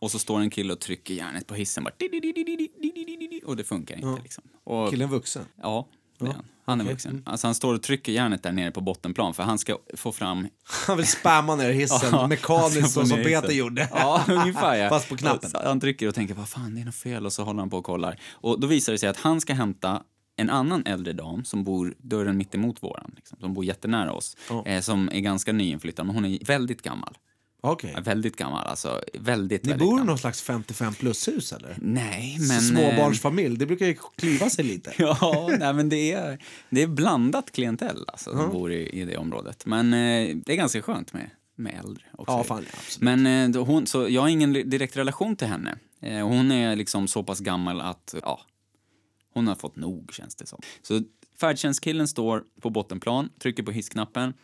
och 0.00 0.10
så 0.10 0.18
står 0.18 0.40
en 0.40 0.50
kille 0.50 0.72
och 0.72 0.80
trycker 0.80 1.14
järnet 1.14 1.46
på 1.46 1.54
hissen 1.54 1.84
bara, 1.84 1.94
och 3.44 3.56
det 3.56 3.64
funkar 3.64 3.94
inte. 3.94 4.08
Ja. 4.08 4.18
Liksom. 4.22 4.44
Och, 4.64 4.90
Killen 4.90 5.10
vuxen? 5.10 5.44
Ja, 5.62 5.88
är 6.26 6.32
han. 6.32 6.44
Han 6.66 6.80
är 6.80 6.84
vuxen. 6.84 7.22
Alltså 7.26 7.46
han 7.46 7.54
står 7.54 7.74
och 7.74 7.82
trycker 7.82 8.12
järnet 8.12 8.42
där 8.42 8.52
nere 8.52 8.70
på 8.70 8.80
bottenplan 8.80 9.34
för 9.34 9.42
han 9.42 9.58
ska 9.58 9.78
få 9.94 10.12
fram 10.12 10.48
Han 10.86 10.96
vill 10.96 11.06
spamma 11.06 11.56
ner 11.56 11.70
hissen 11.72 12.08
Ja, 12.12 12.26
mekaniskt 12.26 12.80
han 12.80 12.88
så 12.90 13.00
ska 13.00 13.06
som 13.06 13.18
ner 13.18 13.24
Peter 13.24 13.42
hissen. 13.42 13.56
gjorde. 13.56 13.88
Ja, 13.92 14.24
ungefär 14.28 14.74
ja. 14.74 14.88
Fast 14.90 15.08
på 15.08 15.16
knappen. 15.16 15.50
Så 15.50 15.58
Han 15.64 15.80
trycker 15.80 16.08
och 16.08 16.14
tänker, 16.14 16.34
vad 16.34 16.48
fan, 16.48 16.74
det 16.74 16.80
är 16.80 16.84
något 16.84 16.94
fel. 16.94 17.26
Och 17.26 17.32
så 17.32 17.44
håller 17.44 17.60
han 17.60 17.70
på 17.70 17.78
och 17.78 17.84
kollar. 17.84 18.20
Och 18.32 18.60
då 18.60 18.66
visar 18.66 18.92
det 18.92 18.98
sig 18.98 19.08
att 19.08 19.20
han 19.20 19.40
ska 19.40 19.54
hämta 19.54 20.02
en 20.36 20.50
annan 20.50 20.82
äldre 20.86 21.12
dam 21.12 21.44
som 21.44 21.64
bor 21.64 21.94
dörren 21.98 22.36
mitt 22.36 22.54
emot 22.54 22.82
våran, 22.82 23.12
liksom, 23.16 23.38
som 23.40 23.54
bor 23.54 23.64
jättenära 23.64 24.12
oss, 24.12 24.36
eh, 24.66 24.80
som 24.80 25.08
är 25.12 25.20
ganska 25.20 25.52
nyinflyttad, 25.52 26.06
men 26.06 26.14
hon 26.14 26.24
är 26.24 26.44
väldigt 26.44 26.82
gammal. 26.82 27.16
Ja, 27.62 27.78
Väldigt 28.02 28.36
gammal, 28.36 28.66
alltså. 28.66 29.00
Väldigt, 29.14 29.64
Ni 29.64 29.70
väldigt 29.70 29.88
bor 29.88 30.00
i 30.00 30.04
någon 30.04 30.18
slags 30.18 30.42
55 30.42 30.94
plus-hus 30.94 31.52
eller? 31.52 31.76
Nej, 31.80 32.36
men... 32.38 32.60
Småbarnsfamilj, 32.60 33.56
det 33.56 33.66
brukar 33.66 33.86
ju 33.86 33.96
klyva 34.16 34.50
sig 34.50 34.64
lite. 34.74 34.92
Ja, 34.98 35.50
nej, 35.58 35.74
men 35.74 35.88
det 35.88 36.12
är, 36.12 36.38
det 36.70 36.82
är 36.82 36.86
blandat 36.86 37.52
klientell 37.52 38.04
alltså, 38.06 38.30
som 38.30 38.50
bor 38.50 38.72
i, 38.72 39.00
i 39.00 39.04
det 39.04 39.16
området. 39.16 39.66
Men 39.66 39.94
eh, 39.94 40.36
det 40.36 40.52
är 40.52 40.56
ganska 40.56 40.82
skönt 40.82 41.12
med, 41.12 41.30
med 41.56 41.74
äldre 41.84 42.04
också. 42.12 42.32
Ja, 42.32 42.44
fan, 42.44 42.64
ja. 42.72 42.78
Men 43.00 43.54
eh, 43.54 43.64
hon, 43.64 43.86
så 43.86 44.08
jag 44.08 44.20
har 44.20 44.28
ingen 44.28 44.52
direkt 44.52 44.96
relation 44.96 45.36
till 45.36 45.48
henne. 45.48 45.78
Eh, 46.02 46.26
hon 46.26 46.52
är 46.52 46.76
liksom 46.76 47.08
så 47.08 47.22
pass 47.22 47.40
gammal 47.40 47.80
att, 47.80 48.14
ja, 48.22 48.40
hon 49.34 49.48
har 49.48 49.54
fått 49.54 49.76
nog 49.76 50.12
känns 50.12 50.34
det 50.34 50.46
som. 50.46 50.60
Så 50.82 51.00
färdtjänstkillen 51.40 52.08
står 52.08 52.42
på 52.60 52.70
bottenplan, 52.70 53.28
trycker 53.38 53.62
på 53.62 53.70
hissknappen. 53.70 54.34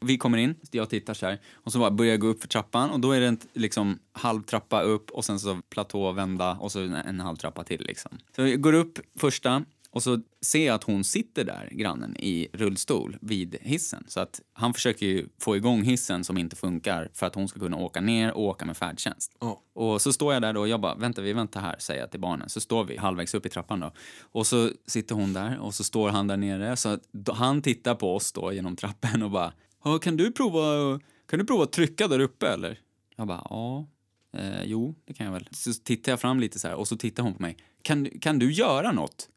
Vi 0.00 0.18
kommer 0.18 0.38
in, 0.38 0.54
jag 0.70 0.90
tittar 0.90 1.14
så 1.14 1.26
här 1.26 1.40
och 1.54 1.72
så 1.72 1.78
bara 1.78 1.90
börjar 1.90 2.10
jag 2.10 2.20
gå 2.20 2.26
upp 2.26 2.40
för 2.40 2.48
trappan 2.48 2.90
och 2.90 3.00
då 3.00 3.12
är 3.12 3.20
det 3.20 3.26
en 3.26 3.38
liksom 3.52 3.98
halv 4.12 4.42
trappa 4.42 4.82
upp 4.82 5.10
och 5.10 5.24
sen 5.24 5.40
så 5.40 5.60
platå, 5.70 6.12
vända 6.12 6.56
och 6.60 6.72
så 6.72 6.80
en, 6.80 6.94
en 6.94 7.20
halv 7.20 7.36
trappa 7.36 7.64
till 7.64 7.80
liksom. 7.80 8.18
Så 8.36 8.46
jag 8.46 8.60
går 8.60 8.72
upp 8.72 8.98
första 9.18 9.64
och 9.92 10.02
så 10.02 10.20
ser 10.40 10.66
jag 10.66 10.74
att 10.74 10.84
hon 10.84 11.04
sitter 11.04 11.44
där, 11.44 11.68
grannen, 11.72 12.16
i 12.16 12.48
rullstol 12.52 13.16
vid 13.20 13.56
hissen. 13.60 14.04
Så 14.08 14.20
att 14.20 14.40
han 14.52 14.74
försöker 14.74 15.06
ju 15.06 15.28
få 15.38 15.56
igång 15.56 15.82
hissen 15.82 16.24
som 16.24 16.38
inte 16.38 16.56
funkar 16.56 17.10
för 17.14 17.26
att 17.26 17.34
hon 17.34 17.48
ska 17.48 17.60
kunna 17.60 17.76
åka 17.76 18.00
ner 18.00 18.32
och 18.32 18.42
åka 18.42 18.64
med 18.64 18.76
färdtjänst. 18.76 19.32
Ja. 19.40 19.62
Och 19.72 20.02
så 20.02 20.12
står 20.12 20.32
jag 20.32 20.42
där 20.42 20.52
då 20.52 20.60
och 20.60 20.68
jag 20.68 20.80
bara, 20.80 20.94
vänta 20.94 21.22
vi 21.22 21.32
väntar 21.32 21.60
här, 21.60 21.76
säger 21.78 22.00
jag 22.00 22.10
till 22.10 22.20
barnen. 22.20 22.48
Så 22.48 22.60
står 22.60 22.84
vi 22.84 22.96
halvvägs 22.96 23.34
upp 23.34 23.46
i 23.46 23.48
trappan 23.48 23.80
då. 23.80 23.92
Och 24.20 24.46
så 24.46 24.70
sitter 24.86 25.14
hon 25.14 25.32
där 25.32 25.58
och 25.58 25.74
så 25.74 25.84
står 25.84 26.08
han 26.08 26.26
där 26.26 26.36
nere. 26.36 26.76
Så 26.76 26.88
att 26.88 27.02
han 27.32 27.62
tittar 27.62 27.94
på 27.94 28.16
oss 28.16 28.32
då 28.32 28.52
genom 28.52 28.76
trappen 28.76 29.22
och 29.22 29.30
bara, 29.30 29.52
kan 30.02 30.16
du 30.16 30.32
prova, 30.32 31.00
kan 31.30 31.38
du 31.38 31.44
prova 31.44 31.64
att 31.64 31.72
trycka 31.72 32.08
där 32.08 32.18
uppe 32.18 32.48
eller? 32.48 32.78
Jag 33.16 33.26
bara, 33.26 33.46
ja, 33.50 33.86
eh, 34.36 34.62
jo, 34.64 34.94
det 35.06 35.14
kan 35.14 35.26
jag 35.26 35.32
väl. 35.32 35.48
Så 35.52 35.72
tittar 35.72 36.12
jag 36.12 36.20
fram 36.20 36.40
lite 36.40 36.58
så 36.58 36.68
här 36.68 36.74
och 36.74 36.88
så 36.88 36.96
tittar 36.96 37.22
hon 37.22 37.34
på 37.34 37.42
mig. 37.42 37.56
Kan, 37.82 38.08
kan 38.20 38.38
du 38.38 38.52
göra 38.52 38.92
något? 38.92 39.28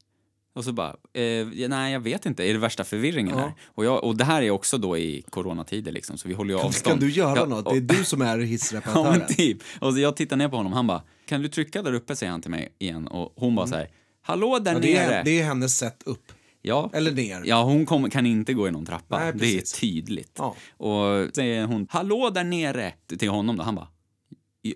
Och 0.55 0.63
så 0.63 0.73
bara, 0.73 0.95
eh, 1.13 1.23
ja, 1.23 1.67
nej 1.67 1.93
jag 1.93 1.99
vet 1.99 2.25
inte, 2.25 2.43
är 2.49 2.53
det 2.53 2.59
värsta 2.59 2.83
förvirringen 2.83 3.35
Ja. 3.37 3.41
här? 3.43 3.53
Och, 3.65 3.85
jag, 3.85 4.03
och 4.03 4.17
det 4.17 4.23
här 4.23 4.41
är 4.41 4.51
också 4.51 4.77
då 4.77 4.97
i 4.97 5.21
coronatider 5.29 5.91
liksom, 5.91 6.17
så 6.17 6.27
vi 6.27 6.33
håller 6.33 6.53
ju 6.53 6.59
avstånd. 6.59 6.99
Kan 6.99 7.07
du 7.07 7.13
göra 7.13 7.35
Ja, 7.39 7.45
något? 7.45 7.65
Det 7.65 7.77
är 7.77 7.97
du 7.99 8.03
som 8.05 8.21
är 8.21 8.37
Ja, 8.39 8.45
hissreparatören. 8.45 9.19
men 9.19 9.35
typ. 9.35 9.57
Och 9.79 9.93
så 9.93 9.99
jag 9.99 10.15
tittar 10.15 10.35
ner 10.37 10.47
på 10.49 10.55
honom, 10.57 10.73
han 10.73 10.87
bara, 10.87 11.01
kan 11.25 11.41
du 11.41 11.47
trycka 11.47 11.81
där 11.81 11.93
uppe, 11.93 12.15
säger 12.15 12.31
han 12.31 12.41
till 12.41 12.51
mig 12.51 12.69
igen. 12.79 13.07
Och 13.07 13.33
hon 13.35 13.55
bara 13.55 13.67
så 13.67 13.75
här, 13.75 13.87
hallå 14.21 14.59
där 14.59 14.71
Mm. 14.75 14.83
Ja, 14.89 14.99
det, 14.99 15.05
nere. 15.07 15.15
är, 15.19 15.23
det 15.23 15.39
är 15.39 15.43
hennes 15.43 15.77
sätt 15.77 16.03
upp. 16.05 16.31
Ja. 16.65 16.89
Eller 16.93 17.11
ner. 17.11 17.41
Ja, 17.45 17.63
hon 17.63 17.85
kom, 17.85 18.09
kan 18.09 18.25
inte 18.25 18.53
gå 18.53 18.67
i 18.67 18.71
någon 18.71 18.85
trappa. 18.85 19.19
Nej, 19.19 19.33
det 19.35 19.57
är 19.57 19.79
tydligt. 19.79 20.35
Ja. 20.37 20.55
Och 20.77 21.35
säger 21.35 21.65
hon, 21.65 21.87
hallå 21.89 22.29
där 22.29 22.43
nere, 22.43 22.93
till 23.17 23.29
honom 23.29 23.57
då. 23.57 23.63
Han 23.63 23.75
bara, 23.75 23.87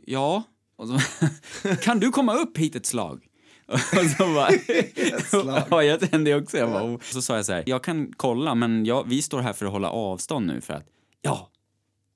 ja. 0.05 0.43
Och 0.77 0.87
så, 0.87 0.99
kan 1.81 1.99
du 1.99 2.11
komma 2.11 2.33
upp 2.33 2.57
hit 2.57 2.75
ett 2.75 2.85
slag? 2.85 3.23
Och 3.67 4.09
så 4.17 4.33
bara, 4.33 4.49
ja, 5.69 5.83
jag 5.83 6.09
kände 6.09 6.35
också. 6.35 6.57
Jag 6.57 6.69
bara, 6.69 6.83
oh. 6.83 6.99
Så 7.01 7.21
sa 7.21 7.35
jag 7.35 7.45
så 7.45 7.53
här, 7.53 7.63
jag 7.65 7.83
kan 7.83 8.13
kolla, 8.17 8.55
men 8.55 8.85
jag, 8.85 9.07
vi 9.07 9.21
står 9.21 9.41
här 9.41 9.53
för 9.53 9.65
att 9.65 9.71
hålla 9.71 9.89
avstånd 9.89 10.47
nu 10.47 10.61
för 10.61 10.73
att, 10.73 10.87
ja, 11.21 11.49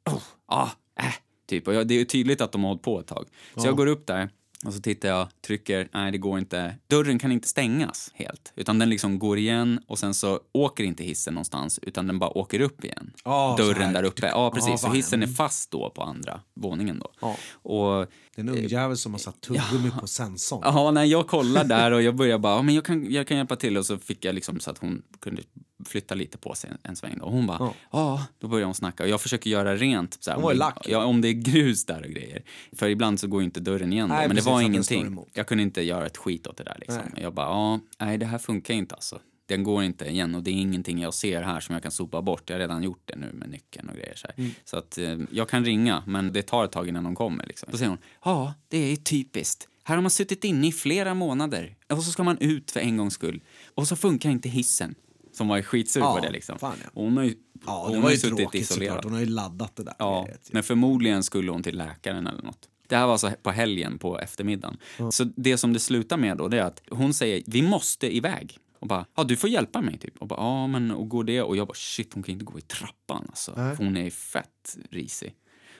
oh, 0.09 0.21
ah, 0.45 0.69
äh, 0.99 1.13
typ. 1.47 1.67
Och 1.67 1.73
jag, 1.73 1.87
det 1.87 2.01
är 2.01 2.05
tydligt 2.05 2.41
att 2.41 2.51
de 2.51 2.63
har 2.63 2.69
hållit 2.69 2.83
på 2.83 2.99
ett 2.99 3.07
tag. 3.07 3.27
Så 3.55 3.67
jag 3.67 3.77
går 3.77 3.87
upp 3.87 4.07
där 4.07 4.29
och 4.65 4.73
så 4.73 4.81
tittar 4.81 5.09
jag, 5.09 5.27
trycker, 5.41 5.87
nej 5.93 6.11
det 6.11 6.17
går 6.17 6.39
inte. 6.39 6.75
Dörren 6.87 7.19
kan 7.19 7.31
inte 7.31 7.47
stängas 7.47 8.11
helt, 8.13 8.53
utan 8.55 8.79
den 8.79 8.89
liksom 8.89 9.19
går 9.19 9.37
igen 9.37 9.79
och 9.87 9.99
sen 9.99 10.13
så 10.13 10.39
åker 10.51 10.83
inte 10.83 11.03
hissen 11.03 11.33
någonstans, 11.33 11.79
utan 11.81 12.07
den 12.07 12.19
bara 12.19 12.37
åker 12.37 12.59
upp 12.59 12.83
igen. 12.85 13.13
Här. 13.25 13.57
Dörren 13.57 13.93
där 13.93 14.03
uppe, 14.03 14.27
ja 14.27 14.51
precis. 14.51 14.69
Ja, 14.69 14.77
så 14.77 14.91
hissen 14.91 15.23
är 15.23 15.27
fast 15.27 15.71
då 15.71 15.89
på 15.89 16.03
andra 16.03 16.41
våningen 16.53 16.99
då. 16.99 17.11
Ja. 17.21 17.35
Och 17.53 18.07
Det 18.35 18.41
är 18.41 18.43
en 18.43 18.49
ungjävel 18.49 18.97
som 18.97 19.11
har 19.11 19.19
satt 19.19 19.41
tuggummi 19.41 19.91
på 19.99 20.07
sensorn. 20.07 20.61
Ja, 20.63 20.91
när 20.91 21.03
jag 21.03 21.27
kollar 21.27 21.63
där 21.63 21.91
och 21.91 22.01
jag 22.01 22.15
börjar 22.15 22.37
bara, 22.37 22.55
ja, 22.55 22.61
men 22.61 22.75
jag 22.75 22.85
kan, 22.85 23.11
jag 23.11 23.27
kan 23.27 23.37
hjälpa 23.37 23.55
till 23.55 23.77
och 23.77 23.85
så 23.85 23.97
fick 23.97 24.25
jag 24.25 24.35
liksom 24.35 24.59
så 24.59 24.71
att 24.71 24.77
hon 24.77 25.01
kunde 25.19 25.41
flytta 25.85 26.15
lite 26.15 26.37
på 26.37 26.55
sig 26.55 26.69
en, 26.69 26.77
en 26.83 26.95
sväng 26.95 27.15
då. 27.19 27.25
Och 27.25 27.31
hon 27.31 27.47
bara, 27.47 27.57
ja, 27.59 27.73
Ja. 27.91 28.25
då 28.39 28.47
börjar 28.47 28.65
hon 28.65 28.75
snacka 28.75 29.03
och 29.03 29.09
jag 29.09 29.21
försöker 29.21 29.49
göra 29.49 29.75
rent. 29.75 30.17
Så 30.23 30.29
här, 30.31 30.35
Hon 30.37 30.43
var 30.43 30.49
om, 30.51 30.53
ju 30.55 30.59
det- 30.59 30.65
lack. 30.65 30.85
ja, 30.89 31.05
om 31.05 31.21
det 31.21 31.27
är 31.27 31.33
grus 31.33 31.85
där 31.85 32.01
och 32.03 32.09
grejer. 32.09 32.43
För 32.75 32.89
ibland 32.89 33.19
så 33.19 33.27
går 33.27 33.43
inte 33.43 33.59
dörren 33.59 33.93
igen 33.93 34.09
då, 34.09 34.15
Nej, 34.15 34.27
men 34.27 34.35
precis, 34.35 34.45
det 34.45 34.51
var 34.51 34.61
ingenting. 34.61 35.17
Jag 35.33 35.47
kunde 35.47 35.61
inte 35.63 35.81
göra 35.81 36.05
ett 36.05 36.17
skit 36.17 36.47
åt 36.47 36.57
det 36.57 36.63
där 36.63 36.77
liksom. 36.79 37.01
Nej. 37.13 37.23
Jag 37.23 37.33
bara, 37.33 37.45
ja, 37.47 37.79
nej 37.99 38.17
det 38.17 38.25
här 38.25 38.37
funkar 38.37 38.73
inte 38.73 38.95
alltså. 38.95 39.19
Den 39.51 39.63
går 39.63 39.83
inte 39.83 40.05
igen 40.05 40.35
och 40.35 40.43
det 40.43 40.51
är 40.51 40.53
ingenting 40.53 40.99
jag 41.01 41.13
ser 41.13 41.41
här 41.41 41.59
som 41.59 41.73
jag 41.73 41.83
kan 41.83 41.91
sopa 41.91 42.21
bort. 42.21 42.49
Jag 42.49 42.55
har 42.55 42.59
redan 42.59 42.83
gjort 42.83 43.01
det 43.05 43.15
nu 43.15 43.31
med 43.33 43.49
nyckeln 43.49 43.89
och 43.89 43.95
grejer 43.95 44.15
så 44.15 44.27
här. 44.37 44.49
Så 44.65 44.77
att 44.77 44.97
eh, 44.97 45.17
jag 45.31 45.49
kan 45.49 45.65
ringa, 45.65 46.03
men 46.07 46.33
det 46.33 46.41
tar 46.41 46.65
ett 46.65 46.71
tag 46.71 46.87
innan 46.89 47.03
de 47.03 47.15
kommer 47.15 47.45
liksom. 47.45 47.69
Då 47.71 47.77
säger 47.77 47.89
hon, 47.89 47.97
ja, 48.25 48.53
det 48.67 48.77
är 48.77 48.95
typiskt. 48.95 49.67
Här 49.83 49.95
har 49.95 50.01
man 50.01 50.11
suttit 50.11 50.43
inne 50.43 50.67
i 50.67 50.71
flera 50.71 51.13
månader 51.13 51.75
och 51.89 52.03
så 52.03 52.11
ska 52.11 52.23
man 52.23 52.37
ut 52.37 52.71
för 52.71 52.79
en 52.79 52.97
gångs 52.97 53.13
skull. 53.13 53.41
Och 53.75 53.87
så 53.87 53.95
funkar 53.95 54.29
inte 54.29 54.49
hissen. 54.49 54.95
Som 55.33 55.47
var 55.47 55.61
skitsur 55.61 55.99
Ja, 56.01 56.15
på 56.15 56.25
det 56.25 56.31
liksom. 56.31 56.59
fan, 56.59 56.75
ja. 56.83 56.89
Hon 56.93 57.17
har 57.17 57.23
ju, 57.23 57.35
Ja, 57.65 57.81
hon 57.83 57.91
det 57.91 57.97
har 57.97 58.03
var 58.03 58.11
ju 58.11 58.17
suttit 58.17 58.37
tråkigt 58.37 58.61
isolerad. 58.61 58.87
såklart. 58.89 59.03
Hon 59.03 59.13
har 59.13 59.19
ju 59.19 59.25
laddat 59.25 59.75
det 59.75 59.83
där. 59.83 59.93
Ja, 59.99 60.27
men 60.51 60.63
förmodligen 60.63 61.23
skulle 61.23 61.51
hon 61.51 61.63
till 61.63 61.77
läkaren 61.77 62.27
eller 62.27 62.41
något. 62.43 62.67
Det 62.87 62.95
här 62.97 63.07
var 63.07 63.17
så 63.17 63.31
på 63.43 63.51
helgen 63.51 63.97
på 63.99 64.19
eftermiddagen. 64.19 64.77
Så 65.11 65.23
det 65.23 65.57
som 65.57 65.73
det 65.73 65.79
slutar 65.79 66.17
med 66.17 66.37
då, 66.37 66.47
det 66.47 66.57
är 66.59 66.63
att 66.63 66.81
hon 66.89 67.13
säger 67.13 67.43
vi 67.47 67.61
måste 67.61 68.15
iväg. 68.15 68.57
Och 68.81 68.87
bara, 68.87 69.05
ja 69.15 69.23
du 69.23 69.35
får 69.37 69.49
hjälpa 69.49 69.81
mig 69.81 69.97
typ. 69.97 70.17
Och 70.21 70.27
bara, 70.27 70.39
ja 70.39 70.67
men 70.67 70.91
och 70.91 71.09
går 71.09 71.23
det? 71.23 71.41
Och 71.41 71.57
jag 71.57 71.67
bara, 71.67 71.73
shit 71.75 72.13
hon 72.13 72.23
kan 72.23 72.33
inte 72.33 72.45
gå 72.45 72.59
i 72.59 72.61
trappan 72.61 73.25
alltså. 73.29 73.51
För 73.53 73.75
hon 73.75 73.97
är 73.97 74.09
fett 74.09 74.77
risig. 74.89 75.35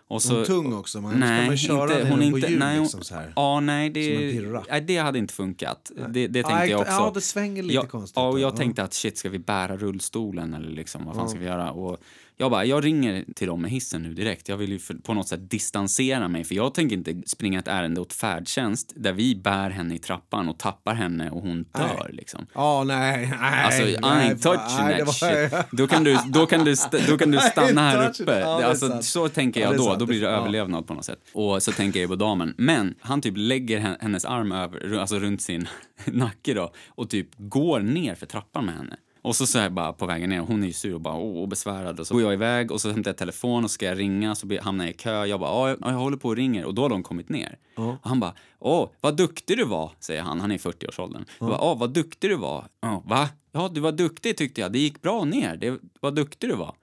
Och 0.08 0.22
Hon 0.30 0.40
är 0.42 0.46
tung 0.46 0.74
också, 0.74 1.02
man- 1.02 1.12
ska 1.12 1.20
nej, 1.20 1.48
man 1.48 1.58
köra 1.58 1.84
inte, 2.00 2.10
hon 2.10 2.22
är 2.22 2.32
på 2.32 2.38
inte, 2.38 2.50
hjul 2.50 2.60
nej, 2.60 2.74
hon, 2.76 2.84
liksom 2.84 3.02
så 3.04 3.16
här? 3.16 3.34
Ja, 3.36 3.60
nej 3.60 3.90
det, 3.90 4.42
nej, 4.70 4.82
det 4.82 4.98
hade 4.98 5.20
inte 5.20 5.34
funkat. 5.34 5.92
Det, 6.10 6.28
det 6.28 6.44
tänkte 6.44 6.52
Ja, 6.54 6.66
jag 6.66 6.80
också. 6.80 6.92
ja, 6.92 7.12
det 7.14 7.22
svänger 7.22 7.64
lite 7.64 7.76
jag, 7.76 7.90
konstigt 7.90 8.16
Ja, 8.18 8.28
och 8.28 8.34
då. 8.34 8.40
jag 8.40 8.54
Ja. 8.54 8.58
tänkte 8.58 8.84
att 8.84 8.94
shit, 8.94 9.18
ska 9.18 9.30
vi 9.30 9.40
bära 9.40 9.78
rullstolen 9.78 10.54
eller 10.54 10.70
liksom, 10.70 11.06
vad 11.06 11.16
fan 11.16 11.30
ska 11.30 11.40
vi 11.40 11.46
göra? 11.46 11.72
Och 11.72 11.98
jag 12.41 12.51
bara, 12.51 12.65
jag 12.65 12.86
ringer 12.86 13.25
till 13.36 13.47
dem 13.47 13.62
med 13.62 13.71
hissen 13.71 14.01
nu 14.04 14.13
direkt. 14.13 14.49
Jag 14.49 14.58
vill 14.58 14.71
ju 14.71 14.80
för, 14.80 14.93
på 14.93 15.13
något 15.13 15.27
sätt 15.27 15.49
distansera 15.51 16.27
mig 16.27 16.43
för 16.43 16.56
jag 16.56 16.73
tänker 16.73 16.95
inte 16.95 17.21
springa 17.25 17.60
ett 17.60 17.67
ärende 17.67 18.01
åt 18.01 18.13
färdtjänst 18.13 18.93
där 18.95 19.13
vi 19.13 19.36
bär 19.36 19.69
henne 19.69 19.95
i 19.95 19.99
trappan 19.99 20.49
och 20.49 20.60
tappar 20.60 20.93
henne 20.95 21.30
och 21.32 21.41
hon 21.41 21.63
dör 21.63 22.10
liksom. 22.13 22.45
Ja, 22.54 22.84
nej, 22.84 23.34
nej. 23.41 23.63
Alltså, 23.65 23.82
I 23.84 23.97
nej, 24.01 24.34
ain't 24.34 24.41
touching 24.41 24.86
nej, 24.86 24.97
that 24.97 25.08
var- 25.21 25.49
shit. 25.49 25.67
Då 25.71 25.88
kan 25.88 26.04
du, 26.04 26.17
då 26.27 26.45
kan 26.45 26.65
du, 26.65 26.75
då 27.08 27.17
kan 27.17 27.32
du 27.32 27.38
stanna 27.51 27.82
här 27.82 28.10
uppe. 28.21 28.39
Ja, 28.39 28.65
alltså, 28.65 29.01
så 29.01 29.30
tänker 29.30 29.62
Ja, 29.62 29.65
jag 29.67 29.73
är 29.73 29.77
då. 29.77 29.95
Då 29.95 30.06
blir 30.06 30.21
det 30.21 30.25
Ja. 30.27 30.32
överlevnad 30.32 30.88
på 30.88 30.93
något 30.93 31.06
sätt. 31.06 31.19
Och 31.34 31.63
så 31.63 31.71
tänker 31.71 31.99
jag 31.99 32.10
på 32.10 32.15
damen. 32.15 32.54
Men 32.58 32.95
han 33.01 33.21
typ 33.21 33.34
lägger 33.38 33.80
hen- 33.80 33.97
hennes 34.01 34.25
arm 34.25 34.51
över, 34.51 34.97
alltså 34.97 35.19
runt 35.19 35.41
sin 35.41 35.67
nacke 36.06 36.54
då 36.54 36.73
och 36.89 37.10
typ 37.10 37.27
går 37.38 37.80
ner 37.80 38.15
för 38.15 38.25
trappan 38.25 38.65
med 38.65 38.75
henne. 38.75 38.95
Och 39.22 39.36
så, 39.36 39.48
så 39.48 39.58
jag 39.58 39.74
bara 39.74 39.94
på 39.94 40.06
vägen 40.06 40.30
ner, 40.30 40.40
hon 40.40 40.64
är 40.64 40.68
ju 40.68 40.74
sur 40.74 40.94
och 40.94 41.02
bara 41.02 41.16
åh, 41.16 41.48
besvärad. 41.48 42.00
Och 42.00 42.08
så 42.08 42.14
går 42.14 42.24
jag 42.24 42.34
iväg 42.34 42.72
och 42.72 42.82
så 42.82 42.92
hämtar 42.92 43.10
jag 43.10 43.18
telefon 43.18 43.64
och 43.64 43.72
ska 43.72 43.86
jag 43.86 44.00
ringa 44.00 44.36
så 44.36 44.48
hamnar 44.62 44.86
jag 44.86 44.94
i 44.94 44.98
kö. 44.98 45.26
Jag 45.26 45.40
bara, 45.40 45.70
ja, 45.70 45.78
jag, 45.82 45.92
håller 45.92 46.18
på 46.18 46.28
och 46.28 46.36
ringer 46.36 46.66
och 46.66 46.74
då 46.74 46.82
har 46.82 46.90
de 46.90 47.04
kommit 47.04 47.30
ner. 47.30 47.58
Och 47.76 47.96
han 48.10 48.20
bara, 48.20 48.34
åh, 48.60 48.90
vad 49.02 49.18
duktig 49.18 49.58
du 49.58 49.66
var, 49.66 49.92
säger 50.00 50.22
han. 50.22 50.40
Han 50.40 50.52
är 50.52 50.56
i 50.56 50.58
40-årsåldern. 50.58 51.26
Jag 51.40 51.50
bara, 51.50 51.62
åh, 51.62 51.78
vad 51.78 51.94
duktig 51.94 52.30
du 52.30 52.36
var. 52.36 52.68
Va? 53.06 53.30
Ja, 53.52 53.70
du 53.74 53.82
var 53.82 53.92
duktig 53.92 54.38
tyckte 54.38 54.62
jag. 54.62 54.72
Det 54.72 54.80
gick 54.80 55.02
bra 55.02 55.24
ner. 55.24 55.56
Det, 55.56 55.80
vad 56.00 56.16
duktig 56.16 56.50
du 56.50 56.56
var. 56.56 56.76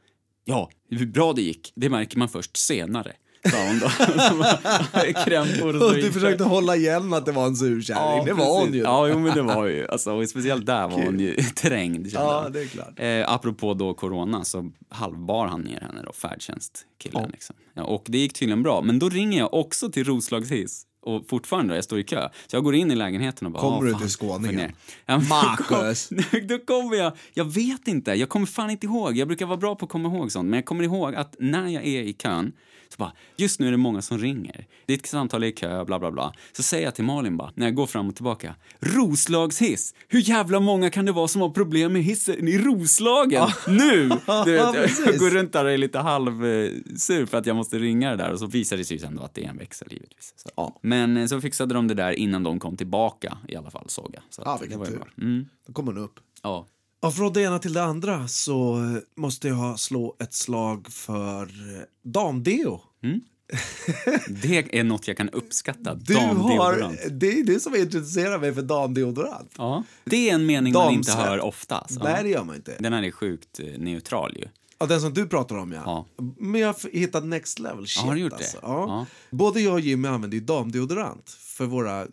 Ja, 0.44 0.70
hur 0.90 1.06
bra 1.06 1.32
det 1.32 1.42
gick, 1.42 1.72
det 1.74 1.90
märker 1.90 2.18
man 2.18 2.28
först 2.28 2.56
senare. 2.56 3.12
Då. 3.42 3.88
Krämpor 5.24 5.74
och 5.74 5.80
så 5.80 5.88
Och 5.88 5.94
du 5.94 6.12
försökte 6.12 6.44
hålla 6.44 6.76
igen 6.76 7.12
att 7.12 7.26
det 7.26 7.32
var 7.32 7.46
en 7.46 7.56
surkärring. 7.56 8.24
det 8.24 8.32
var 8.32 8.60
hon 8.60 8.72
ju. 8.74 8.80
Ja, 8.80 9.08
jo, 9.08 9.18
men 9.18 9.34
det 9.34 9.42
var 9.42 9.66
ju. 9.66 9.88
Alltså, 9.88 10.12
och 10.12 10.28
speciellt 10.28 10.66
där 10.66 10.88
var 10.88 11.04
hon 11.04 11.20
ju 11.20 11.34
trängd. 11.34 12.06
Ja, 12.12 12.48
det 12.52 12.60
är 12.62 12.66
klart. 12.66 12.92
Eh, 12.96 13.32
apropå 13.32 13.74
då 13.74 13.94
corona 13.94 14.44
så 14.44 14.70
halvbar 14.88 15.46
han 15.46 15.60
ner 15.60 15.80
henne 15.80 16.02
då, 16.04 16.12
färdtjänstkillen. 16.12 17.30
Liksom. 17.32 17.56
Ja, 17.74 17.82
och 17.82 18.04
det 18.08 18.18
gick 18.18 18.32
tydligen 18.32 18.62
bra. 18.62 18.80
Men 18.82 18.98
då 18.98 19.08
ringer 19.08 19.38
jag 19.38 19.54
också 19.54 19.90
till 19.90 20.04
Roslagshiss 20.04 20.84
och 21.02 21.28
fortfarande, 21.28 21.74
jag 21.74 21.84
står 21.84 21.98
i 21.98 22.04
kö. 22.04 22.28
Så 22.46 22.56
jag 22.56 22.64
går 22.64 22.74
in 22.74 22.90
i 22.90 22.94
lägenheten 22.94 23.46
och 23.46 23.52
bara... 23.52 23.60
Kommer 23.60 23.88
"Ah, 23.88 23.92
du 23.92 23.94
till 23.98 24.08
skåningen? 24.10 24.54
för 24.54 24.66
ner." 24.66 24.74
Ja, 25.06 25.18
Marcus. 25.18 26.08
Då 26.48 26.58
kommer 26.58 26.96
jag... 26.96 27.12
Jag 27.34 27.44
vet 27.44 27.88
inte, 27.88 28.10
jag 28.12 28.28
kommer 28.28 28.46
fan 28.46 28.70
inte 28.70 28.86
ihåg. 28.86 29.16
Jag 29.16 29.28
brukar 29.28 29.46
vara 29.46 29.56
bra 29.56 29.74
på 29.74 29.84
att 29.84 29.90
komma 29.92 30.08
ihåg 30.08 30.32
sånt. 30.32 30.48
Men 30.48 30.56
jag 30.56 30.64
kommer 30.64 30.84
ihåg 30.84 31.14
att 31.14 31.36
när 31.38 31.68
jag 31.68 31.86
är 31.86 32.02
i 32.02 32.12
kön 32.12 32.52
så 32.88 32.96
bara, 32.98 33.12
just 33.36 33.60
nu 33.60 33.66
är 33.66 33.70
det 33.70 33.76
många 33.76 34.02
som 34.02 34.18
ringer. 34.18 34.66
Ditt 34.86 35.06
samtal 35.06 35.42
är 35.42 35.46
i 35.46 35.52
kö, 35.52 35.84
bla 35.84 35.98
bla 35.98 36.10
bla. 36.10 36.32
Så 36.52 36.62
säger 36.62 36.84
jag 36.84 36.94
till 36.94 37.04
Malin 37.04 37.36
bara, 37.36 37.52
när 37.54 37.66
jag 37.66 37.74
går 37.74 37.86
fram 37.86 38.08
och 38.08 38.14
tillbaka. 38.14 38.54
Roslagshiss! 38.80 39.94
Hur 40.08 40.20
jävla 40.20 40.60
många 40.60 40.90
kan 40.90 41.04
det 41.04 41.12
vara 41.12 41.28
som 41.28 41.40
har 41.40 41.50
problem 41.50 41.92
med 41.92 42.02
hissen 42.02 42.48
i 42.48 42.58
Roslagen? 42.58 43.48
Nu! 43.68 44.08
Du 44.44 44.52
vet, 44.52 44.60
jag 44.60 44.74
precis. 44.74 45.20
går 45.20 45.30
runt 45.30 45.52
där 45.52 45.64
och 45.64 45.70
är 45.70 45.78
lite 45.78 45.98
halvsur 45.98 47.26
för 47.26 47.38
att 47.38 47.46
jag 47.46 47.56
måste 47.56 47.78
ringa 47.78 48.10
det 48.10 48.16
där 48.16 48.32
och 48.32 48.38
så 48.38 48.46
visar 48.46 48.76
det 48.76 48.84
sig 48.84 48.96
ju 48.96 49.06
ändå 49.06 49.22
att 49.22 49.34
det 49.34 49.44
är 49.44 49.48
en 49.48 49.58
växel 49.58 49.88
givetvis. 49.90 50.34
Så. 50.36 50.50
Ja. 50.56 50.78
Men 50.82 51.16
eh, 51.16 51.26
så 51.26 51.40
fixade 51.40 51.74
de 51.74 51.88
det 51.88 51.94
där 51.94 52.12
innan 52.12 52.42
de 52.42 52.60
kom 52.60 52.76
tillbaka 52.76 53.38
i 53.48 53.56
alla 53.56 53.70
fall 53.70 53.88
såg 53.88 54.10
jag. 54.14 54.22
Så 54.30 54.42
att 54.42 54.62
vilken 54.62 54.84
tur. 54.84 55.12
Mm. 55.20 55.48
Då 55.66 55.72
kommer 55.72 55.92
hon 55.92 56.04
upp. 56.04 56.20
Ja. 56.42 56.66
Ja, 57.00 57.10
från 57.10 57.32
det 57.32 57.42
ena 57.42 57.58
till 57.58 57.72
det 57.72 57.82
andra 57.82 58.28
så 58.28 58.82
måste 59.16 59.48
jag 59.48 59.78
slå 59.78 60.16
ett 60.20 60.34
slag 60.34 60.86
för 60.90 61.42
eh, 61.42 61.82
damdeo. 62.04 62.80
Det 64.28 64.78
är 64.78 64.84
något 64.84 65.08
jag 65.08 65.16
kan 65.16 65.28
uppskatta. 65.28 65.94
Du 65.94 66.14
har, 66.14 66.96
det 67.10 67.38
är 67.38 67.44
du 67.44 67.60
som 67.60 67.74
introducerar 67.74 68.38
mig 68.38 68.54
för 68.54 68.62
damdeodorant. 68.62 69.54
Ja. 69.58 69.84
Det 70.04 70.30
är 70.30 70.34
en 70.34 70.46
mening 70.46 70.72
man 70.72 70.92
inte 70.94 71.10
Damsvett. 71.10 71.28
hör 71.28 71.40
ofta. 71.40 71.78
Alltså. 71.78 72.00
Nej, 72.02 72.22
det 72.22 72.28
gör 72.28 72.44
man 72.44 72.56
inte. 72.56 72.76
Den 72.78 72.92
här 72.92 73.02
är 73.02 73.10
sjukt 73.10 73.60
eh, 73.60 73.66
neutral 73.78 74.36
ju. 74.36 74.44
Ja, 74.78 74.86
den 74.86 75.00
som 75.00 75.14
du 75.14 75.28
pratar 75.28 75.56
om, 75.56 75.72
ja. 75.72 75.82
Ja. 75.84 76.06
Men 76.38 76.60
jag 76.60 76.68
har 76.68 76.90
hittat 76.92 77.24
next 77.24 77.58
level 77.58 77.86
shit. 77.86 78.04
har 78.04 78.14
du 78.14 78.20
gjort 78.20 78.30
det? 78.30 78.36
alltså. 78.36 78.58
Ja. 78.62 78.84
Ja. 78.88 79.06
Både 79.30 79.60
jag 79.60 79.72
och 79.74 79.80
Jimmy 79.80 80.08
använder 80.08 80.38
ju 80.38 80.44
damdeodorant 80.44 81.30
för 81.30 81.66
våra, 81.66 82.06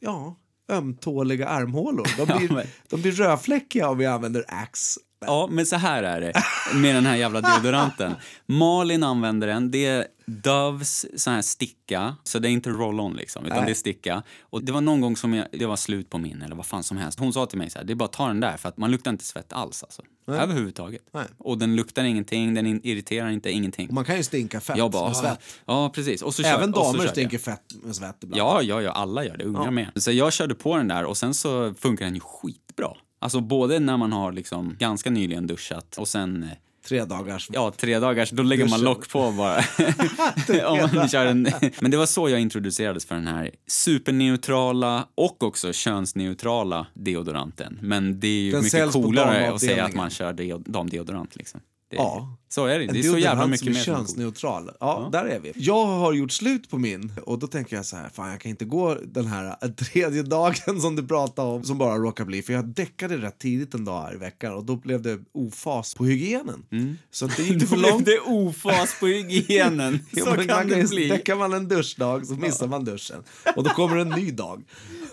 ja, 0.00 0.36
ömtåliga 0.72 1.48
armhålor. 1.48 2.06
De 2.16 2.26
Ja, 2.28 2.38
blir, 2.38 2.48
men- 2.48 2.66
de 2.90 3.02
blir 3.02 3.12
rödfläckiga 3.12 3.88
om 3.88 3.98
vi 3.98 4.06
använder 4.06 4.44
Axe. 4.48 5.00
Ja, 5.26 5.48
men 5.50 5.66
så 5.66 5.76
här 5.76 6.02
är 6.02 6.20
det 6.20 6.32
med 6.74 6.94
den 6.94 7.06
här 7.06 7.16
jävla 7.16 7.40
deodoranten. 7.40 8.12
Malin 8.46 9.02
använder 9.02 9.46
den. 9.46 9.70
Det 9.70 9.86
är 9.86 10.06
Doves 10.26 11.22
sån 11.22 11.32
här 11.34 11.42
sticka, 11.42 12.16
så 12.24 12.38
det 12.38 12.48
är 12.48 12.50
inte 12.50 12.70
roll-on 12.70 13.14
liksom, 13.16 13.44
utan 13.44 13.56
Nej. 13.56 13.66
det 13.66 13.72
är 13.72 13.74
sticka. 13.74 14.22
Och 14.40 14.64
det 14.64 14.72
var 14.72 14.80
någon 14.80 15.00
gång 15.00 15.16
som 15.16 15.34
jag, 15.34 15.46
det 15.52 15.66
var 15.66 15.76
slut 15.76 16.10
på 16.10 16.18
min 16.18 16.42
eller 16.42 16.56
vad 16.56 16.66
fan 16.66 16.82
som 16.82 16.96
helst. 16.96 17.18
Hon 17.18 17.32
sa 17.32 17.46
till 17.46 17.58
mig 17.58 17.70
så 17.70 17.78
här, 17.78 17.84
det 17.86 17.92
är 17.92 17.94
bara 17.94 18.04
att 18.04 18.12
ta 18.12 18.26
den 18.28 18.40
där 18.40 18.56
för 18.56 18.68
att 18.68 18.76
man 18.76 18.90
luktar 18.90 19.10
inte 19.10 19.24
svett 19.24 19.52
alls 19.52 19.82
alltså. 19.82 20.02
Överhuvudtaget. 20.26 21.02
Nej. 21.12 21.24
Och 21.38 21.58
den 21.58 21.76
luktar 21.76 22.04
ingenting, 22.04 22.54
den 22.54 22.66
irriterar 22.86 23.30
inte, 23.30 23.50
ingenting. 23.50 23.88
Och 23.88 23.94
man 23.94 24.04
kan 24.04 24.16
ju 24.16 24.22
stinka 24.22 24.60
fett 24.60 24.76
Jag 24.78 24.90
bara, 24.90 25.08
med 25.08 25.16
svett. 25.16 25.38
ja 25.66 25.90
precis. 25.94 26.22
Och 26.22 26.34
så 26.34 26.42
kör- 26.42 26.50
Även 26.54 26.72
så 26.74 26.82
damer 26.82 27.04
jag. 27.04 27.10
stinker 27.10 27.38
fett 27.38 27.62
med 27.82 27.96
svett 27.96 28.16
ibland. 28.22 28.40
Ja, 28.40 28.62
ja, 28.62 28.82
ja, 28.82 28.90
alla 28.90 29.24
gör 29.24 29.36
det. 29.36 29.44
Unga 29.44 29.64
Ja. 29.64 29.70
med. 29.70 29.86
Så 29.96 30.12
jag 30.12 30.32
körde 30.32 30.54
på 30.54 30.76
den 30.76 30.88
där 30.88 31.04
och 31.04 31.16
sen 31.16 31.34
så 31.34 31.74
funkar 31.74 32.04
den 32.04 32.14
ju 32.14 32.20
skitbra. 32.20 32.88
Alltså 33.18 33.40
både 33.40 33.78
när 33.78 33.96
man 33.96 34.12
har 34.12 34.32
liksom 34.32 34.76
ganska 34.78 35.10
nyligen 35.10 35.46
duschat 35.46 35.96
och 35.98 36.08
sen 36.08 36.42
eh, 36.42 36.48
Tre 36.88 37.04
dagars. 37.04 37.48
Ja, 37.52 37.72
tre 37.76 37.98
dagars, 37.98 38.30
då 38.30 38.42
lägger 38.42 38.68
man 38.68 38.80
lock 38.80 39.08
på 39.08 39.32
bara. 39.32 39.56
Om 40.68 40.88
man 40.94 41.08
kör 41.08 41.26
en... 41.26 41.48
Men 41.80 41.90
det 41.90 41.96
var 41.96 42.06
så 42.06 42.28
jag 42.28 42.40
introducerades 42.40 43.06
för 43.06 43.14
den 43.14 43.26
här 43.26 43.50
superneutrala 43.66 45.06
och 45.14 45.42
också 45.42 45.72
könsneutrala 45.72 46.86
deodoranten. 46.94 47.78
Men 47.82 48.20
det 48.20 48.26
är 48.26 48.42
ju 48.42 48.52
Den 48.52 48.62
mycket 48.62 48.92
coolare 48.92 49.52
att 49.52 49.60
säga 49.60 49.84
att 49.84 49.94
man 49.94 50.10
kör 50.10 50.32
deo- 50.32 50.62
damdeodorant. 50.66 51.36
Liksom. 51.36 51.60
Det, 51.92 51.96
Ja. 51.96 52.36
Så 52.48 52.66
är 52.66 52.78
det. 52.78 52.86
Det 52.86 52.98
är 52.98 53.02
så 53.02 53.18
jävla 53.18 53.46
mycket 53.46 53.66
mer 53.66 53.74
könsneutral. 53.74 54.70
Ja, 54.80 55.08
där 55.12 55.24
är 55.24 55.40
vi. 55.40 55.52
Jag 55.56 55.86
har 55.86 56.12
gjort 56.12 56.32
slut 56.32 56.70
på 56.70 56.78
min 56.78 57.12
och 57.26 57.38
då 57.38 57.46
tänker 57.46 57.76
jag 57.76 57.86
så 57.86 57.96
här, 57.96 58.08
fan 58.08 58.30
jag 58.30 58.40
kan 58.40 58.50
inte 58.50 58.64
gå 58.64 58.94
den 59.04 59.26
här 59.26 59.56
eh, 59.62 59.68
tredje 59.70 60.22
dagen 60.22 60.80
som 60.80 60.96
du 60.96 61.06
pratade 61.06 61.48
om 61.48 61.64
som 61.64 61.78
bara 61.78 61.96
råkar 61.96 62.24
bli. 62.24 62.42
För 62.42 62.52
jag 62.52 62.64
däckade 62.64 63.16
rätt 63.16 63.38
tidigt 63.38 63.74
en 63.74 63.84
dag 63.84 64.02
här 64.02 64.14
i 64.14 64.16
veckan 64.16 64.52
och 64.52 64.64
då 64.64 64.76
blev 64.76 65.02
det 65.02 65.18
ofas 65.32 65.94
på 65.94 66.04
hygienen. 66.04 66.66
Så 67.10 67.26
det 67.26 67.42
gick 67.42 67.62
för 67.68 67.76
blev 67.76 67.90
långt. 67.90 68.06
det 68.06 68.18
ofas 68.20 69.00
på 69.00 69.06
hygienen. 69.06 69.98
Ja, 70.10 70.24
så 70.24 70.30
men 70.30 70.48
kan 70.48 70.56
man 70.56 70.68
det 70.68 70.90
bli. 70.90 71.08
Däckar 71.08 71.36
man 71.36 71.52
en 71.52 71.68
duschdag 71.68 72.26
så 72.26 72.34
missar 72.34 72.66
man 72.66 72.84
duschen. 72.84 73.22
Och 73.56 73.64
då 73.64 73.70
kommer 73.70 73.96
en 73.96 74.08
ny 74.08 74.30
dag. 74.30 74.62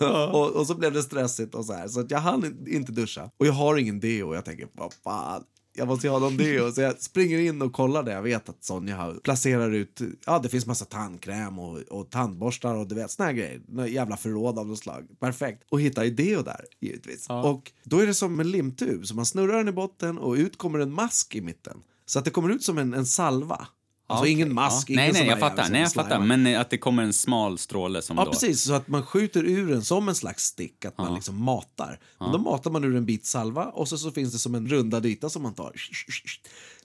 och, 0.32 0.50
och 0.50 0.66
så 0.66 0.74
blev 0.74 0.92
det 0.92 1.02
stressigt 1.02 1.54
och 1.54 1.64
så 1.64 1.72
här. 1.72 1.88
Så 1.88 2.06
jag 2.08 2.18
hann 2.18 2.66
inte 2.66 2.92
duscha. 2.92 3.30
Och 3.36 3.46
jag 3.46 3.52
har 3.52 3.76
ingen 3.76 4.00
deo 4.00 4.28
och 4.28 4.36
jag 4.36 4.44
tänker, 4.44 4.68
vad 4.72 4.92
fan. 5.04 5.44
Jag 5.72 5.88
måste 5.88 6.06
ju 6.06 6.10
ha 6.10 6.18
någon 6.18 6.36
deo. 6.36 6.72
Så 6.72 6.80
jag 6.80 7.00
springer 7.00 7.38
in 7.38 7.62
och 7.62 7.72
kollar 7.72 8.02
det. 8.02 8.12
Jag 8.12 8.22
vet 8.22 8.48
att 8.48 8.64
Sonja 8.64 8.96
har, 8.96 9.14
placerar 9.14 9.70
ut, 9.70 10.00
ja 10.26 10.38
det 10.38 10.48
finns 10.48 10.66
massa 10.66 10.84
tandkräm 10.84 11.58
och, 11.58 11.78
och 11.78 12.10
tandborstar 12.10 12.74
och 12.74 12.88
du 12.88 12.94
vet 12.94 13.10
såna 13.10 13.26
här 13.26 13.32
grejer. 13.32 13.60
Några 13.68 13.88
jävla 13.88 14.16
förråd 14.16 14.58
av 14.58 14.66
något 14.66 14.78
slag. 14.78 15.06
Perfekt. 15.20 15.64
Och 15.68 15.80
hittar 15.80 16.04
ju 16.04 16.10
deo 16.10 16.42
där 16.42 16.64
givetvis. 16.80 17.26
Och 17.28 17.72
då 17.84 17.98
är 17.98 18.06
det 18.06 18.14
som 18.14 18.40
en 18.40 18.50
limtub. 18.50 19.06
Så 19.06 19.14
man 19.14 19.26
snurrar 19.26 19.56
den 19.56 19.68
i 19.68 19.72
botten 19.72 20.18
och 20.18 20.34
ut 20.34 20.58
kommer 20.58 20.78
en 20.78 20.92
mask 20.92 21.34
i 21.34 21.40
mitten. 21.40 21.76
Så 22.06 22.18
att 22.18 22.24
det 22.24 22.30
kommer 22.30 22.48
ut 22.48 22.64
som 22.64 22.78
en, 22.78 22.94
en 22.94 23.06
salva. 23.06 23.66
Alltså 24.10 24.22
Okej, 24.22 24.32
ingen 24.32 24.54
mask, 24.54 24.90
ja. 24.90 24.92
ingen 24.92 25.12
Nej, 25.12 25.22
nej, 25.22 25.30
jag 25.30 25.38
fattar. 25.38 25.68
Nej, 25.70 25.80
jag 25.80 25.92
fattar. 25.92 26.20
Men 26.20 26.46
eh, 26.46 26.60
att 26.60 26.70
det 26.70 26.78
kommer 26.78 27.02
en 27.02 27.12
smal 27.12 27.58
stråle 27.58 28.02
som 28.02 28.16
Ja, 28.16 28.24
då... 28.24 28.30
precis. 28.30 28.62
Så 28.62 28.72
att 28.72 28.88
man 28.88 29.06
skjuter 29.06 29.44
ur 29.44 29.68
den 29.68 29.84
som 29.84 30.08
en 30.08 30.14
slags 30.14 30.44
stick, 30.44 30.84
att 30.84 30.98
man 30.98 31.14
liksom 31.14 31.44
matar. 31.44 32.00
Och 32.18 32.32
då 32.32 32.38
matar 32.38 32.70
man 32.70 32.84
ur 32.84 32.96
en 32.96 33.06
bit 33.06 33.26
salva 33.26 33.64
och 33.64 33.88
så, 33.88 33.98
så 33.98 34.10
finns 34.10 34.32
det 34.32 34.38
som 34.38 34.54
en 34.54 34.68
rundad 34.68 35.06
yta 35.06 35.30
som 35.30 35.42
man 35.42 35.54
tar. 35.54 35.72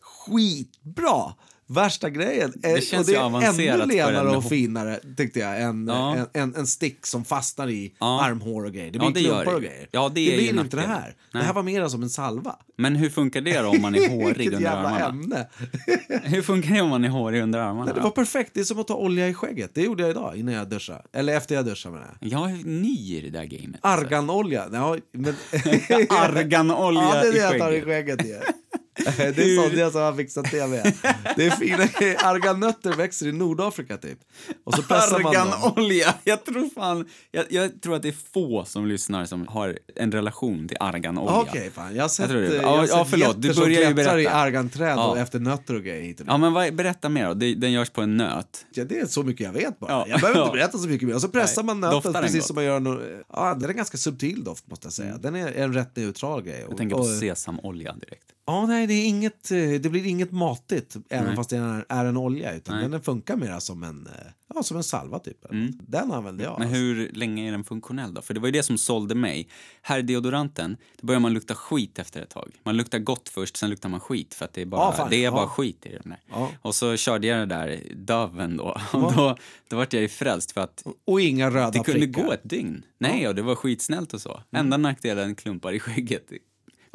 Skitbra! 0.01 1.33
Värsta 1.67 2.09
grejen. 2.09 2.53
Det 2.55 2.83
känns 2.83 3.07
och 3.07 3.13
det 3.13 3.19
är 3.19 3.49
ännu 3.49 3.81
en 3.81 3.87
lenare 3.87 4.37
och 4.37 4.43
finare, 4.49 4.99
tyckte 5.17 5.39
jag, 5.39 5.61
än 5.61 5.87
Ja. 5.87 6.15
en, 6.15 6.27
en, 6.41 6.55
en 6.55 6.67
stick 6.67 7.05
som 7.05 7.25
fastnar 7.25 7.67
i 7.69 7.93
Ja. 7.99 8.21
armhår 8.23 8.65
och 8.65 8.73
grejer. 8.73 8.91
Det 8.91 8.97
Ja, 9.01 9.11
blir 9.11 9.13
det 9.23 9.27
gör 9.29 9.33
klumpar 9.43 9.51
det 9.51 9.55
och 9.57 9.61
grejer. 9.63 9.87
Ja, 9.91 10.11
det 10.15 10.21
är 10.21 10.31
ju 10.41 10.51
blir 10.51 10.63
inte 10.63 10.77
det 10.77 10.83
här. 10.87 11.07
Det 11.31 11.37
Nej. 11.37 11.43
här 11.43 11.53
var 11.53 11.63
mer 11.63 11.87
som 11.87 12.03
en 12.03 12.09
salva. 12.09 12.55
Men 12.77 12.95
hur 13.05 13.09
funkar 13.09 13.41
det 13.41 13.59
om 13.63 13.81
man 13.81 13.95
är 13.95 14.09
hårig 14.09 14.53
under 14.53 14.69
armarna? 14.71 14.99
ämne. 15.09 15.47
Hur 16.23 16.41
funkar 16.41 16.73
det 16.75 16.81
om 16.81 16.89
man 16.89 17.03
är 17.03 17.09
hårig 17.09 17.41
under 17.41 17.59
armarna? 17.59 17.93
Det 17.93 17.99
var 18.01 18.11
perfekt. 18.11 18.51
Det 18.53 18.59
är 18.59 18.63
som 18.63 18.79
att 18.79 18.87
ta 18.87 18.95
olja 18.95 19.27
i 19.29 19.33
skägget. 19.33 19.71
Det 19.75 19.81
gjorde 19.81 20.03
jag 20.03 20.09
idag 20.11 20.35
innan 20.37 20.53
jag 20.53 20.69
duschade. 20.69 21.01
Eller 21.13 21.37
efter 21.37 21.55
jag 21.55 21.65
duschade 21.65 21.95
menar 21.95 22.17
jag. 22.19 22.31
Jag 22.31 22.51
är 22.59 22.63
ny 22.65 23.17
i 23.17 23.21
det 23.21 23.29
där 23.29 23.45
gamet. 23.45 23.79
Arganolja. 23.83 24.65
Ja, 24.73 24.97
men... 25.11 25.35
Arganolja 26.09 27.01
ja, 27.01 27.21
det 27.21 27.27
är 27.27 27.31
det 27.31 27.37
i 27.37 27.41
jag 27.41 27.59
tar 27.59 27.71
i 27.71 27.81
skägget. 27.81 28.21
skägget. 28.21 28.43
Ja. 28.97 29.11
Det 29.17 29.37
är 29.43 29.63
Sonja 29.69 29.91
som 29.91 30.01
har 30.01 30.13
fixat 30.13 30.51
det 30.51 30.67
med. 30.67 30.93
Det 31.35 31.45
är 31.45 31.51
fina. 31.51 31.83
Arganötter 32.29 32.93
växer 32.93 33.27
i 33.27 33.31
Nordafrika 33.31 33.97
typ. 33.97 34.19
Och 34.63 34.73
så 34.73 34.81
pressar 34.81 35.19
man 35.19 35.33
dem. 35.33 35.47
Arganolja! 35.51 36.13
Jag 36.23 36.45
tror 36.45 36.69
fan... 36.75 37.05
Jag, 37.31 37.45
jag 37.49 37.81
tror 37.81 37.95
att 37.95 38.01
det 38.01 38.07
är 38.07 38.15
få 38.33 38.65
som 38.65 38.85
lyssnar 38.87 39.25
som 39.25 39.47
har 39.47 39.79
en 39.95 40.11
relation 40.11 40.67
till 40.67 40.77
arganolja. 40.79 41.31
Okej, 41.39 41.71
fan. 41.73 41.95
Jag 41.95 42.03
har 42.03 42.09
sett, 42.09 42.29
tror 42.29 42.41
det. 42.41 42.47
eh, 42.47 42.61
Ja, 42.61 42.61
jag 42.61 42.77
har 42.79 42.87
ja, 42.87 43.05
förlåt. 43.09 43.41
Du 43.41 43.53
börjar 43.53 43.69
ju 43.89 43.93
klättrar 43.93 44.19
i 44.19 44.23
berätta. 44.23 44.35
arganträd 44.37 44.97
Ja. 44.97 45.07
och 45.07 45.17
efter 45.17 45.39
nötter 45.39 45.75
och 45.75 45.83
grejer 45.83 46.01
hit 46.03 46.19
och. 46.21 46.27
Ja, 46.29 46.37
men 46.37 46.53
vad, 46.53 46.75
berätta 46.75 47.09
mer 47.09 47.27
då. 47.27 47.33
Den 47.33 47.71
görs 47.71 47.89
på 47.89 48.01
en 48.01 48.17
nöt. 48.17 48.65
Ja, 48.73 48.83
det 48.83 48.99
är 48.99 49.05
så 49.05 49.23
mycket 49.23 49.45
jag 49.45 49.53
vet 49.53 49.79
bara. 49.79 49.91
Ja. 49.91 50.05
Jag 50.09 50.21
behöver 50.21 50.41
inte 50.41 50.51
berätta 50.53 50.77
så 50.77 50.87
mycket 50.87 51.07
mer. 51.07 51.15
Och 51.15 51.21
så 51.21 51.29
pressar 51.29 51.63
Nej. 51.63 51.75
man 51.75 51.91
nöten 51.91 52.13
precis 52.13 52.35
gott? 52.37 52.45
som 52.47 52.55
man 52.55 52.63
gör 52.63 52.79
no 52.79 53.01
Ja, 53.33 53.53
den 53.53 53.63
är 53.63 53.69
en 53.69 53.75
ganska 53.77 53.97
subtil 53.97 54.43
doft 54.43 54.67
måste 54.67 54.85
jag 54.85 54.93
säga. 54.93 55.17
Den 55.17 55.35
är 55.35 55.51
en 55.51 55.73
rätt 55.73 55.95
neutral 55.95 56.41
grej. 56.43 56.65
Jag 56.69 56.77
tänker 56.77 56.95
på 56.95 57.03
sesamolja 57.03 57.93
direkt. 57.93 58.25
Ja, 58.47 58.65
nej, 58.65 58.87
det, 58.87 58.93
är 58.93 59.07
inget, 59.07 59.51
eh, 59.51 59.57
det 59.57 59.89
blir 59.89 60.05
inget 60.05 60.31
matigt 60.31 60.95
även 61.09 61.25
Nej. 61.25 61.35
fast 61.35 61.49
det 61.49 61.57
är, 61.57 61.85
är 61.89 62.05
en 62.05 62.17
olja. 62.17 62.55
Utan 62.55 62.75
Nej. 62.75 62.83
Mm. 62.83 62.91
den 62.91 63.01
funkar 63.01 63.35
mer 63.35 63.59
som 63.59 63.83
en, 63.83 64.07
eh, 64.07 64.31
ja, 64.55 64.63
som 64.63 64.77
en 64.77 64.83
salva 64.83 65.19
typ. 65.19 65.45
Den 65.87 66.11
använder 66.11 66.43
jag. 66.43 66.59
Men 66.59 66.67
alltså. 66.67 66.81
hur 66.81 67.11
länge 67.13 67.47
är 67.47 67.51
den 67.51 67.63
funktionell 67.63 68.13
då? 68.13 68.21
För 68.21 68.33
det 68.33 68.39
var 68.39 68.47
ju 68.47 68.51
det 68.51 68.63
som 68.63 68.77
sålde 68.77 69.15
mig. 69.15 69.47
Här 69.81 70.01
deodoranten, 70.01 70.77
då 70.97 71.07
börjar 71.07 71.19
man 71.19 71.33
lukta 71.33 71.55
skit 71.55 71.99
efter 71.99 72.21
ett 72.21 72.29
tag. 72.29 72.51
Man 72.63 72.77
luktar 72.77 72.99
gott 72.99 73.29
först, 73.29 73.57
sen 73.57 73.69
luktar 73.69 73.89
man 73.89 73.99
skit 73.99 74.33
för 74.33 74.45
att 74.45 74.53
det 74.53 74.61
är 74.61 74.65
bara, 74.65 74.91
fan, 74.91 75.09
det 75.09 75.25
är 75.25 75.31
bara 75.31 75.41
ja. 75.41 75.47
skit 75.47 75.85
i 75.85 75.89
den 75.89 76.15
där. 76.29 76.47
Och 76.61 76.75
så 76.75 76.97
körde 76.97 77.27
jag 77.27 77.39
det 77.39 77.55
där 77.55 77.81
Doven 77.95 78.57
då. 78.57 78.77
Och 78.93 79.13
då, 79.13 79.37
då 79.67 79.75
vart 79.75 79.93
jag 79.93 80.01
ju 80.01 80.09
frälst 80.09 80.51
för 80.51 80.61
att 80.61 80.83
Och 81.05 81.21
inga 81.21 81.49
röda 81.49 81.71
det 81.71 81.79
kunde 81.79 81.99
prickar. 81.99 82.23
gå 82.23 82.31
ett 82.31 82.49
dygn. 82.49 82.85
Nej, 82.97 83.27
och 83.27 83.35
det 83.35 83.41
var 83.41 83.55
skitsnällt 83.55 84.13
och 84.13 84.21
så. 84.21 84.41
Enda 84.51 84.77
nackdelen 84.77 85.35
klumpar 85.35 85.73
i 85.73 85.79
skägget. 85.79 86.31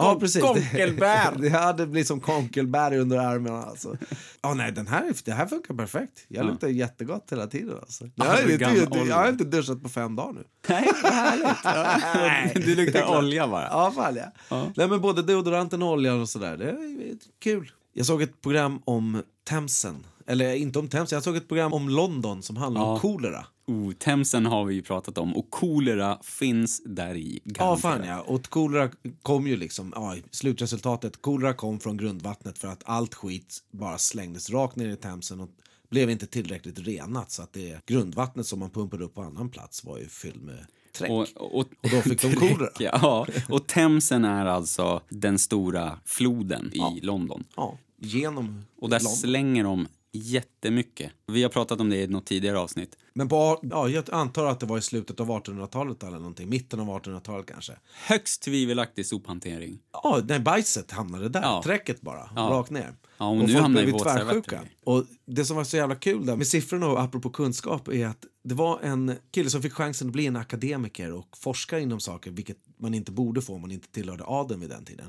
Ja, 0.00 0.16
precis. 0.20 0.42
Konkelbär! 0.42 1.32
Det, 1.36 1.42
det 1.50 1.58
hade 1.58 1.86
blivit 1.86 2.08
som 2.08 2.20
konkelbär 2.20 2.98
under 2.98 3.18
armarna. 3.18 3.62
Alltså. 3.62 3.96
Ja, 4.42 4.54
nej, 4.54 4.72
den 4.72 4.86
här, 4.86 5.12
det 5.24 5.32
här 5.32 5.46
funkar 5.46 5.74
perfekt. 5.74 6.24
Jag 6.28 6.46
luktar 6.46 6.68
jättegott 6.68 7.32
hela 7.32 7.46
tiden. 7.46 7.76
Alltså. 7.80 8.04
Jag, 8.14 8.24
har 8.24 8.50
inte, 8.52 8.66
Argan 8.66 9.06
jag 9.08 9.16
har 9.16 9.28
inte 9.28 9.44
duschat 9.44 9.82
på 9.82 9.88
fem 9.88 10.16
dagar 10.16 10.32
nu. 10.32 10.44
Nej, 10.68 10.88
vad 11.02 11.12
härligt. 11.12 11.46
Ja. 11.64 12.60
Du 12.66 12.74
luktar 12.74 13.18
olja 13.18 13.48
bara. 13.48 13.64
Ja, 13.66 13.92
fan 13.94 14.16
ja. 14.48 14.66
Nej, 14.76 14.88
men 14.88 15.00
både 15.00 15.22
deodoranten 15.22 15.82
och 15.82 15.88
oljan 15.90 16.20
och 16.20 16.28
sådär. 16.28 16.56
Det 16.56 16.64
är 16.70 17.16
kul. 17.42 17.70
Jag 17.92 18.06
såg 18.06 18.22
ett 18.22 18.40
program 18.40 18.82
om 18.84 19.22
Themsen. 19.48 20.06
Eller 20.26 20.54
inte 20.54 20.78
om 20.78 20.88
Themsen, 20.88 21.16
jag 21.16 21.22
såg 21.24 21.36
ett 21.36 21.48
program 21.48 21.72
om 21.72 21.88
London 21.88 22.42
som 22.42 22.56
handlar 22.56 22.80
om 22.82 22.88
Ja. 22.88 22.98
kolera. 22.98 23.46
Oh, 23.70 23.92
Themsen 23.92 24.46
har 24.46 24.64
vi 24.64 24.74
ju 24.74 24.82
pratat 24.82 25.18
om 25.18 25.36
och 25.36 25.50
kolera 25.50 26.18
finns 26.22 26.82
där 26.84 27.14
i. 27.14 27.40
Ja, 27.44 27.76
fan 27.76 28.04
ja. 28.04 28.20
Och 28.20 28.48
kolera 28.48 28.90
kom 29.22 29.46
ju 29.46 29.56
liksom, 29.56 29.92
ja, 29.96 30.16
slutresultatet, 30.30 31.22
kolera 31.22 31.54
kom 31.54 31.80
från 31.80 31.96
grundvattnet 31.96 32.58
för 32.58 32.68
att 32.68 32.82
allt 32.84 33.14
skit 33.14 33.58
bara 33.70 33.98
slängdes 33.98 34.50
rakt 34.50 34.76
ner 34.76 34.88
i 34.88 34.96
Themsen 34.96 35.40
och 35.40 35.48
blev 35.90 36.10
inte 36.10 36.26
tillräckligt 36.26 36.78
renat 36.78 37.30
så 37.30 37.42
att 37.42 37.52
det 37.52 37.86
grundvattnet 37.86 38.46
som 38.46 38.58
man 38.58 38.70
pumpade 38.70 39.04
upp 39.04 39.14
på 39.14 39.22
annan 39.22 39.48
plats 39.48 39.84
var 39.84 39.98
ju 39.98 40.06
fylld 40.08 40.42
med 40.42 40.66
träck. 40.92 41.10
Och, 41.10 41.26
och, 41.36 41.58
Och 41.60 41.90
då 41.90 42.00
fick 42.00 42.22
de 42.22 42.34
kolera. 42.34 42.70
Ja, 42.78 43.26
och 43.48 43.66
Themsen 43.66 44.24
är 44.24 44.46
alltså 44.46 45.00
den 45.08 45.38
stora 45.38 45.98
floden 46.04 46.72
i 46.74 47.00
London. 47.00 47.44
Ja, 47.56 47.78
genom 47.98 48.64
Och 48.80 48.90
där 48.90 48.98
London. 48.98 49.16
slänger 49.16 49.64
de 49.64 49.86
jättemycket. 50.12 51.12
Vi 51.26 51.42
har 51.42 51.50
pratat 51.50 51.80
om 51.80 51.90
det 51.90 51.96
i 51.96 52.06
något 52.06 52.26
tidigare 52.26 52.58
avsnitt. 52.58 52.96
Men 53.14 53.28
på, 53.28 53.60
ja, 53.62 53.88
jag 53.88 54.04
antar 54.12 54.46
att 54.46 54.60
det 54.60 54.66
var 54.66 54.78
i 54.78 54.82
slutet 54.82 55.20
av 55.20 55.28
1800-talet 55.30 56.02
eller 56.02 56.18
någonting, 56.18 56.48
mitten 56.48 56.80
av 56.80 56.86
1800-talet 56.88 57.46
kanske. 57.46 57.72
Högst 58.06 58.42
tvivelaktig 58.42 59.06
sophantering. 59.06 59.78
Ja, 59.92 60.20
när 60.28 60.38
bajset 60.38 60.90
hamnade 60.90 61.28
där, 61.28 61.42
Ja. 61.42 61.62
träcket 61.64 62.00
bara, 62.00 62.30
Ja. 62.36 62.42
rakt 62.42 62.70
ner. 62.70 62.94
Ja, 63.18 63.28
och 63.28 63.36
nu 63.36 63.48
folk 63.48 63.58
hamnar 63.62 63.82
i 63.82 63.92
tvärsjuka. 63.92 64.60
Och 64.84 65.04
det 65.26 65.44
som 65.44 65.56
var 65.56 65.64
så 65.64 65.76
jävla 65.76 65.94
kul 65.94 66.26
där 66.26 66.36
med 66.36 66.46
siffrorna 66.46 66.86
och 66.86 67.00
apropå 67.00 67.30
kunskap 67.30 67.88
är 67.88 68.06
att 68.06 68.24
det 68.42 68.54
var 68.54 68.80
en 68.80 69.14
kille 69.30 69.50
som 69.50 69.62
fick 69.62 69.72
chansen 69.72 70.08
att 70.08 70.12
bli 70.12 70.26
en 70.26 70.36
akademiker 70.36 71.12
och 71.12 71.36
forska 71.36 71.78
inom 71.78 72.00
saker, 72.00 72.30
vilket 72.30 72.58
man 72.76 72.94
inte 72.94 73.12
borde 73.12 73.42
få 73.42 73.54
om 73.54 73.60
man 73.60 73.70
inte 73.70 73.88
tillhörde 73.88 74.24
adeln 74.26 74.60
vid 74.60 74.70
den 74.70 74.84
tiden. 74.84 75.06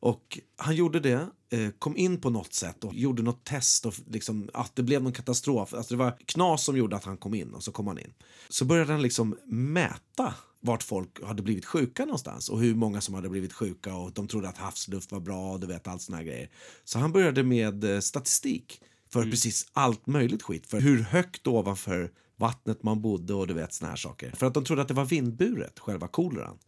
Och 0.00 0.38
han 0.56 0.76
gjorde 0.76 1.00
det, 1.00 1.28
eh, 1.50 1.70
kom 1.78 1.96
in 1.96 2.20
på 2.20 2.30
något 2.30 2.54
sätt 2.54 2.84
och 2.84 2.94
gjorde 2.94 3.22
något 3.22 3.44
test 3.44 3.86
och 3.86 3.94
liksom, 4.10 4.50
att 4.54 4.76
det 4.76 4.82
blev 4.82 5.02
någon 5.02 5.12
katastrof. 5.12 5.74
Alltså 5.74 5.94
det 5.94 5.98
var 5.98 6.18
knas 6.26 6.64
som 6.64 6.76
gjorde 6.76 6.96
att 6.96 7.04
han 7.04 7.16
kom 7.16 7.34
in 7.34 7.54
och 7.54 7.62
så 7.62 7.72
kom 7.72 7.86
han 7.86 7.98
in. 7.98 8.14
Så 8.48 8.64
började 8.64 8.92
han 8.92 9.02
liksom 9.02 9.36
mäta 9.44 10.34
vart 10.60 10.82
folk 10.82 11.24
hade 11.24 11.42
blivit 11.42 11.64
sjuka 11.64 12.04
någonstans 12.04 12.48
och 12.48 12.60
hur 12.60 12.74
många 12.74 13.00
som 13.00 13.14
hade 13.14 13.28
blivit 13.28 13.52
sjuka 13.52 13.94
och 13.94 14.12
de 14.12 14.28
trodde 14.28 14.48
att 14.48 14.58
havsluft 14.58 15.12
var 15.12 15.20
bra 15.20 15.52
och 15.52 15.60
du 15.60 15.66
vet 15.66 15.88
allt 15.88 16.02
såna 16.02 16.18
här 16.18 16.24
grejer. 16.24 16.50
Så 16.84 16.98
han 16.98 17.12
började 17.12 17.42
med 17.42 17.84
eh, 17.84 18.00
statistik 18.00 18.80
för 19.12 19.22
precis 19.22 19.66
allt 19.72 20.06
möjligt 20.06 20.42
skit. 20.42 20.66
För 20.66 20.80
hur 20.80 21.02
högt 21.02 21.46
ovanför 21.46 22.10
vattnet 22.36 22.82
man 22.82 23.02
bodde 23.02 23.34
och 23.34 23.46
du 23.46 23.54
vet 23.54 23.72
såna 23.72 23.90
här 23.90 23.96
saker. 23.96 24.32
För 24.36 24.46
att 24.46 24.54
de 24.54 24.64
trodde 24.64 24.82
att 24.82 24.88
det 24.88 24.94
var 24.94 25.04
vindburet, 25.04 25.78
själva 25.78 26.08
koleran. 26.08 26.58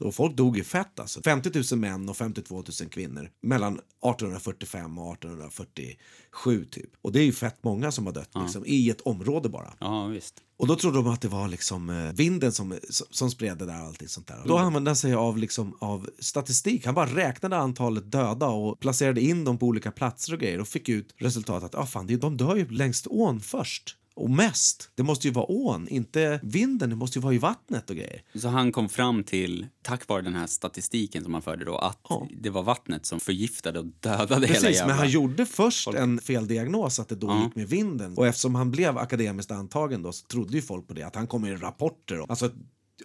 Och 0.00 0.14
folk 0.14 0.36
dog 0.36 0.56
ju 0.56 0.64
fett 0.64 1.00
alltså. 1.00 1.22
50 1.22 1.74
000 1.74 1.80
män 1.80 2.08
och 2.08 2.16
52 2.16 2.54
000 2.54 2.64
kvinnor 2.90 3.30
mellan 3.40 3.72
1845 3.74 4.98
och 4.98 5.12
1847 5.12 6.64
typ. 6.64 6.90
Och 7.02 7.12
det 7.12 7.20
är 7.20 7.24
ju 7.24 7.32
fett 7.32 7.64
många 7.64 7.92
som 7.92 8.06
har 8.06 8.12
dött 8.12 8.30
liksom, 8.42 8.66
i 8.66 8.90
ett 8.90 9.00
område 9.00 9.48
bara. 9.48 9.72
Ja, 9.80 10.06
visst. 10.06 10.34
Och 10.56 10.66
då 10.66 10.76
trodde 10.76 10.96
de 10.96 11.06
att 11.06 11.20
det 11.20 11.28
var 11.28 11.48
liksom 11.48 11.90
eh, 11.90 12.12
vinden 12.12 12.52
som, 12.52 12.78
som, 12.90 13.30
spred 13.30 13.58
det 13.58 13.66
där 13.66 13.80
och 13.80 13.86
allting 13.86 14.08
sånt 14.08 14.26
där. 14.26 14.42
Då 14.44 14.58
använde 14.58 14.90
han 14.90 14.96
sig 14.96 15.14
av, 15.14 15.38
liksom, 15.38 15.76
av 15.80 16.10
statistik. 16.18 16.86
Han 16.86 16.94
bara 16.94 17.06
räknade 17.06 17.56
antalet 17.56 18.12
döda 18.12 18.46
och 18.46 18.80
placerade 18.80 19.20
in 19.20 19.44
dem 19.44 19.58
på 19.58 19.66
olika 19.66 19.90
platser 19.90 20.32
och 20.32 20.40
grejer 20.40 20.60
och 20.60 20.68
fick 20.68 20.88
ut 20.88 21.14
resultatet 21.16 21.74
att 21.74 21.80
ah, 21.80 21.86
fan, 21.86 22.06
de 22.06 22.36
dör 22.36 22.56
ju 22.56 22.68
längst 22.68 23.06
ån 23.06 23.40
först. 23.40 23.96
Och 24.16 24.30
mest. 24.30 24.90
Det 24.94 25.02
måste 25.02 25.28
ju 25.28 25.34
vara 25.34 25.44
ån, 25.50 25.88
inte 25.88 26.40
vinden. 26.42 26.90
Det 26.90 26.96
måste 26.96 27.18
ju 27.18 27.22
vara 27.22 27.34
i 27.34 27.38
vattnet 27.38 27.90
och 27.90 27.96
grejer. 27.96 28.22
Så 28.34 28.48
han 28.48 28.72
kom 28.72 28.88
fram 28.88 29.24
till, 29.24 29.66
tack 29.82 30.08
vare 30.08 30.22
den 30.22 30.34
här 30.34 30.46
statistiken 30.46 31.24
som 31.24 31.32
han 31.32 31.42
förde 31.42 31.64
då, 31.64 31.78
att 31.78 32.00
Ja. 32.08 32.28
det 32.40 32.50
var 32.50 32.62
vattnet 32.62 33.06
som 33.06 33.20
förgiftade 33.20 33.78
och 33.78 33.86
dödade 34.00 34.46
hela 34.46 34.46
Precis, 34.46 34.64
jävla... 34.76 34.86
men 34.86 34.96
han 34.98 35.08
gjorde 35.08 35.46
först 35.46 35.88
en 35.88 36.18
feldiagnos 36.18 36.98
att 36.98 37.08
det 37.08 37.14
då 37.14 37.42
gick 37.44 37.54
med 37.54 37.68
vinden. 37.68 38.16
Och 38.16 38.26
eftersom 38.26 38.54
han 38.54 38.70
blev 38.70 38.98
akademiskt 38.98 39.50
antagen 39.50 40.02
då 40.02 40.12
så 40.12 40.26
trodde 40.26 40.52
ju 40.52 40.62
folk 40.62 40.88
på 40.88 40.94
det. 40.94 41.02
Att 41.02 41.16
han 41.16 41.26
kom 41.26 41.42
med 41.42 41.62
rapporter. 41.62 42.20
Och, 42.20 42.30
alltså 42.30 42.46
ett 42.46 42.52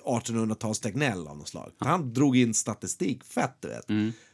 1800-tals 0.05 0.79
Tegnell 0.79 1.27
av 1.27 1.37
något 1.37 1.47
slag. 1.47 1.71
Han 1.77 2.13
drog 2.13 2.37
in 2.37 2.53
statistik, 2.53 3.23
fett 3.23 3.57
du 3.59 3.67
vet. 3.67 3.89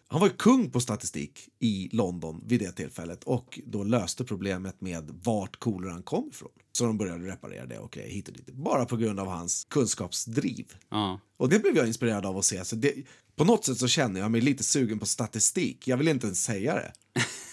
Han 0.08 0.22
var 0.22 0.30
kung 0.30 0.72
på 0.72 0.80
statistik 0.80 1.50
i 1.60 1.89
London 1.91 2.44
vid 2.46 2.60
det 2.60 2.72
tillfället 2.72 3.24
och 3.24 3.60
då 3.65 3.84
löste 3.84 4.24
problemet 4.24 4.82
med 4.82 5.20
vart 5.24 5.58
koleran 5.58 6.04
kom 6.04 6.30
ifrån. 6.30 6.50
Så 6.72 6.86
de 6.86 6.98
började 6.98 7.28
reparera 7.28 7.65
det, 7.65 7.80
okej, 7.80 8.10
hit 8.10 8.28
och 8.28 8.34
dit. 8.34 8.50
Bara 8.50 8.86
på 8.86 8.98
grund 8.98 9.20
av 9.20 9.28
hans 9.28 9.65
kunskapsdriv. 9.70 10.74
Ja. 10.89 11.20
Och 11.38 11.50
det 11.50 11.60
blev 11.60 11.78
jag 11.78 11.88
inspirerad 11.88 12.26
av 12.26 12.38
att 12.38 12.46
se. 12.46 12.65
Så 12.65 12.76
det, 12.76 12.94
på 13.36 13.44
något 13.44 13.65
sätt 13.65 13.78
så 13.78 13.88
känner 13.88 14.20
jag 14.20 14.32
mig 14.32 14.41
lite 14.41 14.63
sugen 14.63 15.00
på 15.00 15.06
statistik. 15.06 15.88
Jag 15.88 15.98
vill 15.98 16.08
inte 16.08 16.28
ens 16.28 16.44
säga 16.44 16.74
det. 16.74 16.94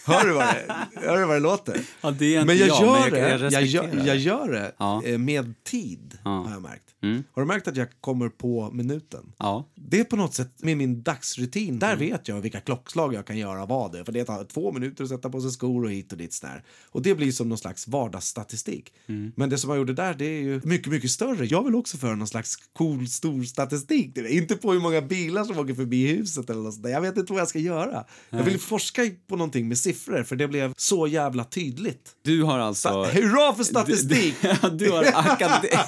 Hör 0.06 0.26
du 0.26 0.32
vad 0.32 0.44
det, 0.46 0.74
hör 0.94 1.20
du 1.20 1.26
vad 1.26 1.36
det 1.36 1.40
låter? 1.40 1.80
Ja, 2.00 2.10
det 2.10 2.44
men 2.44 2.58
jag 2.58 2.68
jag, 2.68 2.80
gör 2.82 3.10
men 3.10 3.20
jag- 3.20 3.40
det, 3.40 3.44
jag 3.44 3.52
jag, 3.52 3.62
gör, 3.64 3.88
det. 3.92 4.06
jag 4.06 4.16
gör 4.16 4.48
det 4.52 4.72
Ja. 4.78 5.02
eh, 5.04 5.18
med 5.18 5.54
tid, 5.64 6.18
Ja. 6.24 6.30
har 6.30 6.50
jag 6.52 6.62
märkt. 6.62 6.82
Mm. 7.02 7.24
Har 7.32 7.42
du 7.42 7.46
märkt 7.48 7.68
att 7.68 7.76
jag 7.76 7.88
kommer 8.00 8.28
på 8.28 8.70
minuten? 8.72 9.32
Ja. 9.38 9.68
Det 9.74 10.00
är 10.00 10.04
på 10.04 10.16
något 10.16 10.34
sätt 10.34 10.52
med 10.58 10.76
min 10.76 11.02
dagsrutin. 11.02 11.68
Mm. 11.68 11.78
Där 11.78 11.96
vet 11.96 12.28
jag 12.28 12.40
vilka 12.40 12.60
klockslag 12.60 13.14
jag 13.14 13.26
kan 13.26 13.38
göra 13.38 13.66
vad 13.66 13.92
det. 13.92 14.04
För 14.04 14.12
det 14.12 14.24
tar 14.24 14.44
två 14.44 14.72
minuter 14.72 15.04
att 15.04 15.10
sätta 15.10 15.30
på 15.30 15.40
sig 15.40 15.50
skor 15.50 15.84
och 15.84 15.90
hit 15.90 16.12
och 16.12 16.18
dit. 16.18 16.32
Sådär. 16.32 16.64
Och 16.90 17.02
det 17.02 17.14
blir 17.14 17.32
som 17.32 17.48
någon 17.48 17.58
slags 17.58 17.88
vardagsstatistik. 17.88 18.92
Mm. 19.06 19.32
Men 19.36 19.50
det 19.50 19.58
som 19.58 19.70
jag 19.70 19.76
gjorde 19.78 19.92
där, 19.92 20.14
det 20.14 20.24
är 20.24 20.42
ju 20.42 20.60
mycket, 20.64 20.92
mycket 20.92 21.10
större. 21.10 21.46
Jag 21.46 21.64
vill 21.64 21.74
också 21.74 21.96
föra 21.96 22.14
någon 22.14 22.28
slags 22.28 22.56
cool, 22.72 23.08
stor 23.08 23.42
statistik. 23.42 24.18
Inte 24.18 24.56
på 24.56 24.72
hur 24.72 24.80
många 24.80 25.00
bilar 25.02 25.44
som 25.44 25.58
åker 25.58 25.74
förbi 25.74 26.06
huset 26.06 26.50
eller 26.50 26.60
något 26.62 26.72
sånt 26.74 26.84
där. 26.84 26.90
Jag 26.90 27.00
vet 27.00 27.16
inte 27.16 27.32
vad 27.32 27.40
jag 27.40 27.48
ska 27.48 27.58
göra. 27.58 28.04
Jag 28.30 28.42
vill 28.42 28.58
forska 28.60 29.02
på 29.26 29.36
någonting 29.52 29.68
med 29.68 29.78
siffror 29.78 30.22
för 30.22 30.36
det 30.36 30.48
blev 30.48 30.72
så 30.76 31.06
jävla 31.06 31.44
tydligt. 31.44 32.16
Du 32.22 32.42
har 32.42 32.58
alltså... 32.58 32.88
Hurra 33.04 33.54
för 33.54 33.64
statistik! 33.64 34.34
Du, 34.62 34.68
du 34.86 34.90
har 34.90 35.04
akade... 35.14 35.86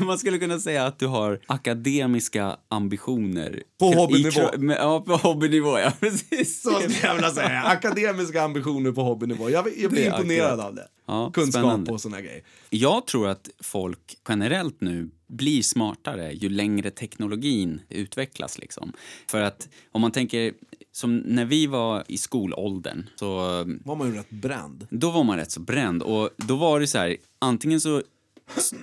Man 0.04 0.18
skulle 0.18 0.38
kunna 0.38 0.58
säga 0.60 0.86
att 0.86 0.98
du 0.98 1.06
har 1.06 1.40
akademiska 1.46 2.56
ambitioner. 2.68 3.62
På 3.78 3.86
hobbynivå. 3.92 4.40
i- 4.40 4.76
Ja, 4.78 5.00
på 5.00 5.16
hobbynivå, 5.16 5.78
ja. 5.78 5.92
Precis. 6.00 6.62
Så 6.62 6.70
skulle 6.80 6.94
jag 7.02 7.14
vilja 7.14 7.30
säga. 7.30 7.62
Akademiska 7.62 8.42
ambitioner 8.42 8.92
på 8.92 9.02
hobbynivå. 9.02 9.50
Jag, 9.50 9.68
jag 9.78 9.90
blir 9.90 10.06
imponerad 10.06 10.60
av 10.60 10.74
det. 10.74 10.88
Ja, 11.06 11.30
Kunskap 11.34 11.60
spännande. 11.62 11.92
och 11.92 12.00
såna 12.00 12.20
grejer. 12.20 12.42
Jag 12.70 13.06
tror 13.06 13.28
att 13.28 13.48
folk 13.60 13.98
generellt 14.28 14.80
nu 14.80 15.10
blir 15.28 15.62
smartare 15.62 16.32
ju 16.32 16.48
längre 16.48 16.90
teknologin 16.90 17.80
utvecklas. 17.88 18.58
Liksom. 18.58 18.92
För 19.26 19.40
att 19.40 19.68
om 19.92 20.00
man 20.00 20.12
tänker, 20.12 20.52
som 20.92 21.16
när 21.16 21.44
vi 21.44 21.66
var 21.66 22.04
i 22.08 22.18
skolåldern, 22.18 23.06
så 23.16 23.36
var 23.84 23.96
man 23.96 24.08
ju 24.08 24.14
rätt 24.14 24.30
bränd. 24.30 24.86
då 24.90 25.10
var 25.10 25.24
man 25.24 25.36
rätt 25.36 25.50
så 25.50 25.60
bränd. 25.60 26.02
Och 26.02 26.30
då 26.36 26.56
var 26.56 26.80
det 26.80 26.86
så 26.86 26.98
här, 26.98 27.16
antingen 27.38 27.80
så 27.80 28.02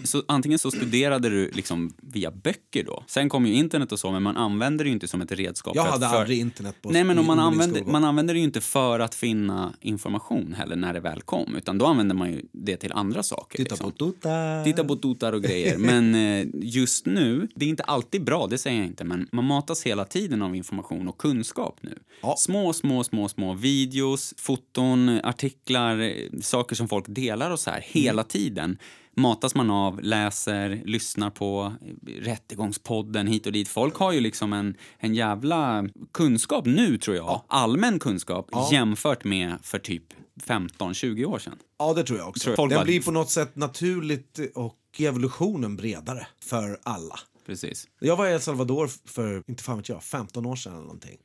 så 0.03 0.23
antingen 0.27 0.59
så 0.59 0.71
studerade 0.71 1.29
du 1.29 1.51
liksom 1.51 1.93
via 1.97 2.31
böcker 2.31 2.83
då. 2.83 3.03
Sen 3.07 3.29
kom 3.29 3.45
ju 3.45 3.53
internet 3.53 3.91
och 3.91 3.99
så, 3.99 4.11
men 4.11 4.23
man 4.23 4.37
använde 4.37 4.83
det 4.83 4.89
inte 4.89 5.07
som 5.07 5.21
ett 5.21 5.31
redskap. 5.31 5.75
Jag 5.75 5.83
hade 5.83 6.09
för... 6.09 6.15
aldrig 6.15 6.39
internet 6.39 6.75
på 6.81 6.89
Nej, 6.89 7.03
men 7.03 7.25
man 7.25 7.39
använder, 7.39 7.83
man 7.83 8.03
använder 8.03 8.33
det 8.33 8.39
inte 8.39 8.61
för 8.61 8.99
att 8.99 9.15
finna 9.15 9.73
information 9.81 10.53
heller 10.57 10.75
när 10.75 10.93
det 10.93 10.99
väl 10.99 11.21
kom, 11.21 11.55
utan 11.55 11.77
då 11.77 11.85
använder 11.85 12.15
man 12.15 12.31
ju 12.31 12.41
det 12.51 12.77
till 12.77 12.91
andra 12.91 13.23
saker. 13.23 13.57
Titta 13.57 13.75
liksom. 13.75 13.91
på 13.91 13.97
Tuta. 13.97 14.63
Titta 14.63 14.83
på 14.83 14.95
tutar 14.95 15.33
och 15.33 15.43
grejer. 15.43 15.77
Men 15.87 16.15
eh, 16.15 16.47
just 16.53 17.05
nu, 17.05 17.47
det 17.55 17.65
är 17.65 17.69
inte 17.69 17.83
alltid 17.83 18.23
bra, 18.23 18.47
det 18.47 18.57
säger 18.57 18.77
jag 18.77 18.87
inte, 18.87 19.03
men 19.03 19.27
man 19.31 19.45
matas 19.45 19.83
hela 19.83 20.05
tiden 20.05 20.41
av 20.41 20.55
information 20.55 21.07
och 21.07 21.17
kunskap 21.17 21.77
nu. 21.81 21.99
Ja. 22.21 22.35
Små, 22.37 22.73
små, 22.73 23.03
små, 23.03 23.29
små 23.29 23.53
videos, 23.53 24.33
foton, 24.37 25.19
artiklar, 25.23 25.99
eh, 25.99 26.39
saker 26.41 26.75
som 26.75 26.87
folk 26.87 27.05
delar 27.07 27.51
och 27.51 27.59
så 27.59 27.69
här 27.69 27.83
hela 27.87 28.23
tiden 28.23 28.77
matas 29.17 29.55
man 29.55 29.69
av, 29.69 30.01
läser, 30.01 30.81
lyssnar 30.85 31.29
på 31.29 31.73
eh, 32.07 32.11
Rättegångspodden 32.21 33.27
hit 33.27 33.45
och 33.45 33.51
dit. 33.51 33.67
Folk 33.67 33.95
har 33.95 34.11
ju 34.11 34.19
liksom 34.19 34.53
en, 34.53 34.75
en 34.99 35.15
jävla 35.15 35.89
kunskap 36.13 36.65
nu, 36.65 36.97
tror 36.97 37.15
jag. 37.17 37.41
Allmän 37.47 37.99
kunskap 37.99 38.49
jämfört 38.71 39.23
med 39.23 39.57
för 39.63 39.79
typ 39.79 40.03
15-20 40.45 41.25
år 41.25 41.39
sedan. 41.39 41.57
Ja, 41.79 41.93
det 41.93 42.03
tror 42.03 42.19
jag 42.19 42.29
också. 42.29 42.43
Tror 42.43 42.55
jag. 42.57 42.69
Den 42.69 42.75
bara- 42.77 42.85
blir 42.85 43.01
på 43.01 43.11
något 43.11 43.29
sätt 43.29 43.55
naturligt 43.55 44.39
och 44.55 44.77
evolutionen 44.99 45.75
bredare 45.75 46.27
för 46.43 46.79
alla. 46.83 47.19
Precis. 47.45 47.87
Jag 47.99 48.15
var 48.15 48.27
i 48.27 48.31
El 48.33 48.41
Salvador 48.41 48.89
för, 49.05 49.43
inte 49.47 49.63
fan 49.63 49.77
vet 49.77 49.89
jag, 49.89 50.03
15 50.03 50.45
år 50.45 50.55
sedan 50.55 50.73
eller 50.73 50.81
någonting. 50.83 51.17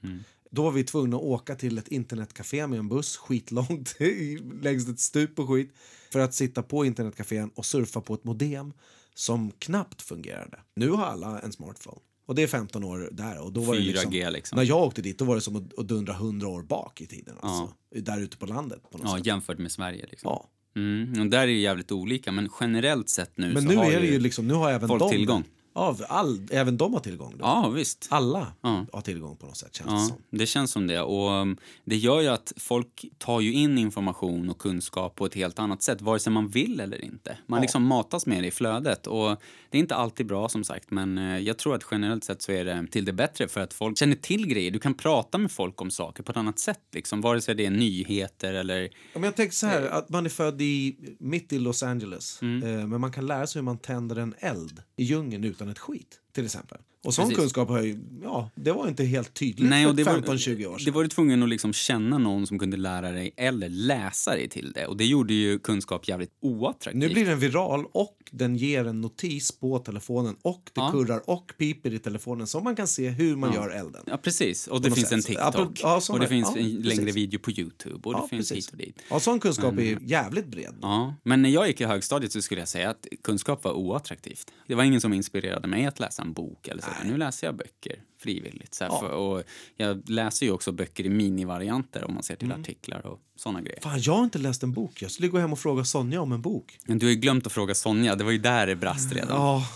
Då 0.51 0.63
var 0.63 0.71
vi 0.71 0.85
tvungna 0.85 1.17
att 1.17 1.23
åka 1.23 1.55
till 1.55 1.79
ett 1.79 1.89
internetcafé 1.89 2.67
med 2.67 2.79
en 2.79 2.89
buss 2.89 3.17
skitlångt 3.17 3.97
längs 4.63 4.89
ett 4.89 5.01
stup 5.01 5.39
och 5.39 5.49
skit 5.49 5.75
för 6.13 6.19
att 6.21 6.35
sitta 6.35 6.63
på 6.63 6.85
internetcafén 6.85 7.51
och 7.55 7.67
surfa 7.67 8.01
på 8.01 8.15
ett 8.15 8.25
modem 8.25 8.73
som 9.15 9.51
knappt 9.59 10.03
fungerade. 10.03 10.59
Nu 10.77 10.91
har 10.91 11.05
alla 11.05 11.41
en 11.41 11.53
smartphone. 11.53 11.99
Och 12.27 12.35
det 12.35 12.43
är 12.43 12.47
15 12.47 12.85
år 12.85 13.09
där. 13.13 13.41
Och 13.41 13.53
då 13.53 13.61
var 13.61 13.75
det 13.75 13.81
4G 13.81 14.31
liksom. 14.31 14.57
När 14.57 14.65
jag 14.65 14.83
åkte 14.83 15.03
dit 15.03 15.19
då 15.19 15.25
var 15.25 15.35
det 15.35 15.41
som 15.41 15.57
att, 15.57 15.79
att 15.79 15.89
dundra 15.89 16.13
100 16.13 16.49
år 16.49 16.63
bak 16.63 17.01
i 17.01 17.07
tiden. 17.07 17.35
Alltså. 17.41 17.75
Där 17.95 18.21
ute 18.21 18.37
på 18.37 18.47
landet 18.47 18.83
på 18.91 19.01
Ja, 19.05 19.17
sätt. 19.17 19.27
jämfört 19.27 19.59
med 19.59 19.73
Sverige. 19.73 20.07
Liksom. 20.11 20.29
Ja. 20.31 20.49
Mm, 20.77 21.21
och 21.21 21.27
där 21.27 21.43
är 21.43 21.47
det 21.47 21.53
jävligt 21.53 21.93
olika, 21.93 22.33
men 22.33 22.49
generellt 22.61 23.09
sett 23.09 23.39
nu 23.39 23.53
Men 23.53 23.63
så 23.63 23.69
nu 23.69 23.77
har 23.77 23.85
är 23.85 24.01
det 24.01 24.07
ju 24.07 24.19
liksom, 24.19 24.49
nu 24.49 24.55
har 24.55 24.71
även 24.71 24.89
folk 24.89 25.01
de 25.01 25.11
tillgång. 25.11 25.45
Ja, 25.75 25.97
all, 26.09 26.47
även 26.51 26.77
de 26.77 26.93
har 26.95 27.01
tillgång. 27.01 27.31
Då. 27.39 27.45
Ja, 27.45 27.69
visst. 27.69 28.07
Alla 28.11 28.47
Ja. 28.61 28.87
har 28.93 29.01
tillgång 29.01 29.37
på 29.37 29.47
något 29.47 29.57
sätt 29.57 29.75
känns 29.77 29.89
det 29.91 29.95
Ja, 29.97 30.07
som. 30.31 30.39
det 30.39 30.47
känns 30.47 30.71
som 30.71 30.87
det. 30.87 31.01
Och 31.01 31.31
um, 31.31 31.57
det 31.85 31.97
gör 31.97 32.21
ju 32.21 32.29
att 32.29 32.53
folk 32.57 33.05
tar 33.19 33.41
ju 33.41 33.53
in 33.53 33.79
information 33.79 34.51
och 34.51 34.59
kunskap 34.59 35.15
på 35.17 35.27
ett 35.27 35.35
helt 35.35 35.59
annat 35.59 35.83
sätt, 35.83 36.01
vare 36.03 36.19
sig 36.19 36.33
man 36.33 36.49
vill 36.49 36.81
eller 36.81 37.05
inte. 37.05 37.39
Man 37.47 37.61
liksom 37.61 37.83
matas 37.87 38.27
med 38.27 38.43
det 38.43 38.47
i 38.47 38.51
flödet. 38.51 39.07
Och 39.07 39.29
det 39.71 39.79
är 39.79 39.81
inte 39.81 39.95
alltid 39.95 40.27
bra 40.27 40.49
som 40.49 40.65
sagt, 40.65 40.91
men 40.91 41.19
eh, 41.19 41.39
jag 41.39 41.59
tror 41.59 41.75
att 41.75 41.85
generellt 41.91 42.25
sett 42.25 42.43
så 42.43 42.53
är 42.53 42.65
det 42.65 42.87
till 42.91 43.05
det 43.05 43.13
bättre 43.13 43.49
för 43.49 43.61
att 43.61 43.75
folk 43.75 43.99
känner 43.99 44.17
till 44.17 44.47
grejer. 44.47 44.71
Du 44.71 44.79
kan 44.79 44.95
prata 44.95 45.39
med 45.39 45.51
folk 45.51 45.81
om 45.81 45.91
saker 45.91 46.23
på 46.23 46.31
ett 46.33 46.39
annat 46.39 46.59
sätt, 46.59 46.81
liksom, 46.95 47.21
vare 47.21 47.41
sig 47.41 47.55
det 47.55 47.67
är 47.67 47.71
nyheter 47.71 48.55
eller... 48.55 48.81
Ja, 48.83 48.89
men 49.15 49.23
jag 49.23 49.37
tänker 49.37 49.55
så 49.55 49.67
här, 49.67 49.83
att 49.83 50.09
man 50.09 50.25
är 50.27 50.31
född 50.31 50.63
i, 50.63 50.97
mitt 51.19 51.53
i 51.53 51.59
Los 51.59 51.83
Angeles, 51.83 52.39
Mm. 52.43 52.63
eh, 52.81 52.87
men 52.87 53.01
man 53.01 53.13
kan 53.13 53.27
lära 53.27 53.47
sig 53.47 53.61
hur 53.61 53.65
man 53.65 53.79
tänder 53.79 54.17
en 54.17 54.35
eld 54.39 54.83
i 55.03 55.05
djungeln 55.05 55.45
utan 55.45 55.69
ett 55.69 55.79
skit, 55.79 56.21
till 56.35 56.45
exempel. 56.45 56.79
Och 57.05 57.15
sån 57.15 57.25
Precis. 57.25 57.39
kunskap 57.39 57.69
har 57.69 57.83
ju, 57.83 57.99
ja, 58.23 58.51
det 58.55 58.73
var 58.73 58.89
inte 58.89 59.05
helt 59.05 59.35
tydligt 59.35 59.71
Nej, 59.71 59.87
och 59.87 59.91
för 59.91 59.97
det 59.97 60.05
var, 60.05 60.15
15-20 60.37 60.67
år 60.67 60.79
sedan. 60.79 60.85
det 60.85 60.91
var 60.91 61.03
du 61.03 61.09
tvungen 61.09 61.43
att 61.43 61.49
liksom 61.49 61.73
känna 61.73 62.19
någon 62.19 62.47
som 62.47 62.59
kunde 62.59 62.77
lära 62.77 63.11
dig 63.13 63.35
eller 63.37 63.69
läsa 63.69 64.31
dig 64.35 64.49
till 64.49 64.73
det. 64.73 64.87
Och 64.87 64.97
det 64.97 65.05
gjorde 65.05 65.35
ju 65.35 65.59
kunskap 65.59 66.09
jävligt 66.09 66.31
oattraktivt. 66.41 67.01
Nu 67.03 67.09
blir 67.09 67.27
den 67.27 67.39
viral 67.39 67.85
och 67.93 68.19
den 68.31 68.57
ger 68.57 68.85
en 68.87 69.01
notis 69.01 69.53
på 69.59 69.79
telefonen 69.79 70.37
och 70.43 70.63
det 70.65 70.81
Ja. 70.81 70.91
kurrar 70.93 71.31
och 71.31 71.53
piper 71.59 71.95
i 71.95 71.99
telefonen 71.99 72.47
så 72.47 72.61
man 72.61 72.77
kan 72.77 72.87
se 72.89 73.09
hur 73.09 73.37
man 73.37 73.53
gör 73.55 73.71
elden. 73.71 74.03
Ja, 74.07 74.17
precis. 74.17 74.67
Och 74.67 74.83
det 74.83 74.91
finns 74.91 75.09
sätt. 75.09 75.17
en 75.19 75.23
TikTok. 75.23 75.81
ja, 75.83 76.01
och 76.11 76.21
det 76.21 76.29
finns 76.29 76.49
ja, 76.55 76.61
en 76.61 76.71
längre 76.75 76.97
precis. 77.05 77.17
video 77.17 77.41
på 77.41 77.51
Youtube. 77.51 78.01
Och 78.03 78.13
det 78.13 78.19
Ja, 78.19 78.29
finns 78.29 78.49
precis. 78.51 78.67
hit 78.67 78.73
och 78.73 78.79
dit. 78.79 78.99
Ja, 79.11 79.21
sån 79.21 79.41
kunskap 79.41 79.79
är 79.79 79.99
jävligt 80.03 80.47
bred. 80.47 80.75
Ja, 80.83 81.15
men 81.23 81.43
när 81.43 81.49
jag 81.51 81.69
gick 81.69 81.81
i 81.81 81.85
högstadiet 81.85 82.33
så 82.33 82.43
skulle 82.43 82.61
jag 82.61 82.69
säga 82.69 82.91
att 82.91 83.07
kunskap 83.25 83.65
var 83.65 83.73
oattraktivt. 83.73 84.51
Det 84.67 84.75
var 84.75 84.85
ingen 84.85 85.01
som 85.01 85.13
inspirerade 85.13 85.69
mig 85.69 85.87
att 85.87 86.01
läsa 86.01 86.22
en 86.23 86.33
bok 86.33 86.69
eller 86.69 86.83
så. 86.83 86.89
Nu 87.05 87.17
läser 87.17 87.47
jag 87.47 87.57
böcker 87.57 87.97
frivilligt. 88.23 88.75
Så 88.75 88.85
Ja. 88.85 89.01
för, 89.01 89.11
och 89.11 89.43
jag 89.77 90.09
läser 90.09 90.47
ju 90.47 90.53
också 90.53 90.73
böcker 90.73 91.07
i 91.07 91.09
minivarianter 91.09 92.05
om 92.05 92.15
man 92.15 92.23
ser 92.23 92.37
till 92.37 92.49
Mm. 92.51 92.61
artiklar 92.61 93.07
och 93.07 93.21
såna 93.37 93.61
grejer. 93.61 93.81
Fan, 93.83 94.01
jag 94.01 94.13
har 94.15 94.25
inte 94.25 94.39
läst 94.39 94.63
en 94.63 94.73
bok. 94.73 95.03
Jag 95.03 95.11
skulle 95.11 95.29
gå 95.29 95.39
hem 95.39 95.53
och 95.53 95.59
fråga 95.59 95.85
Sonja 95.85 96.21
om 96.21 96.33
en 96.33 96.43
bok. 96.43 96.79
Men 96.87 96.99
du 96.99 97.07
har 97.07 97.11
ju 97.11 97.17
glömt 97.17 97.47
att 97.47 97.53
fråga 97.53 97.75
Sonja, 97.75 98.17
det 98.17 98.25
var 98.25 98.31
ju 98.33 98.39
där 98.39 98.67
det 98.67 98.77
brast 98.77 99.13
redan. 99.13 99.29
Ja, 99.37 99.67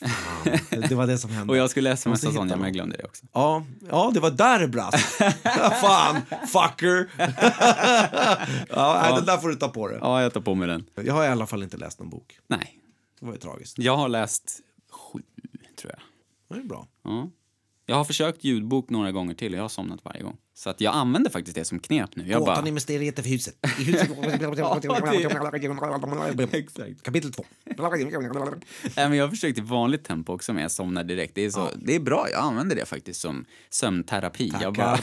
fan, 0.00 0.80
det 0.88 0.94
var 0.94 1.06
det 1.06 1.18
som 1.18 1.30
hände. 1.36 1.52
Och 1.52 1.56
jag 1.56 1.70
skulle 1.70 1.96
smsa 1.96 2.08
Måste 2.10 2.26
hitta 2.26 2.38
Sonja, 2.38 2.56
men 2.56 2.64
jag 2.64 2.72
glömde 2.72 2.96
det 2.96 3.04
också. 3.04 3.26
Ja, 3.32 3.64
ja, 3.90 4.10
det 4.14 4.20
var 4.20 4.30
där 4.30 4.58
det 4.58 4.68
brast. 4.68 4.98
Fan, 5.80 6.16
fucker! 6.52 7.10
ja, 8.68 8.98
nej, 9.02 9.12
Den 9.16 9.26
där 9.26 9.36
får 9.38 9.48
du 9.48 9.54
ta 9.54 9.68
på 9.68 9.88
dig. 9.88 9.98
Ja, 10.00 10.22
jag 10.22 10.32
tar 10.32 10.40
på 10.40 10.54
mig 10.54 10.68
den. 10.68 10.84
Jag 11.04 11.14
har 11.14 11.24
i 11.24 11.28
alla 11.28 11.46
fall 11.46 11.62
inte 11.62 11.76
läst 11.76 11.98
någon 12.00 12.10
bok. 12.10 12.38
Nej, 12.46 12.78
Det 13.20 13.26
var 13.26 13.32
ju 13.32 13.38
tragiskt. 13.38 13.78
jag 13.78 13.96
har 13.96 14.08
läst 14.08 14.60
tror 15.80 15.92
jag. 15.92 16.02
Det 16.56 16.64
är 16.64 16.68
bra. 16.68 16.88
Ja. 17.02 17.30
Jag 17.86 17.96
har 17.96 18.04
försökt 18.04 18.44
ljudbok 18.44 18.90
några 18.90 19.12
gånger 19.12 19.34
till 19.34 19.52
och 19.52 19.58
jag 19.58 19.64
har 19.64 19.68
somnat 19.68 20.04
varje 20.04 20.22
gång. 20.22 20.36
Så 20.54 20.70
att 20.70 20.80
jag 20.80 20.94
använder 20.94 21.30
faktiskt 21.30 21.54
det 21.54 21.64
som 21.64 21.78
knep 21.78 22.16
nu. 22.16 22.28
Jag 22.28 22.44
bara... 22.44 22.68
i 22.68 22.72
mysteriet 22.72 23.18
i 23.26 23.30
huset. 23.30 23.54
I 23.78 23.82
huset. 23.82 24.10
Exakt. 26.52 27.02
Kapitel 27.02 27.32
två. 27.32 27.44
Nej, 28.96 29.08
men 29.08 29.18
jag 29.18 29.30
försökte 29.30 29.60
i 29.60 29.64
vanligt 29.64 30.04
tempo 30.04 30.32
också, 30.32 30.52
men 30.52 30.62
jag 30.62 30.70
somnar 30.70 31.04
direkt. 31.04 31.34
Det 31.34 31.44
är, 31.44 31.50
så, 31.50 31.68
det 31.76 31.94
är 31.94 32.00
bra, 32.00 32.26
jag 32.30 32.40
använder 32.40 32.76
det 32.76 32.84
faktiskt 32.84 33.20
som 33.20 33.44
sömnterapi. 33.70 34.52
Jag 34.60 34.74
bara, 34.74 34.98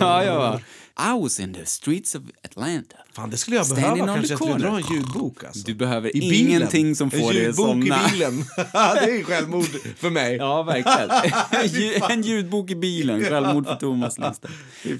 ja, 0.00 0.24
jag 0.24 0.36
bara, 0.36 0.60
I 1.00 1.22
was 1.22 1.40
in 1.40 1.54
the 1.54 1.66
streets 1.66 2.14
of 2.14 2.22
Atlanta. 2.44 2.96
Fan, 3.12 3.30
det 3.30 3.36
skulle 3.36 3.56
jag 3.56 3.66
Standing 3.66 3.84
behöva 3.94 4.14
kanske. 4.14 4.32
Jag 4.32 4.40
skulle 4.40 4.68
dra 4.68 4.76
en 4.76 4.94
ljudbok 4.94 5.44
alltså. 5.44 5.66
Du 5.66 5.74
behöver 5.74 6.16
I 6.16 6.20
bilen. 6.20 6.48
ingenting 6.48 6.94
som 6.94 7.10
får 7.10 7.18
dig 7.18 7.28
att 7.28 7.34
ljudbok 7.34 7.66
somna. 7.66 8.08
i 8.08 8.10
bilen. 8.10 8.44
det 8.54 9.20
är 9.20 9.24
självmord 9.24 9.64
för 9.96 10.10
mig. 10.10 10.36
Ja, 10.36 10.62
verkligen. 10.62 12.10
en 12.10 12.22
ljudbok 12.22 12.70
i 12.70 12.74
bilen, 12.74 13.24
självmord 13.24 13.66
på 13.66 13.74
Thomas 13.74 14.18
lista. 14.18 14.48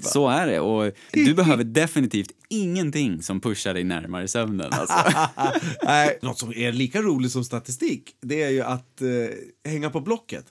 Så 0.01 0.27
är 0.29 0.47
det. 0.47 0.59
Och 0.59 0.91
du 1.11 1.33
behöver 1.33 1.63
definitivt 1.63 2.31
ingenting 2.49 3.21
som 3.21 3.41
pushar 3.41 3.73
dig 3.73 3.83
närmare 3.83 4.27
sömnen. 4.27 4.73
Alltså. 4.73 4.95
Nej, 5.83 6.19
något 6.21 6.39
som 6.39 6.53
är 6.55 6.71
lika 6.71 7.01
roligt 7.01 7.31
som 7.31 7.43
statistik, 7.43 8.15
det 8.21 8.43
är 8.43 8.49
ju 8.49 8.61
att 8.61 9.01
eh, 9.01 9.71
hänga 9.71 9.89
på 9.89 10.01
Blocket. 10.01 10.45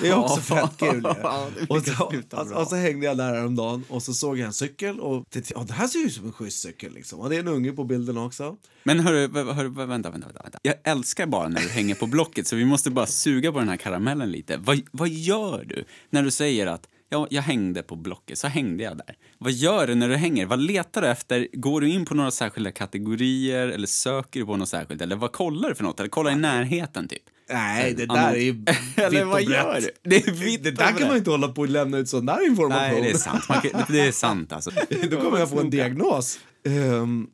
Det 0.00 0.08
är 0.08 0.14
också 0.18 0.40
Ja. 0.54 0.68
fett 0.68 0.76
kul. 0.90 1.06
Och, 1.68 1.82
så, 1.86 2.12
alltså, 2.36 2.54
och 2.54 2.66
så 2.66 2.76
hängde 2.76 3.06
jag 3.06 3.16
där 3.16 3.34
häromdagen 3.34 3.84
och 3.88 4.02
så 4.02 4.14
såg 4.14 4.38
jag 4.38 4.46
en 4.46 4.52
cykel 4.52 5.00
och 5.00 5.30
tänkte, 5.30 5.52
ja, 5.56 5.64
det 5.68 5.72
här 5.72 5.86
ser 5.86 5.98
ju 5.98 6.04
ut 6.04 6.12
som 6.12 6.26
en 6.26 6.32
schysst 6.32 6.62
cykel 6.62 6.92
liksom. 6.94 7.20
Och 7.20 7.30
det 7.30 7.36
är 7.36 7.40
en 7.40 7.48
unge 7.48 7.72
på 7.72 7.84
bilden 7.84 8.18
också. 8.18 8.56
Men 8.82 9.00
hörru, 9.00 9.32
hörru, 9.32 9.52
hörru 9.52 9.68
vänta, 9.68 9.86
vänta, 10.10 10.10
vänta, 10.10 10.42
vänta. 10.42 10.58
Jag 10.62 10.74
älskar 10.84 11.26
bara 11.26 11.48
när 11.48 11.60
du 11.60 11.68
hänger 11.68 11.94
på 11.94 12.06
Blocket, 12.06 12.46
så 12.46 12.56
vi 12.56 12.64
måste 12.64 12.90
bara 12.90 13.06
suga 13.06 13.52
på 13.52 13.58
den 13.58 13.68
här 13.68 13.76
karamellen 13.76 14.30
lite. 14.32 14.56
Vad, 14.56 14.80
vad 14.90 15.08
gör 15.08 15.64
du 15.64 15.84
när 16.10 16.22
du 16.22 16.30
säger 16.30 16.66
att 16.66 16.88
ja, 17.14 17.26
jag 17.30 17.42
hängde 17.42 17.82
på 17.82 17.96
Blocket, 17.96 18.38
så 18.38 18.46
hängde 18.48 18.84
jag 18.84 18.96
där. 18.96 19.16
Vad 19.38 19.52
gör 19.52 19.86
du 19.86 19.94
när 19.94 20.08
du 20.08 20.16
hänger? 20.16 20.46
Vad 20.46 20.60
letar 20.60 21.02
du 21.02 21.08
efter? 21.08 21.48
Går 21.52 21.80
du 21.80 21.88
in 21.88 22.04
på 22.04 22.14
några 22.14 22.30
särskilda 22.30 22.72
kategorier 22.72 23.68
eller 23.68 23.86
söker 23.86 24.40
du 24.40 24.46
på 24.46 24.56
något 24.56 24.68
särskilt? 24.68 25.02
Eller 25.02 25.16
vad 25.16 25.32
kollar 25.32 25.68
du 25.68 25.74
för 25.74 25.84
något? 25.84 26.00
Eller 26.00 26.10
kollar 26.10 26.30
i 26.32 26.36
närheten 26.36 27.08
typ? 27.08 27.22
Nej, 27.50 27.94
det 27.94 28.06
där 28.06 28.32
är 28.32 28.38
ju 28.38 28.52
vitt 28.52 28.68
Eller 28.98 29.22
och 29.22 29.28
vad 29.28 29.46
brett. 29.46 29.50
gör 29.50 29.80
du? 30.02 30.58
Det 30.58 30.70
där 30.70 30.98
kan 30.98 31.08
man 31.08 31.16
inte 31.16 31.30
hålla 31.30 31.48
på 31.48 31.60
och 31.60 31.68
lämna 31.68 31.98
ut 31.98 32.08
sån 32.08 32.26
där 32.26 32.46
information. 32.46 32.92
Nej, 32.92 33.02
det 33.02 33.10
är 33.10 33.14
sant. 33.14 33.46
Kan, 33.46 33.82
det 33.88 34.00
är 34.00 34.12
sant 34.12 34.52
alltså. 34.52 34.70
Då 35.10 35.20
kommer 35.20 35.38
jag 35.38 35.50
få 35.50 35.60
en 35.60 35.70
diagnos. 35.70 36.38
Ehm, 36.66 37.26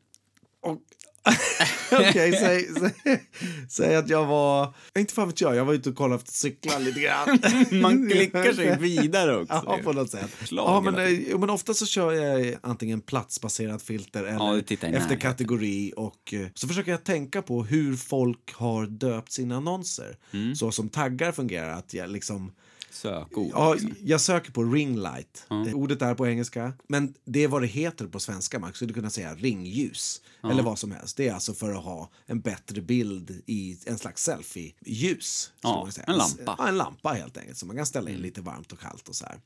Okej, 1.93 2.33
säg, 2.33 2.67
säg, 2.79 3.23
säg 3.69 3.97
att 3.97 4.09
jag 4.09 4.27
var... 4.27 4.75
Inte 4.99 5.15
fan 5.15 5.29
vet 5.29 5.41
jag, 5.41 5.57
jag 5.57 5.65
var 5.65 5.75
ute 5.75 5.89
och 5.89 5.97
kollade 5.97 6.15
efter 6.21 6.33
cyklar 6.33 6.81
lite 6.81 7.01
grann. 7.01 7.39
Man 7.83 8.11
klickar 8.11 8.53
sig 8.53 8.79
vidare 8.79 9.37
också. 9.37 9.63
Ja, 9.67 9.79
på 9.85 9.93
något 9.93 10.11
sätt. 10.11 10.31
Ja, 10.51 10.81
men, 10.81 10.95
eh, 10.95 11.39
men 11.39 11.51
ofta 11.51 11.75
så 11.75 11.87
kör 11.87 12.13
jag 12.13 12.57
antingen 12.63 13.01
platsbaserat 13.01 13.83
filter 13.83 14.25
Ja, 14.25 14.53
eller 14.53 14.73
i 14.73 14.95
efter 14.95 15.17
kategori. 15.17 15.93
Och 15.97 16.35
eh, 16.35 16.47
så 16.55 16.69
försöker 16.69 16.91
jag 16.91 17.05
tänka 17.05 17.43
på 17.43 17.65
hur 17.65 17.97
folk 17.97 18.55
har 18.55 18.87
döpt 18.87 19.33
sina 19.33 19.57
annonser. 19.57 20.17
Mm. 20.33 20.55
Så 20.55 20.73
som 20.73 20.89
taggar 20.89 21.33
fungerar. 21.33 21.71
Att 21.71 21.95
jag 21.95 22.11
liksom... 22.11 22.53
Sökord. 22.91 23.51
Ja, 23.53 23.75
liksom. 23.75 23.95
jag 24.05 24.21
söker 24.21 24.53
på 24.53 24.65
ring 24.65 24.97
light. 24.97 25.47
Eh, 25.51 25.75
Ordet 25.75 26.03
är 26.03 26.15
på 26.15 26.27
engelska. 26.27 26.73
Men 26.89 27.15
det 27.25 27.45
är 27.45 27.49
vad 27.49 27.63
det 27.63 27.67
heter 27.67 28.07
på 28.07 28.21
svenska. 28.21 28.59
Man 28.59 28.73
skulle 28.73 28.93
kunna 28.93 29.11
säga 29.11 29.35
ringljus. 29.35 30.21
Eller 30.43 30.63
vad 30.63 30.79
som 30.79 30.93
helst. 30.93 31.17
Det 31.17 31.29
är 31.29 31.35
alltså 31.35 31.55
för 31.55 31.71
att 31.71 31.85
ha 31.85 32.11
en 32.27 32.41
bättre 32.41 32.81
bild 32.81 33.43
i 33.47 33.79
en 33.87 33.99
slags 33.99 34.23
selfie-ljus. 34.25 35.53
Ja, 35.61 35.89
en 36.07 36.17
lampa. 36.17 36.55
Ja, 36.59 36.69
en 36.69 36.77
lampa 36.77 37.09
helt 37.09 37.37
enkelt. 37.37 37.59
Så 37.59 37.67
man 37.67 37.77
kan 37.77 37.87
ställa 37.87 38.11
in 38.11 38.19
lite 38.19 38.41
varmt 38.41 38.73
och 38.73 38.81
kallt 38.81 39.09
och 39.09 39.15
så 39.15 39.27
här. 39.27 39.41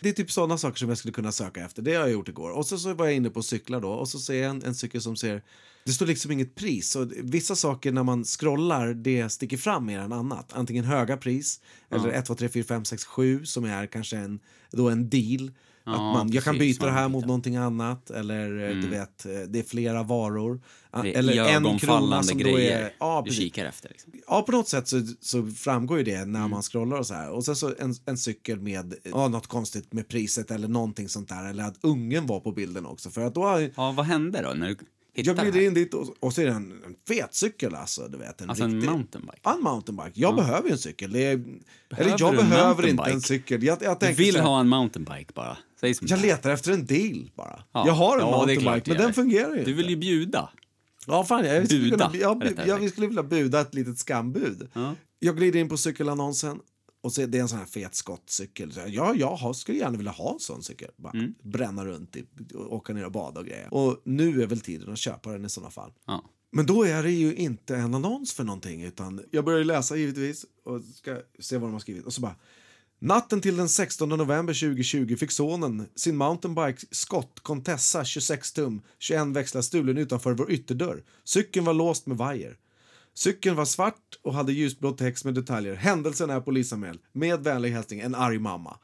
Det 0.00 0.08
är 0.08 0.12
typ 0.12 0.30
sådana 0.30 0.58
saker 0.58 0.78
som 0.78 0.88
jag 0.88 0.98
skulle 0.98 1.12
kunna 1.12 1.32
söka 1.32 1.64
efter. 1.64 1.82
Det 1.82 1.94
har 1.94 2.00
jag 2.00 2.10
gjort 2.10 2.28
igår. 2.28 2.50
Och 2.50 2.66
så, 2.66 2.78
så 2.78 2.94
var 2.94 3.04
jag 3.06 3.14
inne 3.14 3.30
på 3.30 3.42
cyklar 3.42 3.80
då. 3.80 3.90
Och 3.90 4.08
så 4.08 4.18
ser 4.18 4.42
jag 4.42 4.50
en, 4.50 4.64
en 4.64 4.74
cykel 4.74 5.02
som 5.02 5.16
ser... 5.16 5.42
Det 5.88 5.94
står 5.94 6.06
liksom 6.06 6.30
inget 6.30 6.54
pris. 6.54 6.90
Så 6.90 7.10
vissa 7.22 7.56
saker 7.56 7.92
när 7.92 8.02
man 8.02 8.24
scrollar, 8.24 8.94
det 8.94 9.28
sticker 9.28 9.56
fram 9.56 9.86
mer 9.86 9.98
än 9.98 10.12
annat. 10.12 10.52
Antingen 10.52 10.84
höga 10.84 11.16
pris, 11.16 11.60
eller 11.90 12.08
1, 12.08 12.24
2, 12.26 12.34
3, 12.34 12.48
4, 12.48 12.64
5, 12.64 12.84
6, 12.84 13.04
7 13.04 13.44
som 13.44 13.64
är 13.64 13.86
kanske 13.86 14.16
en, 14.16 14.40
då 14.72 14.88
en 14.88 15.08
deal. 15.10 15.50
att 15.84 15.96
man, 15.98 16.32
jag 16.32 16.44
kan 16.44 16.58
byta 16.58 16.86
det 16.86 16.92
här 16.92 17.08
mot 17.08 17.26
någonting 17.26 17.56
annat. 17.56 18.10
Eller 18.10 18.48
du 18.74 18.88
vet, 18.88 19.26
eh, 19.26 19.32
det 19.48 19.58
är 19.58 19.62
flera 19.62 20.02
varor. 20.02 20.60
Ah, 20.90 21.02
Det 21.02 21.14
är 21.14 21.18
eller 21.18 21.44
en 21.44 21.78
krona 21.78 22.22
som 22.22 22.38
då 22.38 22.44
grejer 22.44 22.82
är... 22.82 22.92
Ja, 23.00 23.22
du 23.26 23.32
kikar 23.32 23.64
efter. 23.64 23.88
Liksom. 23.88 24.12
Ja, 24.28 24.42
på 24.42 24.52
något 24.52 24.68
sätt 24.68 24.88
så, 24.88 25.02
så 25.20 25.46
framgår 25.46 25.98
ju 25.98 26.04
det 26.04 26.24
när 26.24 26.38
Mm. 26.38 26.50
man 26.50 26.62
scrollar 26.62 26.96
och 26.98 27.06
så 27.06 27.14
här. 27.14 27.30
Och 27.30 27.44
sen 27.44 27.56
så 27.56 27.74
en, 27.78 27.94
en 28.06 28.18
cykel 28.18 28.60
med 28.60 28.94
ja, 29.02 29.28
något 29.28 29.46
konstigt 29.46 29.92
med 29.92 30.08
priset 30.08 30.50
eller 30.50 30.68
någonting 30.68 31.08
sånt 31.08 31.28
där. 31.28 31.48
Eller 31.50 31.64
att 31.64 31.78
ungen 31.80 32.26
var 32.26 32.40
på 32.40 32.52
bilden 32.52 32.86
också. 32.86 33.10
För 33.10 33.20
att 33.20 33.34
då 33.34 33.42
har, 33.44 33.70
Ja, 33.76 33.92
vad 33.92 34.06
hände 34.06 34.42
då 34.42 34.48
när 34.54 34.68
du 34.68 34.76
hittade 35.22 35.44
jag 35.44 35.52
glider 35.52 35.66
in 35.68 35.74
dit 35.74 35.94
och, 35.94 36.16
och 36.20 36.32
så 36.32 36.40
är 36.40 36.46
det 36.46 36.52
en, 36.52 36.72
en 36.86 36.94
fet 37.08 37.34
cykel 37.34 37.74
alltså. 37.74 38.08
Du 38.08 38.18
vet, 38.18 38.40
en 38.40 38.48
Alltså 38.50 38.64
en 38.64 38.74
riktig, 38.74 38.90
mountainbike? 38.90 39.38
Ja, 39.42 39.54
en 39.54 39.62
mountainbike. 39.62 40.10
Jag 40.14 40.36
behöver 40.36 40.66
ju 40.68 40.72
en 40.72 40.78
cykel. 40.78 41.16
Är, 41.16 41.20
eller 41.20 41.44
Behöver 41.90 42.10
jag 42.18 42.34
du 42.34 42.40
en 42.40 42.48
behöver 42.50 42.70
inte 42.70 42.94
mountainbike? 42.94 43.10
en 43.14 43.20
cykel. 43.20 43.62
Jag, 43.62 43.78
jag 43.82 44.00
Du 44.00 44.12
vill 44.12 44.36
här, 44.36 44.42
ha 44.42 44.60
en 44.60 44.68
mountainbike 44.68 45.32
bara? 45.34 45.56
Säg 45.80 45.94
som 45.94 46.06
Jag 46.10 46.20
letar 46.20 46.50
efter 46.50 46.72
en 46.72 46.86
deal 46.86 47.30
bara. 47.34 47.62
Ja. 47.72 47.86
Jag 47.86 47.92
har 47.94 48.18
en 48.18 48.20
Ja, 48.26 48.30
mountainbike, 48.36 48.90
men 48.90 48.98
den 48.98 49.14
fungerar 49.14 49.54
ju 49.56 49.64
Du 49.64 49.72
vill 49.72 49.90
ju 49.90 49.96
bjuda. 49.96 50.48
Ja, 51.06 51.24
fan, 51.24 51.44
jag 51.44 51.66
skulle, 51.66 51.80
Buda, 51.90 52.06
kunna, 52.10 52.18
jag, 52.22 52.44
jag, 52.66 52.80
sagt. 52.80 52.92
skulle 52.92 53.06
vilja 53.06 53.22
buda 53.22 53.60
ett 53.60 53.74
litet 53.74 53.98
skambud. 53.98 54.68
Ja. 54.72 54.94
Jag 55.18 55.36
glider 55.36 55.60
in 55.60 55.68
på 55.68 55.76
cykelannonsen 55.76 56.60
och 57.00 57.12
så 57.12 57.22
är 57.22 57.26
det 57.26 57.38
en 57.38 57.48
sån 57.48 57.58
här 57.58 57.66
fet 57.66 57.94
skottcykel. 57.94 58.72
Så 58.72 58.80
jag, 58.80 58.88
ja, 58.88 59.14
jag 59.14 59.36
har, 59.36 59.52
skulle 59.52 59.78
gärna 59.78 59.96
vilja 59.96 60.12
ha 60.12 60.32
en 60.32 60.40
sån 60.40 60.62
cykel. 60.62 60.90
Bara 60.96 61.12
Mm. 61.18 61.34
bränna 61.42 61.84
runt, 61.84 62.16
i, 62.16 62.24
åka 62.54 62.92
ner 62.92 63.04
och 63.04 63.12
bada 63.12 63.40
och 63.40 63.46
grejer. 63.46 63.74
Och 63.74 64.00
nu 64.04 64.42
är 64.42 64.46
väl 64.46 64.60
tiden 64.60 64.92
att 64.92 64.98
köpa 64.98 65.32
den 65.32 65.44
i 65.44 65.48
såna 65.48 65.70
fall. 65.70 65.92
Ja. 66.06 66.24
Men 66.50 66.66
då 66.66 66.82
är 66.82 67.02
det 67.02 67.10
ju 67.10 67.34
inte 67.34 67.76
en 67.76 67.94
annons 67.94 68.32
för 68.32 68.44
någonting 68.44 68.82
utan 68.82 69.20
jag 69.30 69.44
börjar 69.44 69.64
läsa 69.64 69.96
givetvis 69.96 70.46
och 70.64 70.80
ska 70.94 71.20
se 71.38 71.56
vad 71.58 71.68
de 71.68 71.72
har 71.72 71.80
skrivit. 71.80 72.04
Och 72.06 72.12
så 72.12 72.20
bara 72.20 72.34
Natten 73.00 73.40
till 73.40 73.56
den 73.56 73.68
16 73.68 74.08
november 74.08 74.54
2020 74.60 75.16
fick 75.16 75.30
sonen 75.30 75.86
sin 75.94 76.16
mountainbike 76.16 76.86
Scott 76.90 77.40
Contessa 77.40 78.04
26 78.04 78.52
tum 78.52 78.80
21 78.98 79.26
växlar 79.26 79.62
stulen 79.62 79.98
utanför 79.98 80.32
vår 80.32 80.50
ytterdörr. 80.52 81.04
Cykeln 81.24 81.64
var 81.66 81.74
låst 81.74 82.06
med 82.06 82.16
vajer. 82.16 82.56
Cykeln 83.18 83.56
var 83.56 83.64
svart 83.64 84.18
och 84.22 84.34
hade 84.34 84.52
ljusblå 84.52 84.92
text 84.92 85.24
med 85.24 85.34
detaljer. 85.34 85.74
Händelsen 85.74 86.30
är 86.30 86.40
polisanmäld. 86.40 87.00
Med 87.12 87.40
vänlig 87.40 87.70
hälsning, 87.70 88.00
en 88.00 88.14
arg 88.14 88.38
mamma. 88.38 88.78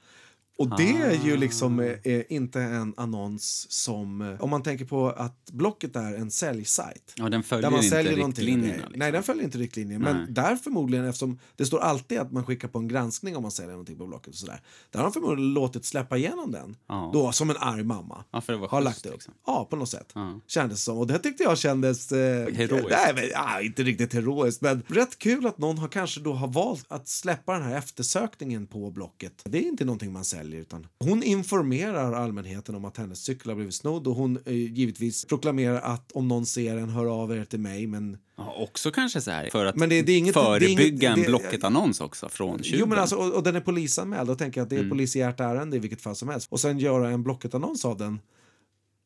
Och 0.58 0.76
det 0.76 0.96
är 0.96 1.24
ju 1.24 1.36
liksom 1.36 1.80
eh, 1.80 1.92
eh, 2.04 2.22
inte 2.28 2.60
en 2.62 2.94
annons 2.96 3.66
som... 3.70 4.20
Eh, 4.20 4.42
om 4.42 4.50
man 4.50 4.62
tänker 4.62 4.84
på 4.84 5.10
att 5.10 5.50
Blocket 5.52 5.96
är 5.96 6.14
en 6.14 6.30
säljsajt. 6.30 7.12
Ja, 7.16 7.28
den 7.28 7.42
följer 7.42 7.62
Där 7.62 7.70
man 7.70 7.84
inte 7.84 7.96
säljer 7.96 8.16
riktlinjerna. 8.26 8.66
Nej, 8.66 8.76
Liksom. 8.76 8.92
Nej, 8.96 9.12
den 9.12 9.22
följer 9.22 9.44
inte 9.44 9.58
riktlinjerna. 9.58 10.12
Men 10.12 10.34
där 10.34 10.56
förmodligen, 10.56 11.04
eftersom 11.04 11.38
det 11.56 11.66
står 11.66 11.78
alltid 11.80 12.18
att 12.18 12.32
man 12.32 12.44
skickar 12.46 12.68
på 12.68 12.78
en 12.78 12.88
granskning 12.88 13.36
om 13.36 13.42
man 13.42 13.50
säljer 13.50 13.70
någonting 13.70 13.98
på 13.98 14.06
Blocket 14.06 14.28
och 14.28 14.34
sådär. 14.34 14.60
Där 14.90 14.98
har 14.98 15.06
de 15.06 15.12
förmodligen 15.12 15.54
låtit 15.54 15.84
släppa 15.84 16.16
igenom 16.16 16.52
den. 16.52 16.76
Ja. 16.88 17.10
Då, 17.14 17.32
som 17.32 17.50
en 17.50 17.56
arg 17.56 17.84
mamma. 17.84 18.24
Ja, 18.30 18.40
för 18.40 18.52
det 18.52 18.58
var 18.58 18.68
har 18.68 18.80
schysst, 18.80 18.84
lagt 19.04 19.06
upp. 19.06 19.12
liksom. 19.12 19.34
Ja, 19.46 19.66
på 19.70 19.76
något 19.76 19.88
sätt. 19.88 20.12
Ja. 20.14 20.40
Kändes 20.46 20.84
som. 20.84 20.98
Och 20.98 21.06
det 21.06 21.18
tyckte 21.18 21.42
jag 21.42 21.58
kändes... 21.58 22.12
Eh, 22.12 22.54
Heroiskt. 22.54 22.90
Nej, 22.90 23.14
men, 23.14 23.24
ja, 23.32 23.60
inte 23.60 23.82
riktigt 23.82 24.12
heroiskt, 24.12 24.62
men 24.62 24.82
rätt 24.86 25.18
kul 25.18 25.46
att 25.46 25.58
någon 25.58 25.78
har 25.78 25.88
kanske 25.88 26.20
då 26.20 26.32
har 26.32 26.48
valt 26.48 26.84
att 26.88 27.08
släppa 27.08 27.52
den 27.52 27.62
här 27.62 27.76
eftersökningen 27.78 28.66
på 28.66 28.90
Blocket. 28.90 29.42
Det 29.44 29.58
är 29.58 29.62
inte 29.62 29.84
någonting 29.84 30.12
man 30.12 30.24
säljer, 30.24 30.43
utan 30.52 30.86
hon 31.00 31.22
informerar 31.22 32.12
allmänheten 32.12 32.74
om 32.74 32.84
att 32.84 32.96
hennes 32.96 33.18
cykel 33.24 33.48
har 33.48 33.56
blivit 33.56 33.74
snodd 33.74 34.06
och 34.06 34.14
hon 34.14 34.38
eh, 34.46 34.52
givetvis 34.54 35.24
proklamerar 35.24 35.80
att 35.80 36.12
om 36.12 36.28
någon 36.28 36.46
ser 36.46 36.76
en, 36.76 36.88
hör 36.88 37.06
av 37.22 37.32
er 37.36 37.44
till 37.44 37.60
mig, 37.60 37.86
men 37.86 38.18
Ja, 38.36 38.54
också 38.58 38.90
kanske 38.90 39.20
så 39.20 39.30
här 39.30 39.48
för 39.50 39.66
att 39.66 39.76
Men 39.76 39.88
det- 39.88 40.02
det 40.02 40.12
är 40.12 40.18
inget- 40.18 40.34
det 40.34 40.40
är 40.40 40.44
förebygga 40.44 41.12
en 41.12 41.22
Blocket-annons 41.22 42.00
också 42.00 42.28
från 42.28 42.62
tjuven. 42.62 42.80
Jo, 42.80 42.86
men 42.86 42.98
alltså, 42.98 43.16
och, 43.16 43.32
och 43.34 43.42
den 43.42 43.56
är 43.56 43.60
polisanmäld. 43.60 44.28
Då 44.28 44.34
tänker 44.34 44.60
jag 44.60 44.66
att 44.66 44.72
Mm. 44.72 44.82
det 44.82 44.84
är 44.84 44.86
ett 44.86 44.90
polisiärt 44.92 45.40
ärende 45.40 45.76
i 45.76 45.80
vilket 45.80 46.00
fall 46.02 46.16
som 46.16 46.28
helst. 46.28 46.52
Och 46.52 46.60
sen 46.60 46.78
göra 46.78 47.08
en 47.10 47.22
Blocket-annons 47.22 47.84
av 47.84 47.96
den 47.98 48.20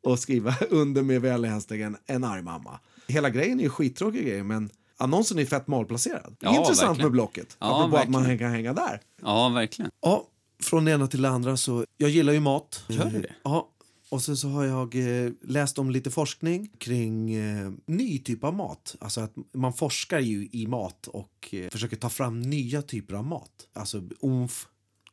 och 0.05 0.18
skriva 0.18 0.55
under 0.70 1.03
med 1.03 1.20
välhälsningen 1.20 1.97
en 2.07 2.24
arg 2.24 2.43
mamma. 2.43 2.80
Hela 3.09 3.30
grejen 3.30 3.59
är 3.61 3.64
ju 3.64 3.70
skittråkig 3.70 4.26
grej, 4.26 4.43
men 4.43 4.70
annonsen 4.97 5.39
är 5.39 5.45
fett 5.45 5.66
malplacerad. 5.66 6.36
Ja, 6.41 6.57
Intressant 6.59 6.89
verkligen. 6.89 7.05
med 7.07 7.12
Blocket. 7.12 7.57
Ja, 7.61 7.80
apropå 7.80 7.97
att 7.97 8.09
man 8.09 8.39
kan 8.39 8.51
hänga 8.51 8.72
där. 8.72 9.01
Ja, 9.22 9.49
verkligen. 9.49 9.91
Ja, 10.03 10.26
från 10.63 10.85
det 10.85 10.93
ena 10.93 11.07
till 11.07 11.23
det 11.23 11.29
andra 11.29 11.57
så... 11.57 11.85
Jag 11.97 12.11
gillar 12.11 12.33
ju 12.33 12.41
mat. 12.41 12.85
Gör 12.89 13.11
du 13.11 13.21
det? 13.21 13.35
Ja. 13.43 13.69
Och 14.11 14.23
sen 14.23 14.37
så 14.37 14.49
har 14.49 14.65
jag 14.65 14.95
eh, 14.95 15.33
läst 15.43 15.79
om 15.79 15.91
lite 15.91 16.11
forskning 16.11 16.71
kring 16.79 17.35
eh, 17.35 17.73
ny 17.87 18.19
typ 18.19 18.45
av 18.45 18.55
mat. 18.55 18.97
Alltså 19.01 19.21
att 19.21 19.35
man 19.53 19.73
forskar 19.73 20.21
ju 20.21 20.49
i 20.53 20.67
mat 20.67 21.07
och 21.07 21.49
eh, 21.53 21.69
försöker 21.71 21.97
ta 21.97 22.09
fram 22.09 22.41
nya 22.41 22.83
typer 22.83 23.15
av 23.15 23.25
mat. 23.25 23.69
Alltså 23.73 24.03
omf, 24.21 24.67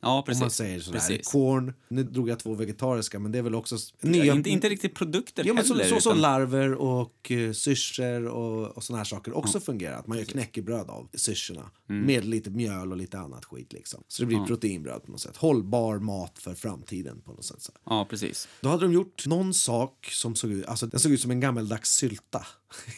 Ja, 0.05 0.17
om 0.17 0.23
precis. 0.23 0.41
man 0.41 0.49
säger 0.49 0.79
sådär. 0.79 0.99
Precis. 0.99 1.27
Korn. 1.31 1.73
Nu 1.87 2.03
drog 2.03 2.29
jag 2.29 2.39
två 2.39 2.53
vegetariska, 2.53 3.19
men 3.19 3.31
det 3.31 3.37
är 3.37 3.41
väl 3.43 3.55
också... 3.55 3.75
Ja, 4.01 4.09
Nya, 4.09 4.33
inte, 4.33 4.49
inte 4.49 4.69
riktigt 4.69 4.95
produkter 4.95 5.43
Ja, 5.47 5.53
men 5.53 5.63
så, 5.65 5.73
heller. 5.73 5.89
så 5.89 6.01
som 6.01 6.11
utan- 6.11 6.21
larver 6.21 6.73
och 6.73 7.31
uh, 7.31 7.51
syrsor 7.51 8.25
och, 8.27 8.77
och 8.77 8.83
såna 8.83 8.97
här 8.97 9.05
saker 9.05 9.33
också 9.37 9.59
fungerar. 9.59 9.99
Att 9.99 10.07
man 10.07 10.17
gör 10.17 10.25
knäckebröd 10.25 10.89
av 10.89 11.07
syrsorna 11.13 11.71
Mm. 11.89 12.05
med 12.05 12.25
lite 12.25 12.49
mjöl 12.49 12.91
och 12.91 12.97
lite 12.97 13.19
annat 13.19 13.45
skit. 13.45 13.73
Liksom. 13.73 14.03
Så 14.07 14.21
det 14.21 14.25
blir 14.25 14.45
proteinbröd 14.45 15.03
på 15.05 15.11
något 15.11 15.21
sätt. 15.21 15.37
Hållbar 15.37 15.99
mat 15.99 16.39
för 16.39 16.53
framtiden 16.55 17.21
på 17.21 17.31
något 17.33 17.45
sätt. 17.45 17.61
Så. 17.61 17.71
Ja, 17.85 18.07
precis. 18.09 18.47
Då 18.61 18.69
hade 18.69 18.85
de 18.85 18.93
gjort 18.93 19.27
någon 19.27 19.53
sak 19.53 20.07
som 20.11 20.35
såg 20.35 20.51
ut, 20.51 20.65
alltså 20.65 20.87
den 20.87 20.99
såg 20.99 21.11
ut 21.11 21.21
som 21.21 21.31
en 21.31 21.39
gammeldags 21.39 21.89
sylta. 21.95 22.45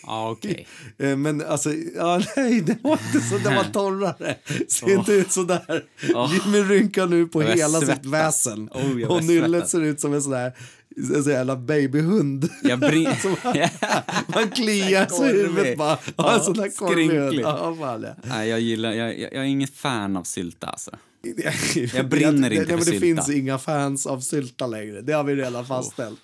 Ja, 0.03 0.29
okej. 0.31 0.67
Eh, 0.99 1.17
Men 1.17 1.45
alltså, 1.45 1.73
ja, 1.95 2.21
nej, 2.35 2.61
det 2.61 2.77
var 2.83 2.91
inte 2.91 3.27
så, 3.27 3.37
den 3.37 3.55
var 3.55 3.63
torrare. 3.63 4.35
Ser 4.67 4.93
inte 4.93 5.13
ut 5.13 5.31
så 5.31 5.43
där. 5.43 5.83
Åh. 6.13 6.33
Jimmy 6.33 6.61
rynkar 6.61 7.07
nu 7.07 7.27
på 7.27 7.43
Jag 7.43 7.55
hela 7.55 7.79
sitt 7.81 8.05
väsen. 8.05 8.69
Oh, 8.73 9.03
och 9.11 9.23
nyllet 9.23 9.69
ser 9.69 9.81
ut 9.81 9.99
som 10.01 10.13
en 10.13 10.21
sån 10.21 10.31
där 10.31 10.53
en 10.97 11.23
sån 11.23 11.33
jävla 11.33 11.55
babyhund. 11.55 12.49
Jag. 12.63 12.79
Som 13.21 13.35
Man 14.27 14.49
kliar 14.49 15.05
sig 15.05 15.29
i 15.29 15.33
huvudet 15.33 15.77
bara. 15.77 15.97
Ja, 16.17 16.39
sån 16.39 16.53
där 16.53 16.69
skrynklig. 16.69 17.41
Ja, 17.41 17.75
fan, 17.79 18.03
ja. 18.03 18.15
Nej, 18.23 18.49
jag 18.49 18.59
gillar... 18.59 18.91
Jag, 18.91 19.19
jag, 19.19 19.33
är 19.33 19.43
ingen 19.43 19.67
fan 19.67 20.17
av 20.17 20.23
sylta, 20.23 20.67
alltså. 20.67 20.91
Jag 21.93 22.09
brinner 22.09 22.51
inte 22.53 22.65
för 22.65 22.71
men 22.71 22.79
Det 22.79 22.85
sylta. 22.85 22.99
finns 22.99 23.29
inga 23.29 23.57
fans 23.57 24.07
av 24.07 24.19
sylta 24.19 24.67
längre. 24.67 25.01
Det 25.01 25.13
har 25.13 25.23
vi 25.23 25.35
redan 25.35 25.65
fastställt. 25.65 26.19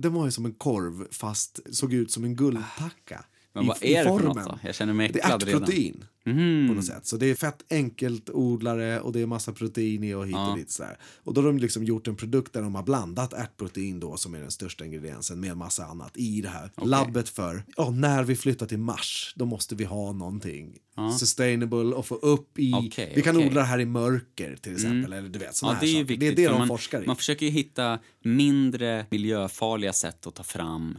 Den 0.00 0.12
var 0.12 0.24
ju 0.24 0.30
som 0.30 0.44
en 0.44 0.52
korv 0.54 1.06
fast 1.10 1.60
såg 1.70 1.92
ut 1.94 2.12
som 2.12 2.24
en 2.24 2.36
guldtacka. 2.36 3.24
Men 3.52 3.64
I- 3.64 3.66
vad 3.66 3.76
är 3.82 4.04
det 4.04 4.10
för 4.18 4.24
något 4.26 4.44
då? 4.44 4.58
Jag 4.62 4.74
känner 4.74 4.92
mig 4.92 5.10
Det 5.12 5.20
är 5.20 5.34
ärtprotein 5.34 6.04
Mhm. 6.24 6.68
på 6.68 6.74
något 6.74 6.84
sätt. 6.84 7.06
Så 7.06 7.16
det 7.16 7.26
är 7.26 7.34
fett 7.34 7.64
enkelt 7.70 8.30
odlare 8.30 9.00
och 9.00 9.12
det 9.12 9.20
är 9.20 9.26
massa 9.26 9.52
protein 9.52 10.04
i 10.04 10.14
och 10.14 10.26
hit 10.26 10.32
Ja. 10.36 10.50
och 10.50 10.58
dit. 10.58 10.70
Så 10.70 10.84
här. 10.84 10.96
Och 11.24 11.34
då 11.34 11.40
har 11.40 11.46
de 11.46 11.58
liksom 11.58 11.84
gjort 11.84 12.08
en 12.08 12.16
produkt 12.16 12.52
där 12.52 12.62
de 12.62 12.74
har 12.74 12.82
blandat 12.82 13.32
ärtprotein 13.32 14.00
då 14.00 14.16
som 14.16 14.34
är 14.34 14.40
den 14.40 14.50
största 14.50 14.84
ingrediensen 14.84 15.40
med 15.40 15.56
massa 15.56 15.84
annat 15.84 16.16
i 16.16 16.40
det 16.40 16.48
här 16.48 16.70
labbet 16.82 17.28
för 17.28 17.64
ja, 17.76 17.90
när 17.90 18.24
vi 18.24 18.36
flyttar 18.36 18.66
till 18.66 18.78
Mars 18.78 19.32
då 19.36 19.44
måste 19.46 19.74
vi 19.74 19.84
ha 19.84 20.12
någonting 20.12 20.78
sustainable 21.18 21.78
och 21.94 22.06
få 22.06 22.14
upp 22.14 22.58
i 22.58 22.72
Okej, 22.74 23.12
vi 23.16 23.22
kan. 23.22 23.36
Mm. 23.36 23.48
odla 23.48 23.60
det 23.60 23.66
här 23.66 23.80
i 23.80 23.86
mörker 23.86 24.56
till 24.56 24.72
exempel 24.72 25.12
eller 25.12 25.28
du 25.28 25.38
vet 25.38 25.56
såna 25.56 25.72
Ja, 25.72 25.74
här 25.74 25.80
det 25.80 25.86
är 25.86 25.88
ju 25.88 25.94
saker. 25.94 26.04
viktigt. 26.08 26.36
det 26.36 26.42
är 26.42 26.46
det 26.46 26.52
de 26.52 26.58
man, 26.58 26.68
forskar 26.68 27.02
i. 27.02 27.06
Man 27.06 27.16
försöker 27.16 27.46
ju 27.46 27.52
hitta 27.52 27.98
mindre 28.24 29.06
miljöfarliga 29.10 29.92
sätt 29.92 30.26
att 30.26 30.34
ta 30.34 30.42
fram 30.42 30.98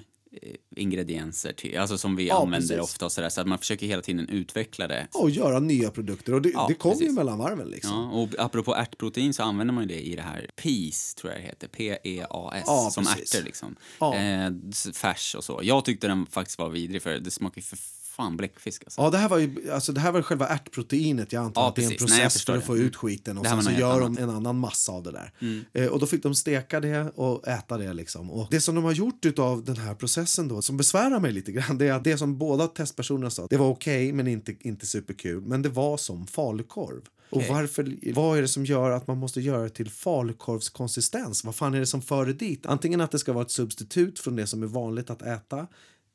ingredienser 0.75 1.53
till, 1.53 1.77
alltså 1.77 1.97
som 1.97 2.15
vi 2.15 2.27
Ja, 2.27 2.41
använder 2.41 2.67
precis. 2.67 2.83
ofta 2.93 3.05
och 3.05 3.11
sådär, 3.11 3.29
så 3.29 3.41
att 3.41 3.47
man 3.47 3.57
försöker 3.57 3.87
hela 3.87 4.01
tiden 4.01 4.29
utveckla 4.29 4.87
det. 4.87 5.07
Och 5.13 5.29
göra 5.29 5.59
nya 5.59 5.91
produkter. 5.91 6.33
Och 6.33 6.41
det, 6.41 6.49
Ja, 6.49 6.65
det 6.67 6.73
kommer 6.73 7.01
ju 7.01 7.11
mellan 7.11 7.37
varven 7.39 7.67
liksom. 7.67 7.91
Ja, 7.91 8.09
och 8.11 8.29
apropå 8.45 8.75
ärtprotein 8.75 9.33
så 9.33 9.43
använder 9.43 9.73
man 9.73 9.83
ju 9.83 9.87
det 9.95 10.01
i 10.01 10.15
det 10.15 10.21
här 10.21 10.49
PEAS, 10.55 11.15
tror 11.15 11.33
jag 11.33 11.41
det 11.41 11.45
heter. 11.47 11.67
P-E-A-S, 11.67 12.63
Ja, 12.67 12.89
som 12.91 13.05
precis. 13.05 13.35
ärtor 13.35 13.45
liksom. 13.45 13.75
Eh, 14.01 14.91
färs 14.93 15.35
och 15.35 15.43
så. 15.43 15.59
Jag 15.63 15.85
tyckte 15.85 16.07
den 16.07 16.25
faktiskt 16.25 16.59
var 16.59 16.69
vidrig 16.69 17.01
för 17.01 17.19
det 17.19 17.31
smakar 17.31 17.61
ju 17.61 17.65
för 17.65 17.77
fan 18.11 18.37
bläckfisk 18.37 18.83
alltså. 18.83 19.01
Ja, 19.01 19.09
det 19.09 19.17
här 19.17 19.29
var 19.29 19.37
ju 19.37 19.71
alltså, 19.71 19.93
det 19.93 19.99
här 19.99 20.11
var 20.11 20.21
själva 20.21 20.47
ärtproteinet. 20.47 21.33
Jag 21.33 21.43
antar 21.43 21.61
Ja, 21.61 21.69
att 21.69 21.75
det 21.75 21.81
är 21.81 21.83
en. 21.83 21.89
Nej, 21.89 21.97
process 21.97 22.33
förstår 22.33 22.53
för 22.53 22.59
att 22.59 22.65
få 22.65 22.77
ut 22.77 22.95
skiten 22.95 23.37
och 23.37 23.45
sen 23.45 23.63
så 23.63 23.71
gör 23.71 24.01
de 24.01 24.17
en 24.17 24.29
annan 24.29 24.59
massa 24.59 24.91
av 24.91 25.03
det 25.03 25.11
där. 25.11 25.33
Mm. 25.39 25.65
Eh, 25.73 25.87
och 25.87 25.99
då 25.99 26.05
fick 26.05 26.23
de 26.23 26.35
steka 26.35 26.79
det 26.79 27.11
och 27.15 27.47
äta 27.47 27.77
det 27.77 27.93
liksom. 27.93 28.31
Och 28.31 28.47
det 28.51 28.61
som 28.61 28.75
de 28.75 28.83
har 28.83 28.91
gjort 28.91 29.25
utav 29.25 29.63
den 29.63 29.77
här 29.77 29.95
processen 29.95 30.47
då, 30.47 30.61
som 30.61 30.77
besvärar 30.77 31.19
mig 31.19 31.31
lite 31.31 31.51
grann, 31.51 31.77
det 31.77 31.87
är 31.87 31.93
att 31.93 32.03
det 32.03 32.17
som 32.17 32.37
båda 32.37 32.67
testpersonerna 32.67 33.29
sa, 33.29 33.47
det 33.49 33.57
var 33.57 33.69
okej 33.69 34.13
men 34.13 34.27
inte, 34.27 34.55
inte 34.59 34.85
superkul, 34.85 35.41
men 35.41 35.61
det 35.61 35.69
var 35.69 35.97
som 35.97 36.27
falukorv. 36.27 37.01
Och 37.29 37.37
Okej. 37.37 37.49
varför, 37.49 38.13
vad 38.13 38.37
är 38.37 38.41
det 38.41 38.47
som 38.47 38.65
gör 38.65 38.91
att 38.91 39.07
man 39.07 39.17
måste 39.17 39.41
göra 39.41 39.63
det 39.63 39.69
till 39.69 39.89
falukorvskonsistens? 39.89 41.43
Vad 41.43 41.55
fan 41.55 41.73
är 41.73 41.79
det 41.79 41.85
som 41.85 42.01
för 42.01 42.25
det 42.25 42.33
dit? 42.33 42.65
Antingen 42.65 43.01
att 43.01 43.11
det 43.11 43.19
ska 43.19 43.33
vara 43.33 43.45
ett 43.45 43.51
substitut 43.51 44.19
från 44.19 44.35
det 44.35 44.47
som 44.47 44.63
är 44.63 44.67
vanligt 44.67 45.09
att 45.09 45.21
äta 45.21 45.67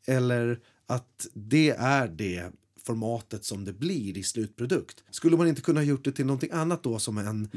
eller 0.06 0.60
att 0.86 1.26
det 1.34 1.70
är 1.70 2.08
det 2.08 2.50
formatet 2.86 3.44
som 3.44 3.64
det 3.64 3.72
blir 3.72 4.18
i 4.18 4.22
slutprodukt. 4.22 5.04
Skulle 5.10 5.36
man 5.36 5.48
inte 5.48 5.60
kunna 5.60 5.80
ha 5.80 5.84
gjort 5.84 6.04
det 6.04 6.12
till 6.12 6.26
någonting 6.26 6.50
annat 6.52 6.82
då 6.82 6.98
som 6.98 7.18
en, 7.18 7.26
en, 7.26 7.48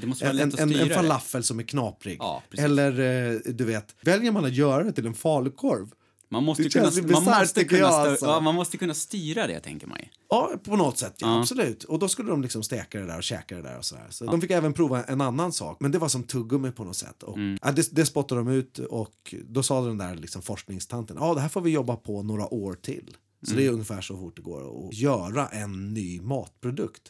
en, 0.57 0.75
en, 0.75 0.89
falafel 0.89 1.43
som 1.43 1.59
är 1.59 1.63
knaprig? 1.63 2.17
Ja. 2.19 2.43
Eller 2.57 2.99
eh, 2.99 3.39
du 3.45 3.65
vet, 3.65 3.95
väljer 4.01 4.31
man 4.31 4.45
att 4.45 4.53
göra 4.53 4.83
det 4.83 4.91
till 4.91 5.05
en 5.05 5.13
falukorv? 5.13 5.91
Man 6.31 6.43
måste, 6.43 6.63
Det 6.63 6.69
kunna, 6.69 6.89
ju 6.89 7.01
man, 7.01 7.23
måste 7.23 7.63
kunna 7.65 7.87
alltså. 7.87 8.25
ja, 8.25 8.39
man 8.39 8.55
måste 8.55 8.77
kunna 8.77 8.93
styra 8.93 9.47
det, 9.47 9.59
tänker 9.59 9.87
man 9.87 9.97
ju. 9.99 10.05
Ja, 10.29 10.51
på 10.63 10.75
något 10.75 10.97
sätt. 10.97 11.13
Ja, 11.17 11.27
Ja. 11.27 11.39
Absolut. 11.39 11.83
Och 11.83 11.99
då 11.99 12.07
skulle 12.07 12.29
de 12.29 12.41
liksom 12.41 12.63
steka 12.63 12.99
det 12.99 13.05
där 13.05 13.17
och 13.17 13.23
käka 13.23 13.55
det 13.55 13.61
där 13.61 13.77
och 13.77 13.85
sådär. 13.85 14.07
Så 14.09 14.25
de 14.25 14.41
fick 14.41 14.51
även 14.51 14.73
prova 14.73 15.03
en 15.03 15.21
annan 15.21 15.53
sak, 15.53 15.77
men 15.79 15.91
det 15.91 15.97
var 15.97 16.07
som 16.07 16.23
tuggummi 16.23 16.71
på 16.71 16.83
något 16.83 16.95
sätt. 16.95 17.23
Och, 17.23 17.37
Mm. 17.37 17.57
ja, 17.61 17.71
det, 17.71 17.89
det 17.95 18.05
spottade 18.05 18.41
de 18.41 18.47
ut 18.47 18.79
och 18.79 19.35
då 19.47 19.63
sa 19.63 19.81
den 19.85 19.97
där 19.97 20.15
liksom 20.15 20.41
forskningstanten, 20.41 21.17
ja 21.19 21.33
det 21.33 21.41
här 21.41 21.49
får 21.49 21.61
vi 21.61 21.69
jobba 21.71 21.95
på 21.95 22.23
några 22.23 22.53
år 22.53 22.73
till. 22.73 23.15
Så 23.43 23.51
Mm. 23.51 23.57
det 23.63 23.67
är 23.67 23.71
ungefär 23.71 24.01
så 24.01 24.17
fort 24.17 24.35
det 24.35 24.41
går 24.41 24.87
att 24.87 24.93
göra 24.93 25.47
en 25.47 25.93
ny 25.93 26.21
matprodukt. 26.21 27.01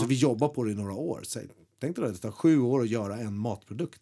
Så 0.00 0.06
vi 0.06 0.14
jobbar 0.14 0.48
på 0.48 0.64
det 0.64 0.70
i 0.70 0.74
några 0.74 0.92
år. 0.94 1.20
Så, 1.22 1.40
tänk 1.80 1.96
dig 1.96 2.04
då, 2.04 2.10
det 2.10 2.18
tar 2.18 2.30
sju 2.30 2.60
år 2.60 2.82
att 2.82 2.88
göra 2.88 3.16
en 3.18 3.38
matprodukt. 3.38 4.00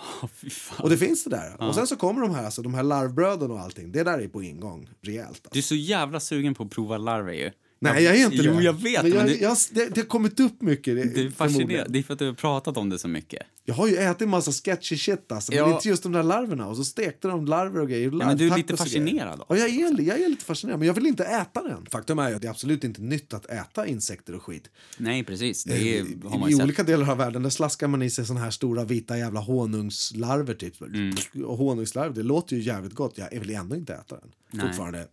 Fan. 0.50 0.82
Och 0.82 0.90
det 0.90 0.96
finns 0.96 1.24
det 1.24 1.30
där. 1.30 1.68
Och 1.68 1.74
sen 1.74 1.86
så 1.86 1.96
kommer 1.96 2.20
de 2.20 2.34
här, 2.34 2.44
alltså, 2.44 2.62
de 2.62 2.74
här 2.74 2.82
larvbröden 2.82 3.50
och 3.50 3.60
allting. 3.60 3.92
Det 3.92 4.02
där 4.02 4.18
är 4.18 4.28
på 4.28 4.42
ingång 4.42 4.90
rejält. 5.02 5.28
Alltså. 5.28 5.50
Du 5.52 5.58
är 5.58 5.62
så 5.62 5.74
jävla 5.74 6.20
sugen 6.20 6.54
på 6.54 6.62
att 6.62 6.70
prova 6.70 6.98
larver 6.98 7.32
ju. 7.32 7.50
Nej, 7.82 8.04
jag 8.04 8.16
är 8.16 8.24
inte 8.24 8.36
jo, 8.36 8.54
det. 8.54 8.62
jag 8.62 8.72
vet. 8.72 9.02
Men 9.02 9.12
Men 9.12 9.18
jag, 9.18 9.26
det, 9.26 9.34
jag, 9.40 9.56
det, 9.70 9.94
det 9.94 10.00
har 10.00 10.06
kommit 10.06 10.40
upp 10.40 10.62
mycket. 10.62 10.96
Det, 10.96 11.04
det 11.04 11.20
är 11.26 11.30
fascinerande. 11.30 11.84
Det 11.92 11.98
är 11.98 12.02
för 12.02 12.12
att 12.12 12.18
du 12.18 12.26
har 12.26 12.32
pratat 12.32 12.76
om 12.76 12.88
det 12.90 12.98
så 12.98 13.08
mycket. 13.08 13.42
Jag 13.64 13.74
har 13.74 13.88
ju 13.88 13.96
ätit 13.96 14.28
massa 14.28 14.52
sketchy 14.52 14.96
shit 14.96 15.32
alltså, 15.32 15.52
men 15.52 15.58
Ja. 15.58 15.74
inte 15.74 15.88
just 15.88 16.02
de 16.02 16.12
där 16.12 16.22
larverna. 16.22 16.66
Och 16.68 16.76
så 16.76 16.84
stekte 16.84 17.28
de 17.28 17.44
larver 17.46 17.80
och 17.80 17.88
grejer. 17.88 18.10
men 18.10 18.36
du 18.36 18.48
är 18.50 18.56
lite 18.56 18.76
fascinerad 18.76 19.38
då? 19.38 19.44
Ja, 19.48 19.56
jag 19.56 19.68
är, 19.68 20.00
jag 20.00 20.20
är 20.20 20.28
lite 20.28 20.44
fascinerad, 20.44 20.78
men 20.78 20.86
jag 20.86 20.94
vill 20.94 21.06
inte 21.06 21.24
äta 21.24 21.62
den. 21.62 21.86
Faktum 21.90 22.18
är 22.18 22.28
ju 22.28 22.34
att 22.34 22.42
det 22.42 22.48
är 22.48 22.50
absolut 22.50 22.84
inte 22.84 23.02
nytt 23.02 23.34
att 23.34 23.46
äta 23.46 23.86
insekter 23.86 24.34
och 24.34 24.42
skit. 24.42 24.70
Nej, 24.98 25.24
precis. 25.24 25.64
Det 25.64 25.72
är, 25.74 26.02
I, 26.04 26.16
har 26.24 26.38
man 26.38 26.48
I 26.50 26.52
sett. 26.52 26.62
olika 26.64 26.82
delar 26.82 27.10
av 27.10 27.16
världen 27.18 27.42
där 27.42 27.50
slaskar 27.50 27.88
man 27.88 28.02
i 28.02 28.10
sig 28.10 28.26
såna 28.26 28.40
här 28.40 28.50
stora 28.50 28.84
vita 28.84 29.18
jävla 29.18 29.40
honungslarver 29.40 30.54
typ. 30.54 30.80
Mm. 30.82 31.14
Och 31.46 31.56
honungslarver, 31.56 32.14
det 32.14 32.22
låter 32.22 32.56
ju 32.56 32.62
jävligt 32.62 32.94
gott. 32.94 33.18
Jag 33.18 33.40
vill 33.40 33.50
ändå 33.50 33.76
inte 33.76 33.94
äta 33.94 34.16
den. 34.16 34.30
Nej. 34.50 34.66
Fortfarande. 34.66 35.06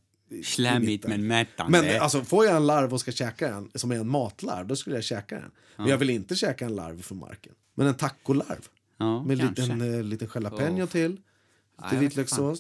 Slammigt 0.44 0.92
inte. 0.92 1.08
men 1.08 1.28
mättande. 1.28 1.82
Men 1.82 2.02
alltså, 2.02 2.24
får 2.24 2.46
jag 2.46 2.56
en 2.56 2.68
larv 2.68 2.94
och 2.94 3.00
ska 3.00 3.12
käka 3.12 3.50
den, 3.50 3.72
som 3.76 3.92
är 3.92 3.96
en 3.96 4.10
matlarv, 4.10 4.68
då 4.68 4.76
skulle 4.76 4.96
jag 4.96 5.04
käka 5.04 5.36
den. 5.36 5.52
Men 5.76 5.88
jag 5.88 5.98
vill 5.98 6.10
inte 6.10 6.36
käka 6.36 6.66
en 6.66 6.76
larv 6.76 7.02
från 7.02 7.18
marken. 7.20 7.54
Men 7.76 7.88
en 7.88 7.96
tacolarv. 7.96 8.68
ja, 8.98 9.24
Med 9.24 9.40
en 9.42 9.48
liten, 9.48 9.94
eh, 9.96 10.04
liten 10.04 10.28
jalapeno 10.36 10.88
till. 10.88 11.18
Lite 11.84 11.98
vitlökssås. 11.98 12.60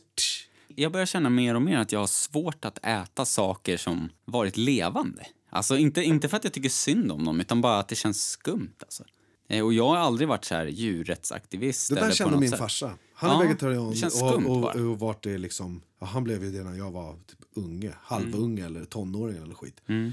Jag 0.75 0.91
börjar 0.91 1.05
känna 1.05 1.29
mer 1.29 1.55
och 1.55 1.61
mer 1.61 1.77
att 1.77 1.91
jag 1.91 1.99
har 1.99 2.07
svårt 2.07 2.65
att 2.65 2.85
äta 2.85 3.25
saker 3.25 3.77
som 3.77 4.09
varit 4.25 4.57
levande. 4.57 5.25
Alltså 5.49 5.77
inte, 5.77 6.01
inte 6.03 6.29
för 6.29 6.37
att 6.37 6.43
jag 6.43 6.53
tycker 6.53 6.69
synd 6.69 7.11
om 7.11 7.25
dem, 7.25 7.39
utan 7.41 7.61
bara 7.61 7.79
att 7.79 7.87
det 7.87 7.95
känns 7.95 8.23
skumt. 8.29 8.73
Alltså. 8.79 9.03
Eh, 9.49 9.65
Och 9.65 9.73
jag 9.73 9.87
har 9.87 9.97
aldrig 9.97 10.27
varit 10.27 10.45
så 10.45 10.55
här 10.55 10.65
djurrättsaktivist. 10.65 11.89
Det 11.89 11.95
där 11.95 12.11
kände 12.11 12.31
något 12.31 12.39
min 12.41 12.49
sätt. 12.49 12.59
farsa. 12.59 12.91
Han 13.13 13.29
Ja, 13.31 13.39
är 13.43 13.47
vegetarian 13.47 13.89
det 13.91 13.95
känns 13.97 14.21
och, 14.21 14.33
och, 14.35 14.61
bara. 14.61 14.73
och, 14.89 14.99
vart 14.99 15.23
det 15.23 15.37
liksom, 15.37 15.81
ja, 15.99 16.05
han 16.07 16.23
blev 16.23 16.43
ju 16.43 16.51
det 16.51 16.63
när 16.63 16.77
jag 16.77 16.91
var 16.91 17.13
typ 17.13 17.39
unge, 17.57 17.93
halvunge 18.01 18.65
eller 18.65 18.85
tonåring 18.85 19.37
eller 19.37 19.55
skit. 19.55 19.81
Mm. 19.87 20.11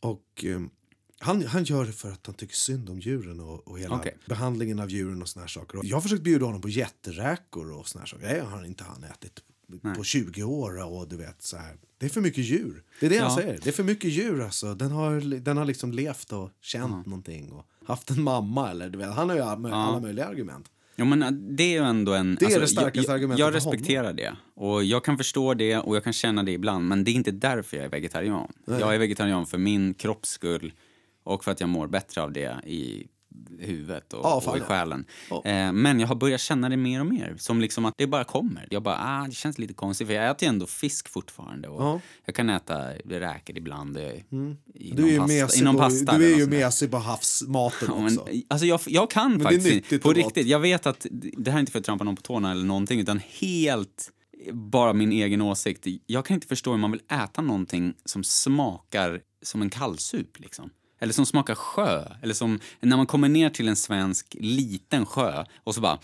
Och 0.00 0.44
eh, 0.44 0.60
han, 1.18 1.46
han 1.46 1.64
gör 1.64 1.84
det 1.84 1.92
för 1.92 2.10
att 2.10 2.26
han 2.26 2.34
tycker 2.34 2.54
synd 2.54 2.90
om 2.90 3.00
djuren 3.00 3.40
och, 3.40 3.68
och 3.68 3.78
hela 3.78 3.96
Okej. 3.96 4.16
behandlingen 4.26 4.80
av 4.80 4.90
djuren 4.90 5.22
och 5.22 5.28
såna 5.28 5.42
här 5.42 5.48
saker. 5.48 5.78
Och 5.78 5.84
jag 5.84 5.96
har 5.96 6.00
försökt 6.00 6.22
bjuda 6.22 6.44
honom 6.46 6.60
på 6.60 6.68
jätteräkor 6.68 7.72
och 7.72 7.88
såna 7.88 8.00
här 8.02 8.06
saker. 8.06 8.34
Det 8.34 8.40
har 8.40 8.64
inte 8.64 8.84
han 8.84 9.04
ätit 9.04 9.42
på 9.96 10.04
20 10.04 10.42
år 10.42 10.92
och 10.92 11.08
du 11.08 11.16
vet 11.16 11.42
så 11.42 11.56
här. 11.56 11.76
Det 11.98 12.06
är 12.06 12.10
för 12.10 12.20
mycket 12.20 12.44
djur. 12.44 12.82
Det 13.00 13.06
är 13.06 13.10
det 13.10 13.16
Ja. 13.16 13.36
säger. 13.36 13.60
Det 13.62 13.70
är 13.70 13.72
för 13.72 13.82
mycket 13.84 14.10
djur 14.10 14.40
alltså. 14.40 14.74
Den 14.74 14.90
har, 14.90 15.40
den 15.40 15.56
har 15.56 15.64
liksom 15.64 15.92
levt 15.92 16.32
och 16.32 16.50
känt 16.60 17.06
någonting 17.06 17.52
och 17.52 17.66
haft 17.86 18.10
en 18.10 18.22
mamma 18.22 18.70
eller 18.70 18.90
du 18.90 18.98
vet. 18.98 19.14
Han 19.14 19.28
har 19.28 19.36
ju 19.36 19.42
alla, 19.42 19.74
alla 19.74 20.00
möjliga 20.00 20.26
argument. 20.26 20.70
Ja, 20.96 21.04
men 21.04 21.22
äh, 21.22 21.30
det 21.30 21.62
är 21.62 21.80
ju 21.80 21.84
ändå 21.84 22.14
en... 22.14 22.30
alltså, 22.30 22.46
Det 22.48 22.54
är 22.54 22.60
det 22.60 22.68
starkaste 22.68 23.10
jag, 23.10 23.14
argumentet 23.14 23.38
jag, 23.40 23.54
respekterar 23.54 24.12
det. 24.12 24.36
Och 24.54 24.84
jag 24.84 25.04
kan 25.04 25.16
förstå 25.16 25.54
det 25.54 25.78
och 25.78 25.96
jag 25.96 26.04
kan 26.04 26.12
känna 26.12 26.42
det 26.42 26.52
ibland. 26.52 26.88
Men 26.88 27.04
det 27.04 27.10
är 27.10 27.12
inte 27.12 27.30
därför 27.30 27.76
jag 27.76 27.86
är 27.86 27.90
vegetarian. 27.90 28.52
Jag 28.66 28.94
är 28.94 28.98
vegetarian 28.98 29.46
för 29.46 29.58
min 29.58 29.94
kropps 29.94 30.28
skull 30.28 30.72
och 31.24 31.44
för 31.44 31.52
att 31.52 31.60
jag 31.60 31.68
mår 31.68 31.86
bättre 31.86 32.22
av 32.22 32.32
det 32.32 32.56
i 32.66 33.06
huvudet 33.58 34.12
och, 34.12 34.20
Ja, 34.24 34.42
och 34.46 34.56
i 34.56 34.60
själen. 34.60 35.04
Ja. 35.30 35.42
Eh, 35.44 35.72
men 35.72 36.00
jag 36.00 36.08
har 36.08 36.14
börjat 36.14 36.40
känna 36.40 36.68
det 36.68 36.76
mer 36.76 37.00
och 37.00 37.06
mer. 37.06 37.34
Som 37.38 37.60
liksom 37.60 37.84
att 37.84 37.94
det 37.98 38.06
bara 38.06 38.24
kommer. 38.24 38.68
Jag 38.70 38.82
bara, 38.82 38.96
ah, 39.00 39.26
det 39.26 39.34
känns 39.34 39.58
lite 39.58 39.74
konstigt. 39.74 40.06
För 40.06 40.14
jag 40.14 40.30
äter 40.30 40.46
ju 40.46 40.48
ändå 40.48 40.66
fisk 40.66 41.08
fortfarande. 41.08 41.68
Och 41.68 41.82
Ja. 41.82 42.00
Jag 42.24 42.34
kan 42.34 42.50
äta 42.50 42.92
räkor 43.04 43.58
ibland. 43.58 43.96
eh, 43.96 44.02
I 44.74 44.92
Du 44.96 45.08
är 45.08 45.12
ju 45.12 45.20
mesig, 45.20 45.66
på, 45.66 45.72
pasta 45.78 46.18
du 46.18 46.32
är 46.34 46.38
ju 46.38 46.46
mesig 46.46 46.90
på 46.90 46.98
havsmaten 46.98 47.88
Ja, 47.88 47.94
men, 48.00 48.18
också. 48.18 48.32
alltså 48.48 48.66
jag, 48.66 48.80
jag 48.86 49.10
kan 49.10 49.40
är 49.40 49.44
faktiskt 49.44 50.02
på 50.02 50.12
riktigt. 50.12 50.46
Jag 50.46 50.60
vet 50.60 50.86
att 50.86 51.06
det 51.10 51.50
här 51.50 51.58
är 51.58 51.60
inte 51.60 51.72
för 51.72 51.78
att 51.78 51.84
trampa 51.84 52.04
någon 52.04 52.16
på 52.16 52.22
tårna 52.22 52.50
eller 52.50 52.64
någonting 52.64 53.00
utan 53.00 53.20
helt 53.40 54.10
bara 54.52 54.92
min 54.92 55.12
egen 55.12 55.40
åsikt. 55.42 55.86
Jag 56.06 56.24
kan 56.24 56.34
inte 56.34 56.46
förstå 56.46 56.70
hur 56.70 56.78
man 56.78 56.90
vill 56.90 57.00
äta 57.24 57.42
någonting 57.42 57.94
som 58.04 58.24
smakar 58.24 59.20
som 59.42 59.62
en 59.62 59.70
kallsup 59.70 60.40
liksom. 60.40 60.70
Eller 61.04 61.12
som 61.14 61.26
smakar 61.26 61.54
sjö. 61.54 62.04
Eller 62.22 62.34
som 62.34 62.60
när 62.80 62.96
man 62.96 63.06
kommer 63.06 63.28
ner 63.28 63.50
till 63.50 63.68
en 63.68 63.76
svensk 63.76 64.36
liten 64.40 65.06
sjö 65.06 65.44
och 65.64 65.74
så 65.74 65.80
bara 65.80 65.98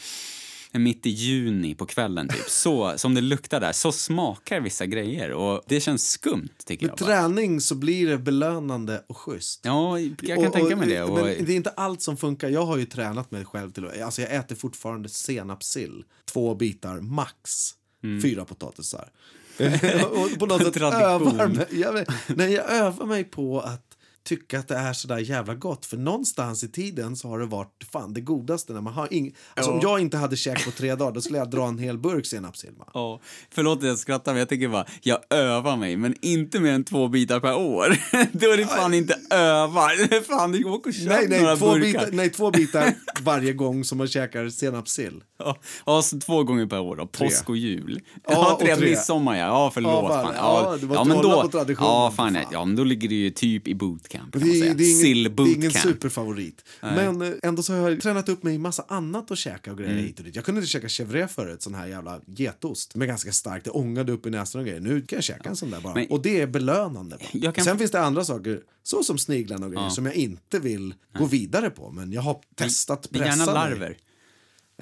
mitt 0.72 1.06
i 1.06 1.10
juni 1.10 1.74
på 1.74 1.86
kvällen 1.86 2.28
typ. 2.28 2.40
Så, 2.48 2.98
som 2.98 3.14
det 3.14 3.20
luktar 3.20 3.60
där, 3.60 3.72
så 3.72 3.92
smakar 3.92 4.60
vissa 4.60 4.86
grejer 4.86 5.32
och 5.32 5.62
det 5.66 5.80
känns 5.80 6.10
skumt 6.10 6.48
tycker 6.64 6.86
Med 6.86 6.92
jag. 6.92 7.06
Bara. 7.06 7.16
träning 7.22 7.60
så 7.60 7.74
blir 7.74 8.06
det 8.08 8.18
belönande 8.18 9.04
och 9.06 9.16
schysst. 9.16 9.60
Ja, 9.64 9.98
jag 9.98 10.18
kan 10.36 10.46
Och- 10.46 10.52
tänka 10.52 10.76
mig 10.76 10.88
det. 10.88 11.02
Och, 11.02 11.14
Men 11.14 11.24
det 11.24 11.52
är 11.52 11.56
inte 11.56 11.70
allt 11.70 12.02
som 12.02 12.16
funkar. 12.16 12.48
Jag 12.48 12.66
har 12.66 12.76
ju 12.76 12.84
tränat 12.86 13.30
mig 13.30 13.44
själv 13.44 13.70
till. 13.70 13.86
Alltså 14.04 14.22
jag 14.22 14.34
äter 14.34 14.56
fortfarande 14.56 15.08
senapssill. 15.08 16.04
Två 16.32 16.54
bitar, 16.54 17.00
max. 17.00 17.70
Mm. 18.04 18.22
Fyra 18.22 18.44
potatisar. 18.44 19.08
och 20.10 20.38
på 20.38 20.46
något 20.46 20.62
sätt 20.62 20.76
övar 20.76 21.48
mig, 21.48 21.66
jag, 21.70 22.04
nej, 22.26 22.52
jag 22.52 22.70
övar 22.70 23.06
mig 23.06 23.24
på 23.24 23.60
att 23.60 23.89
tycka 24.24 24.58
att 24.58 24.68
det 24.68 24.74
är 24.76 24.92
så 24.92 25.08
där 25.08 25.18
jävla 25.18 25.54
gott. 25.54 25.86
För 25.86 25.96
någonstans 25.96 26.64
i 26.64 26.68
tiden 26.68 27.16
så 27.16 27.28
har 27.28 27.38
det 27.38 27.46
varit 27.46 27.86
fan 27.92 28.12
det 28.14 28.20
godaste. 28.20 28.72
När 28.72 28.80
man 28.80 28.92
har 28.92 29.12
ing... 29.14 29.34
alltså, 29.54 29.72
Om 29.72 29.80
jag 29.82 30.00
inte 30.00 30.16
hade 30.16 30.36
käk 30.36 30.64
på 30.64 30.70
tre 30.70 30.94
dagar 30.94 31.12
då 31.12 31.20
skulle 31.20 31.38
jag 31.38 31.50
dra 31.50 31.66
en 31.68 31.78
hel 31.78 31.98
burk 31.98 32.26
senapssill. 32.26 32.70
va? 32.78 32.84
Ja, 32.94 33.20
förlåt 33.50 33.78
att 33.78 33.84
jag 33.84 33.98
skrattar 33.98 34.32
men 34.32 34.38
jag 34.38 34.48
tänker 34.48 34.68
bara, 34.68 34.86
jag 35.02 35.18
övar 35.30 35.76
mig 35.76 35.96
men 35.96 36.14
inte 36.22 36.60
mer 36.60 36.72
än 36.72 36.84
två 36.84 37.08
bitar 37.08 37.40
per 37.40 37.54
år. 37.56 37.86
Då 38.38 38.50
är 38.50 38.56
det 38.56 38.66
fan 38.66 38.94
inte 38.94 39.14
är 39.30 40.22
fan, 40.22 40.52
du 40.52 40.64
åker 40.64 40.90
och 40.90 40.94
köp 40.94 41.06
Nej, 41.08 41.28
några 41.28 41.42
nej, 41.50 41.56
två 41.58 41.66
burkar. 41.72 41.80
bitar, 42.00 42.08
nej, 42.12 42.30
två 42.30 42.50
bitar 42.50 42.94
varje 43.20 43.52
gång 43.52 43.84
som 43.84 43.98
man 43.98 44.08
käkar 44.08 44.48
senapssill. 44.48 45.22
Ja, 45.38 45.56
ja, 45.86 46.02
så 46.02 46.18
två 46.18 46.44
gånger 46.44 46.66
per 46.66 46.80
år 46.80 46.96
då. 46.96 47.06
Påsk 47.06 47.48
och 47.48 47.56
jul. 47.56 48.00
Ja, 48.14 48.32
Ja, 48.32 48.58
tre. 48.60 48.76
tre. 48.76 48.90
Midsommar 48.90 49.36
ja. 49.36 49.46
Ja, 49.46 49.70
förlåt. 49.74 49.92
Ja, 49.92 50.08
fan. 50.08 50.24
fan. 50.24 50.34
Ja, 50.36 50.76
du 50.80 50.86
var 50.86 50.96
ja, 50.96 51.04
men 51.04 51.16
då, 51.22 51.42
på 51.42 51.48
traditionen, 51.48 51.90
ja, 51.90 52.12
fan, 52.16 52.34
fan. 52.34 52.44
ja, 52.52 52.64
men 52.64 52.76
då 52.76 52.84
ligger 52.84 53.08
det 53.08 53.14
ju 53.14 53.30
typ 53.30 53.68
i 53.68 53.74
bootcamp 54.18 54.32
Det 54.32 54.38
är, 54.40 54.74
det 54.74 54.84
är 54.84 54.86
ingen, 54.90 55.00
Sill 55.00 55.24
det 55.36 55.42
är 55.42 55.54
ingen 55.54 55.70
superfavorit. 55.70 56.64
Men 56.80 57.22
eh, 57.22 57.32
ändå 57.42 57.62
så 57.62 57.72
har 57.74 57.90
jag 57.90 58.00
tränat 58.00 58.28
upp 58.28 58.42
mig 58.42 58.54
i 58.54 58.58
massa 58.58 58.84
annat 58.88 59.30
att 59.30 59.38
käka 59.38 59.72
och 59.72 59.78
grejer 59.78 59.92
Mm. 59.92 60.04
hit 60.04 60.18
och 60.18 60.24
dit. 60.24 60.36
Jag 60.36 60.44
kunde 60.44 60.58
inte 60.60 60.70
käka 60.70 60.86
chèvre 60.86 61.26
förut, 61.28 61.62
sån 61.62 61.74
här 61.74 61.86
jävla 61.86 62.20
getost. 62.26 62.94
Med 62.94 63.08
ganska 63.08 63.32
starkt, 63.32 63.64
det 63.64 63.70
ångade 63.70 64.12
upp 64.12 64.26
i 64.26 64.30
näsan 64.30 64.60
och 64.60 64.66
grejer. 64.66 64.80
Nu 64.80 65.00
kan 65.02 65.16
jag 65.16 65.24
käka 65.24 65.48
en 65.48 65.56
sån 65.56 65.70
där 65.70 65.80
bara. 65.80 65.94
Men- 65.94 66.06
och 66.10 66.22
det 66.22 66.40
är 66.40 66.46
belönande. 66.46 67.18
kan- 67.54 67.64
Sen 67.64 67.78
finns 67.78 67.90
det 67.90 68.00
andra 68.00 68.24
saker, 68.24 68.60
så 68.82 69.02
som 69.02 69.18
sniglarna 69.18 69.66
och 69.66 69.72
grejer, 69.72 69.88
som 69.90 70.06
jag 70.06 70.14
inte 70.14 70.58
vill 70.58 70.94
gå 71.18 71.24
vidare 71.26 71.70
på. 71.70 71.90
Men 71.90 72.12
jag 72.12 72.22
har 72.22 72.40
testat 72.54 73.08
Men 73.10 73.20
pressa 73.22 73.38
Gärna 73.38 73.76
mig. 73.76 73.98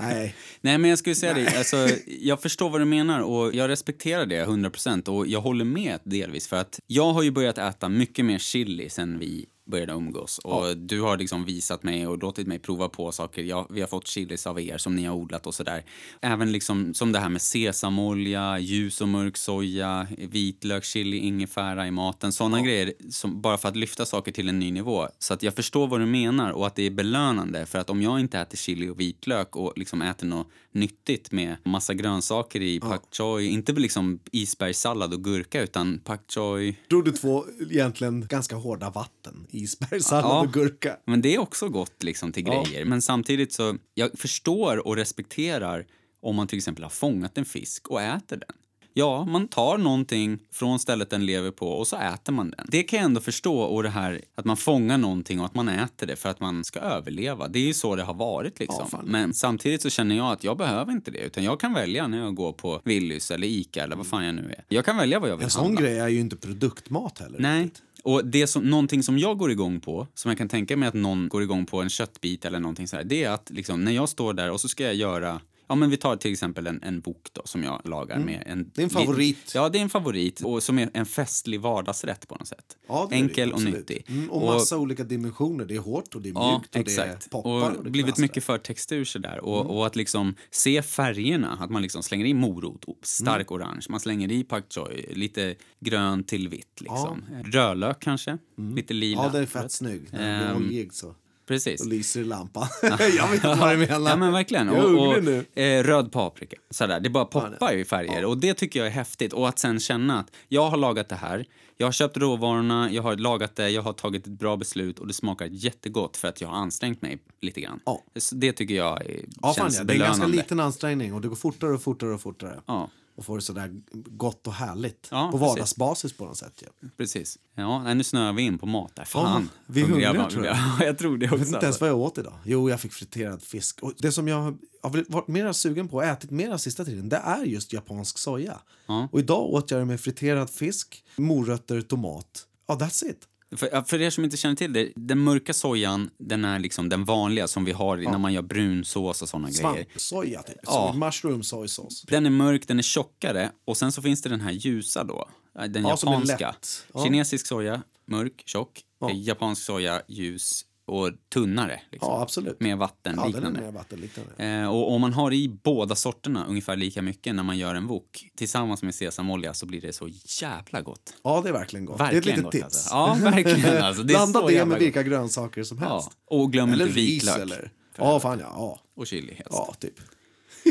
Nej. 0.00 0.34
Nej, 0.60 0.78
men 0.78 0.90
jag 0.90 0.98
skulle 0.98 1.14
säga 1.14 1.34
det. 1.34 1.58
Alltså, 1.58 1.88
jag 2.06 2.42
förstår 2.42 2.70
vad 2.70 2.80
du 2.80 2.84
menar 2.84 3.20
och 3.20 3.54
jag 3.54 3.68
respekterar 3.68 4.26
det 4.26 4.44
100% 4.44 5.08
och 5.08 5.26
jag 5.26 5.40
håller 5.40 5.64
med 5.64 6.00
delvis 6.04 6.48
för 6.48 6.56
att 6.56 6.80
jag 6.86 7.12
har 7.12 7.22
ju 7.22 7.30
börjat 7.30 7.58
äta 7.58 7.88
mycket 7.88 8.24
mer 8.24 8.38
chili 8.38 8.90
sen 8.90 9.18
vi 9.18 9.46
började 9.68 9.92
umgås. 9.92 10.38
Och 10.38 10.76
du 10.76 11.00
har 11.00 11.16
liksom 11.16 11.44
visat 11.44 11.82
mig 11.82 12.06
och 12.06 12.22
låtit 12.22 12.46
mig 12.46 12.58
prova 12.58 12.88
på 12.88 13.12
saker. 13.12 13.42
Jag, 13.42 13.66
vi 13.70 13.80
har 13.80 13.88
fått 13.88 14.06
chilis 14.06 14.46
av 14.46 14.60
er 14.60 14.78
som 14.78 14.96
ni 14.96 15.04
har 15.04 15.14
odlat 15.14 15.46
och 15.46 15.54
sådär. 15.54 15.84
Även 16.20 16.52
liksom 16.52 16.94
som 16.94 17.12
det 17.12 17.18
här 17.18 17.28
med 17.28 17.42
sesamolja, 17.42 18.58
ljus 18.58 19.00
och 19.00 19.08
mörk 19.08 19.36
soja, 19.36 20.06
vitlök, 20.18 20.84
chili, 20.84 21.16
ingefära 21.16 21.86
i 21.86 21.90
maten. 21.90 22.32
Sådana 22.32 22.60
grejer 22.60 22.92
som, 23.10 23.40
bara 23.40 23.58
för 23.58 23.68
att 23.68 23.76
lyfta 23.76 24.06
saker 24.06 24.32
till 24.32 24.48
en 24.48 24.58
ny 24.58 24.70
nivå. 24.70 25.08
Så 25.18 25.34
att 25.34 25.42
jag 25.42 25.54
förstår 25.54 25.86
vad 25.86 26.00
du 26.00 26.06
menar 26.06 26.50
och 26.50 26.66
att 26.66 26.74
det 26.74 26.82
är 26.82 26.90
belönande. 26.90 27.66
För 27.66 27.78
att 27.78 27.90
om 27.90 28.02
jag 28.02 28.20
inte 28.20 28.38
äter 28.38 28.56
chili 28.56 28.88
och 28.88 29.00
vitlök 29.00 29.56
och 29.56 29.72
liksom 29.76 30.02
äter 30.02 30.26
något 30.26 30.48
nyttigt 30.72 31.32
med 31.32 31.56
massa 31.64 31.94
grönsaker 31.94 32.62
i 32.62 32.80
pak 32.80 33.02
choi, 33.10 33.46
inte 33.46 33.72
liksom 33.72 34.20
isbergssallad 34.32 35.14
och 35.14 35.24
gurka 35.24 35.62
utan 35.62 36.00
pak 36.04 36.20
choi, 36.28 36.76
Tror 36.90 37.02
du 37.02 37.12
två 37.12 37.44
egentligen 37.70 38.26
ganska 38.26 38.56
hårda 38.56 38.90
vatten? 38.90 39.46
Isbergssallad 39.62 40.24
Ja. 40.30 40.40
och 40.40 40.52
gurka. 40.52 40.96
Men 41.06 41.22
det 41.22 41.34
är 41.34 41.38
också 41.38 41.68
gott 41.68 42.02
liksom 42.02 42.32
till 42.32 42.44
Ja. 42.46 42.62
grejer. 42.64 42.84
Men 42.84 43.02
samtidigt 43.02 43.52
så, 43.52 43.76
jag 43.94 44.10
förstår 44.18 44.86
och 44.86 44.96
respekterar 44.96 45.86
om 46.22 46.36
man 46.36 46.46
till 46.46 46.58
exempel 46.58 46.82
har 46.84 46.90
fångat 46.90 47.38
en 47.38 47.44
fisk 47.44 47.88
och 47.88 48.02
äter 48.02 48.36
den. 48.36 48.48
Ja, 48.92 49.24
man 49.24 49.48
tar 49.48 49.78
någonting 49.78 50.38
från 50.52 50.78
stället 50.78 51.10
den 51.10 51.26
lever 51.26 51.50
på 51.50 51.68
och 51.72 51.86
så 51.86 51.96
äter 51.96 52.32
man 52.32 52.50
den. 52.50 52.66
Det 52.70 52.82
kan 52.82 52.96
jag 52.96 53.04
ändå 53.06 53.20
förstå 53.20 53.58
och 53.60 53.82
det 53.82 53.88
här 53.88 54.20
att 54.34 54.44
man 54.44 54.56
fångar 54.56 54.98
någonting 54.98 55.40
och 55.40 55.46
att 55.46 55.54
man 55.54 55.68
äter 55.68 56.06
det 56.06 56.16
för 56.16 56.28
att 56.28 56.40
man 56.40 56.64
ska 56.64 56.80
överleva. 56.80 57.48
Det 57.48 57.58
är 57.58 57.66
ju 57.66 57.74
så 57.74 57.96
det 57.96 58.02
har 58.02 58.14
varit 58.14 58.58
liksom. 58.58 58.88
Ja. 58.92 59.00
Men 59.04 59.34
samtidigt 59.34 59.82
så 59.82 59.90
känner 59.90 60.16
jag 60.16 60.32
att 60.32 60.44
jag 60.44 60.56
behöver 60.56 60.92
inte 60.92 61.10
det 61.10 61.18
utan 61.18 61.44
jag 61.44 61.60
kan 61.60 61.72
välja 61.74 62.06
när 62.06 62.18
jag 62.18 62.34
går 62.34 62.52
på 62.52 62.80
Willys 62.84 63.30
eller 63.30 63.46
Ica 63.46 63.82
eller 63.84 63.96
vad 63.96 64.06
fan 64.06 64.24
jag 64.24 64.34
nu 64.34 64.54
är. 64.58 64.64
Jag 64.68 64.84
kan 64.84 64.96
välja 64.96 65.20
vad 65.20 65.30
jag 65.30 65.36
vill 65.36 65.44
En 65.44 65.50
sån 65.50 65.64
handla. 65.64 65.80
grej 65.80 65.98
är 65.98 66.08
ju 66.08 66.20
inte 66.20 66.36
produktmat 66.36 67.18
heller. 67.18 67.38
Nej. 67.38 67.62
riktigt. 67.62 67.82
Och 68.02 68.26
det 68.26 68.46
som, 68.46 68.70
någonting 68.70 69.02
som 69.02 69.18
jag 69.18 69.38
går 69.38 69.50
igång 69.50 69.80
på, 69.80 70.06
som 70.14 70.28
jag 70.28 70.38
kan 70.38 70.48
tänka 70.48 70.76
mig 70.76 70.88
att 70.88 70.94
någon 70.94 71.28
går 71.28 71.42
igång 71.42 71.66
på, 71.66 71.80
en 71.80 71.88
köttbit 71.88 72.44
eller 72.44 72.60
någonting 72.60 72.88
sådär, 72.88 73.04
det 73.04 73.24
är 73.24 73.30
att 73.30 73.50
liksom, 73.50 73.84
när 73.84 73.92
jag 73.92 74.08
står 74.08 74.34
där 74.34 74.50
och 74.50 74.60
så 74.60 74.68
ska 74.68 74.84
jag 74.84 74.94
göra 74.94 75.40
Ja, 75.68 75.74
men 75.74 75.90
vi 75.90 75.96
tar 75.96 76.16
till 76.16 76.32
exempel 76.32 76.66
en, 76.66 76.82
en 76.82 77.00
bok 77.00 77.26
då, 77.32 77.42
som 77.44 77.62
jag 77.62 77.80
lagar 77.84 78.18
med 78.18 78.42
en... 78.46 78.52
Mm. 78.52 78.70
Det 78.74 78.82
är 78.82 78.84
en 78.84 78.90
favorit. 78.90 79.52
Ja, 79.54 79.68
det 79.68 79.78
är 79.78 79.82
en 79.82 79.88
favorit 79.90 80.40
och 80.40 80.62
som 80.62 80.78
är 80.78 80.90
en 80.94 81.06
festlig 81.06 81.60
vardagsrätt 81.60 82.28
på 82.28 82.34
något 82.34 82.48
sätt. 82.48 82.76
Ja, 82.88 83.04
är 83.04 83.10
det, 83.10 83.16
Enkel 83.16 83.52
och 83.52 83.62
nyttig. 83.62 84.04
Mm, 84.08 84.30
och 84.30 84.42
massa 84.42 84.78
olika 84.78 85.04
dimensioner. 85.04 85.64
Det 85.64 85.74
är 85.74 85.78
hårt 85.78 86.14
och 86.14 86.22
det 86.22 86.28
är 86.28 86.32
mjukt 86.32 86.68
Ja, 86.72 86.80
och 86.80 86.86
exakt. 86.86 87.24
det 87.24 87.30
poppar. 87.30 87.50
Och, 87.50 87.76
Och, 87.76 87.84
det 87.84 87.90
blivit 87.90 88.18
mycket 88.18 88.44
för 88.44 88.58
textur 88.58 89.04
sådär. 89.04 89.40
Och, 89.40 89.76
och 89.76 89.86
att 89.86 89.96
liksom 89.96 90.34
se 90.50 90.82
färgerna, 90.82 91.58
att 91.60 91.70
man 91.70 91.82
liksom 91.82 92.02
slänger 92.02 92.26
i 92.26 92.34
morot, 92.34 92.84
och 92.84 92.98
stark 93.02 93.52
orange, 93.52 93.86
man 93.88 94.00
slänger 94.00 94.32
i 94.32 94.44
pak 94.44 94.64
choi, 94.72 95.14
lite 95.14 95.54
grön 95.80 96.24
till 96.24 96.48
vitt 96.48 96.80
liksom. 96.80 97.24
Rödlök 97.44 98.00
kanske, 98.00 98.38
lite 98.74 98.94
lila. 98.94 99.22
Ja, 99.22 99.28
det 99.28 99.38
är 99.38 99.46
fett 99.46 99.72
snygg. 99.72 100.10
Den 100.10 100.56
oljig 100.56 100.94
så. 100.94 101.14
Precis. 101.48 101.80
Och 101.80 101.86
lyser 101.86 102.20
i 102.20 102.24
lampan. 102.24 102.68
jag 102.82 102.98
vet 102.98 103.34
inte 103.34 103.54
vad 103.60 103.70
du 103.70 103.76
menar. 103.76 104.10
Ja 104.10 104.16
men 104.16 104.32
verkligen. 104.32 104.68
Och, 104.68 105.08
och, 105.08 105.58
eh, 105.58 105.84
röd 105.84 106.12
paprika. 106.12 106.56
Sådär. 106.70 107.00
Det 107.00 107.10
bara 107.10 107.24
poppar 107.24 107.72
ju 107.72 107.80
i 107.80 107.84
färger. 107.84 108.24
Och 108.24 108.38
det 108.38 108.54
tycker 108.54 108.80
jag 108.80 108.86
är 108.86 108.92
häftigt. 108.92 109.32
Och 109.32 109.48
att 109.48 109.58
sen 109.58 109.80
känna 109.80 110.20
att 110.20 110.30
jag 110.48 110.70
har 110.70 110.76
lagat 110.76 111.08
det 111.08 111.14
här. 111.14 111.46
Jag 111.80 111.86
har 111.86 111.92
köpt 111.92 112.16
råvarorna, 112.16 112.90
jag 112.92 113.02
har 113.02 113.16
lagat 113.16 113.56
det, 113.56 113.70
jag 113.70 113.82
har 113.82 113.92
tagit 113.92 114.26
ett 114.26 114.32
bra 114.32 114.56
beslut 114.56 114.98
och 114.98 115.06
det 115.06 115.14
smakar 115.14 115.46
jättegott 115.46 116.16
för 116.16 116.28
att 116.28 116.40
jag 116.40 116.48
har 116.48 116.56
ansträngt 116.56 117.02
mig 117.02 117.18
lite 117.40 117.60
grann. 117.60 117.80
Ja. 117.84 118.02
Så 118.16 118.34
det 118.34 118.52
tycker 118.52 118.74
jag 118.74 119.06
är, 119.06 119.24
Ja, 119.42 119.48
fan, 119.48 119.54
känns 119.54 119.78
ja. 119.78 119.84
Det 119.84 119.92
är 119.92 119.94
en 119.94 120.00
ganska 120.00 120.26
liten 120.26 120.60
ansträngning 120.60 121.14
och 121.14 121.20
det 121.20 121.28
går 121.28 121.36
fortare 121.36 121.70
och 121.70 121.82
fortare 121.82 122.14
och 122.14 122.20
fortare. 122.20 122.60
Ja. 122.66 122.90
Och 123.18 123.24
får 123.24 123.36
det 123.36 123.42
sådär 123.42 123.70
gott 123.92 124.46
och 124.46 124.52
härligt. 124.52 125.08
Ja, 125.10 125.28
på 125.32 125.38
precis. 125.38 125.48
vardagsbasis 125.48 126.12
på 126.12 126.24
något 126.24 126.36
sätt. 126.36 126.62
Ja. 126.80 126.88
Precis. 126.96 127.38
Ja, 127.54 127.94
nu 127.94 128.04
snöar 128.04 128.32
vi 128.32 128.42
in 128.42 128.58
på 128.58 128.66
mat 128.66 128.96
där. 128.96 129.04
Fan. 129.04 129.42
Ja, 129.42 129.62
vi 129.66 129.80
är 129.80 129.84
hungriga, 129.84 130.12
var- 130.12 130.30
tror 130.30 130.46
jag. 130.46 130.56
Ja, 130.56 130.84
jag 130.84 130.98
tror 130.98 131.18
det 131.18 131.26
också. 131.26 131.34
Jag 131.34 131.38
vet 131.38 131.48
inte 131.48 131.64
ens 131.66 131.80
vad 131.80 131.90
jag 131.90 131.98
åt 131.98 132.18
idag. 132.18 132.38
Jo, 132.44 132.70
jag 132.70 132.80
fick 132.80 132.92
friterad 132.92 133.42
fisk. 133.42 133.82
Och 133.82 133.92
det 133.98 134.12
som 134.12 134.28
jag 134.28 134.42
har 134.82 135.04
varit 135.08 135.28
mer 135.28 135.52
sugen 135.52 135.88
på 135.88 135.96
och 135.96 136.04
ätit 136.04 136.30
mer 136.30 136.56
sista 136.56 136.84
tiden, 136.84 137.08
det 137.08 137.16
är 137.16 137.44
just 137.44 137.72
japansk 137.72 138.18
soja. 138.18 138.60
Ja. 138.86 139.08
Och 139.12 139.18
idag 139.18 139.42
åt 139.54 139.70
jag 139.70 139.80
det 139.80 139.84
med 139.84 140.00
friterad 140.00 140.50
fisk, 140.50 141.04
morötter, 141.16 141.80
tomat. 141.80 142.46
Ja, 142.66 142.74
that's 142.74 143.04
it. 143.10 143.20
För, 143.56 143.68
ja, 143.72 143.84
för 143.84 144.00
er 144.00 144.10
som 144.10 144.24
inte 144.24 144.36
känner 144.36 144.56
till 144.56 144.72
det, 144.72 144.92
den 144.96 145.18
mörka 145.18 145.52
sojan, 145.54 146.10
den 146.18 146.44
är 146.44 146.58
liksom 146.58 146.88
den 146.88 147.04
vanliga 147.04 147.48
som 147.48 147.64
vi 147.64 147.72
har 147.72 147.96
när 147.96 148.18
man 148.18 148.32
gör 148.32 148.42
brunsås 148.42 149.22
och 149.22 149.28
såna 149.28 149.48
grejer. 149.48 149.62
Svampsoja, 149.62 150.42
typ. 150.42 150.56
Ja. 150.62 150.92
Mushroom 150.92 151.42
soy 151.42 151.68
sauce. 151.68 152.06
Den 152.08 152.26
är 152.26 152.30
mörk, 152.30 152.68
den 152.68 152.78
är 152.78 152.82
tjockare 152.82 153.50
och 153.64 153.76
sen 153.76 153.92
så 153.92 154.02
finns 154.02 154.22
det 154.22 154.28
den 154.28 154.40
här 154.40 154.52
ljusa 154.52 155.04
då. 155.04 155.28
Den 155.68 155.82
Ja, 155.82 155.90
japanska. 155.90 156.54
Ja. 156.94 157.04
Kinesisk 157.04 157.46
soja, 157.46 157.82
mörk, 158.06 158.42
tjock. 158.46 158.82
Ja. 159.00 159.10
Japansk 159.12 159.62
soja, 159.62 160.02
ljus 160.08 160.64
och 160.88 161.10
tunnare. 161.32 161.80
Liksom. 161.90 162.08
Ja, 162.12 162.22
absolut. 162.22 162.60
Mer 162.60 162.70
Ja, 162.70 162.76
vattenliknande. 162.76 163.60
mer 163.60 163.70
vattenliknande. 163.72 164.44
Eh, 164.44 164.68
och 164.68 164.92
om 164.92 165.00
man 165.00 165.12
har 165.12 165.32
i 165.32 165.48
båda 165.48 165.94
sorterna 165.94 166.46
ungefär 166.46 166.76
lika 166.76 167.02
mycket 167.02 167.34
när 167.34 167.42
man 167.42 167.58
gör 167.58 167.74
en 167.74 167.86
wok 167.86 168.30
tillsammans 168.36 168.82
med 168.82 168.94
sesamolja 168.94 169.54
så 169.54 169.66
blir 169.66 169.80
det 169.80 169.92
så 169.92 170.08
jävla 170.42 170.80
gott. 170.80 171.14
Ja, 171.24 171.40
det 171.42 171.48
är 171.48 171.52
verkligen 171.52 171.84
gott. 171.86 172.00
Verkligen 172.00 172.22
det 172.24 172.30
är 172.30 172.36
ett 172.38 172.44
gott, 172.44 172.54
litet 172.54 172.70
tips. 172.72 172.92
alltså. 172.92 173.24
Ja, 173.24 173.30
verkligen. 173.30 173.82
Alltså, 173.84 174.02
det 174.02 174.14
Blanda 174.14 174.46
det 174.46 174.64
med 174.64 174.78
vilka 174.78 175.02
grönsaker 175.02 175.62
som 175.62 175.78
helst. 175.78 176.10
Ja. 176.28 176.36
Och 176.36 176.52
glöm 176.52 176.72
Eller 176.72 176.84
inte 176.86 176.96
vitlök. 176.96 177.38
eller... 177.38 177.72
Ja, 177.96 178.20
fan 178.20 178.38
ja. 178.38 178.46
Ja, 178.54 178.80
Och 178.96 179.06
chili 179.06 179.34
helst. 179.34 179.46
ja 179.50 179.74
typ. 179.80 179.94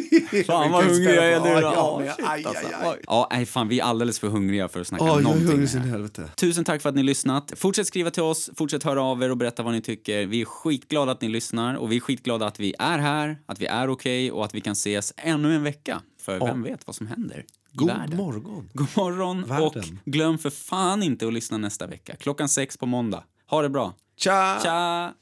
Fan 0.45 0.71
vad 0.71 0.83
hungrig 0.83 1.15
jag 1.15 1.25
är 1.31 1.39
nu 1.39 1.49
då. 1.49 1.61
Ja, 1.61 2.01
Ja, 2.01 2.05
ja, 2.05 2.13
shit, 2.15 2.25
aj, 2.27 2.45
alltså. 2.45 2.65
aj, 2.67 2.73
aj. 2.81 2.99
Ja, 3.07 3.27
nej, 3.31 3.45
fan, 3.45 3.67
vi 3.67 3.79
är 3.79 3.83
alldeles 3.83 4.19
för 4.19 4.27
hungriga 4.27 4.67
för 4.67 4.81
att 4.81 4.87
snacka 4.87 5.03
är 5.05 5.19
någonting. 5.19 5.67
Tusen 6.35 6.63
tack 6.65 6.81
för 6.81 6.89
att 6.89 6.95
ni 6.95 7.03
lyssnat. 7.03 7.53
Fortsätt 7.55 7.87
skriva 7.87 8.11
till 8.11 8.23
oss, 8.23 8.49
fortsätt 8.55 8.83
höra 8.83 9.03
av 9.03 9.23
er 9.23 9.29
och 9.31 9.37
berätta 9.37 9.63
vad 9.63 9.73
ni 9.73 9.81
tycker. 9.81 10.25
Vi 10.25 10.41
är 10.41 10.45
skitglada 10.45 11.11
att 11.11 11.21
ni 11.21 11.29
lyssnar 11.29 11.75
och 11.75 11.91
vi 11.91 11.95
är 11.95 11.99
skitglada 11.99 12.47
att 12.47 12.59
vi 12.59 12.73
är 12.79 12.97
här, 12.99 13.37
att 13.45 13.61
vi 13.61 13.65
är 13.65 13.89
okej 13.89 14.31
och 14.31 14.45
att 14.45 14.55
vi 14.55 14.61
kan 14.61 14.73
ses 14.73 15.13
ännu 15.17 15.55
en 15.55 15.63
vecka. 15.63 16.01
För 16.21 16.39
vem 16.39 16.63
vet 16.63 16.87
vad 16.87 16.95
som 16.95 17.07
händer 17.07 17.45
God 17.71 17.87
världen. 17.87 18.17
morgon. 18.17 18.69
God 18.73 18.87
morgon 18.97 19.43
Världen. 19.47 19.99
och 20.05 20.11
glöm 20.11 20.37
för 20.37 20.49
fan 20.49 21.03
inte 21.03 21.27
att 21.27 21.33
lyssna 21.33 21.57
nästa 21.57 21.87
vecka. 21.87 22.15
Klockan 22.15 22.49
sex 22.49 22.77
på 22.77 22.85
måndag. 22.85 23.23
Ha 23.49 23.61
det 23.61 23.69
bra. 23.69 23.93
Tja! 24.17 24.59
Tja! 24.63 25.13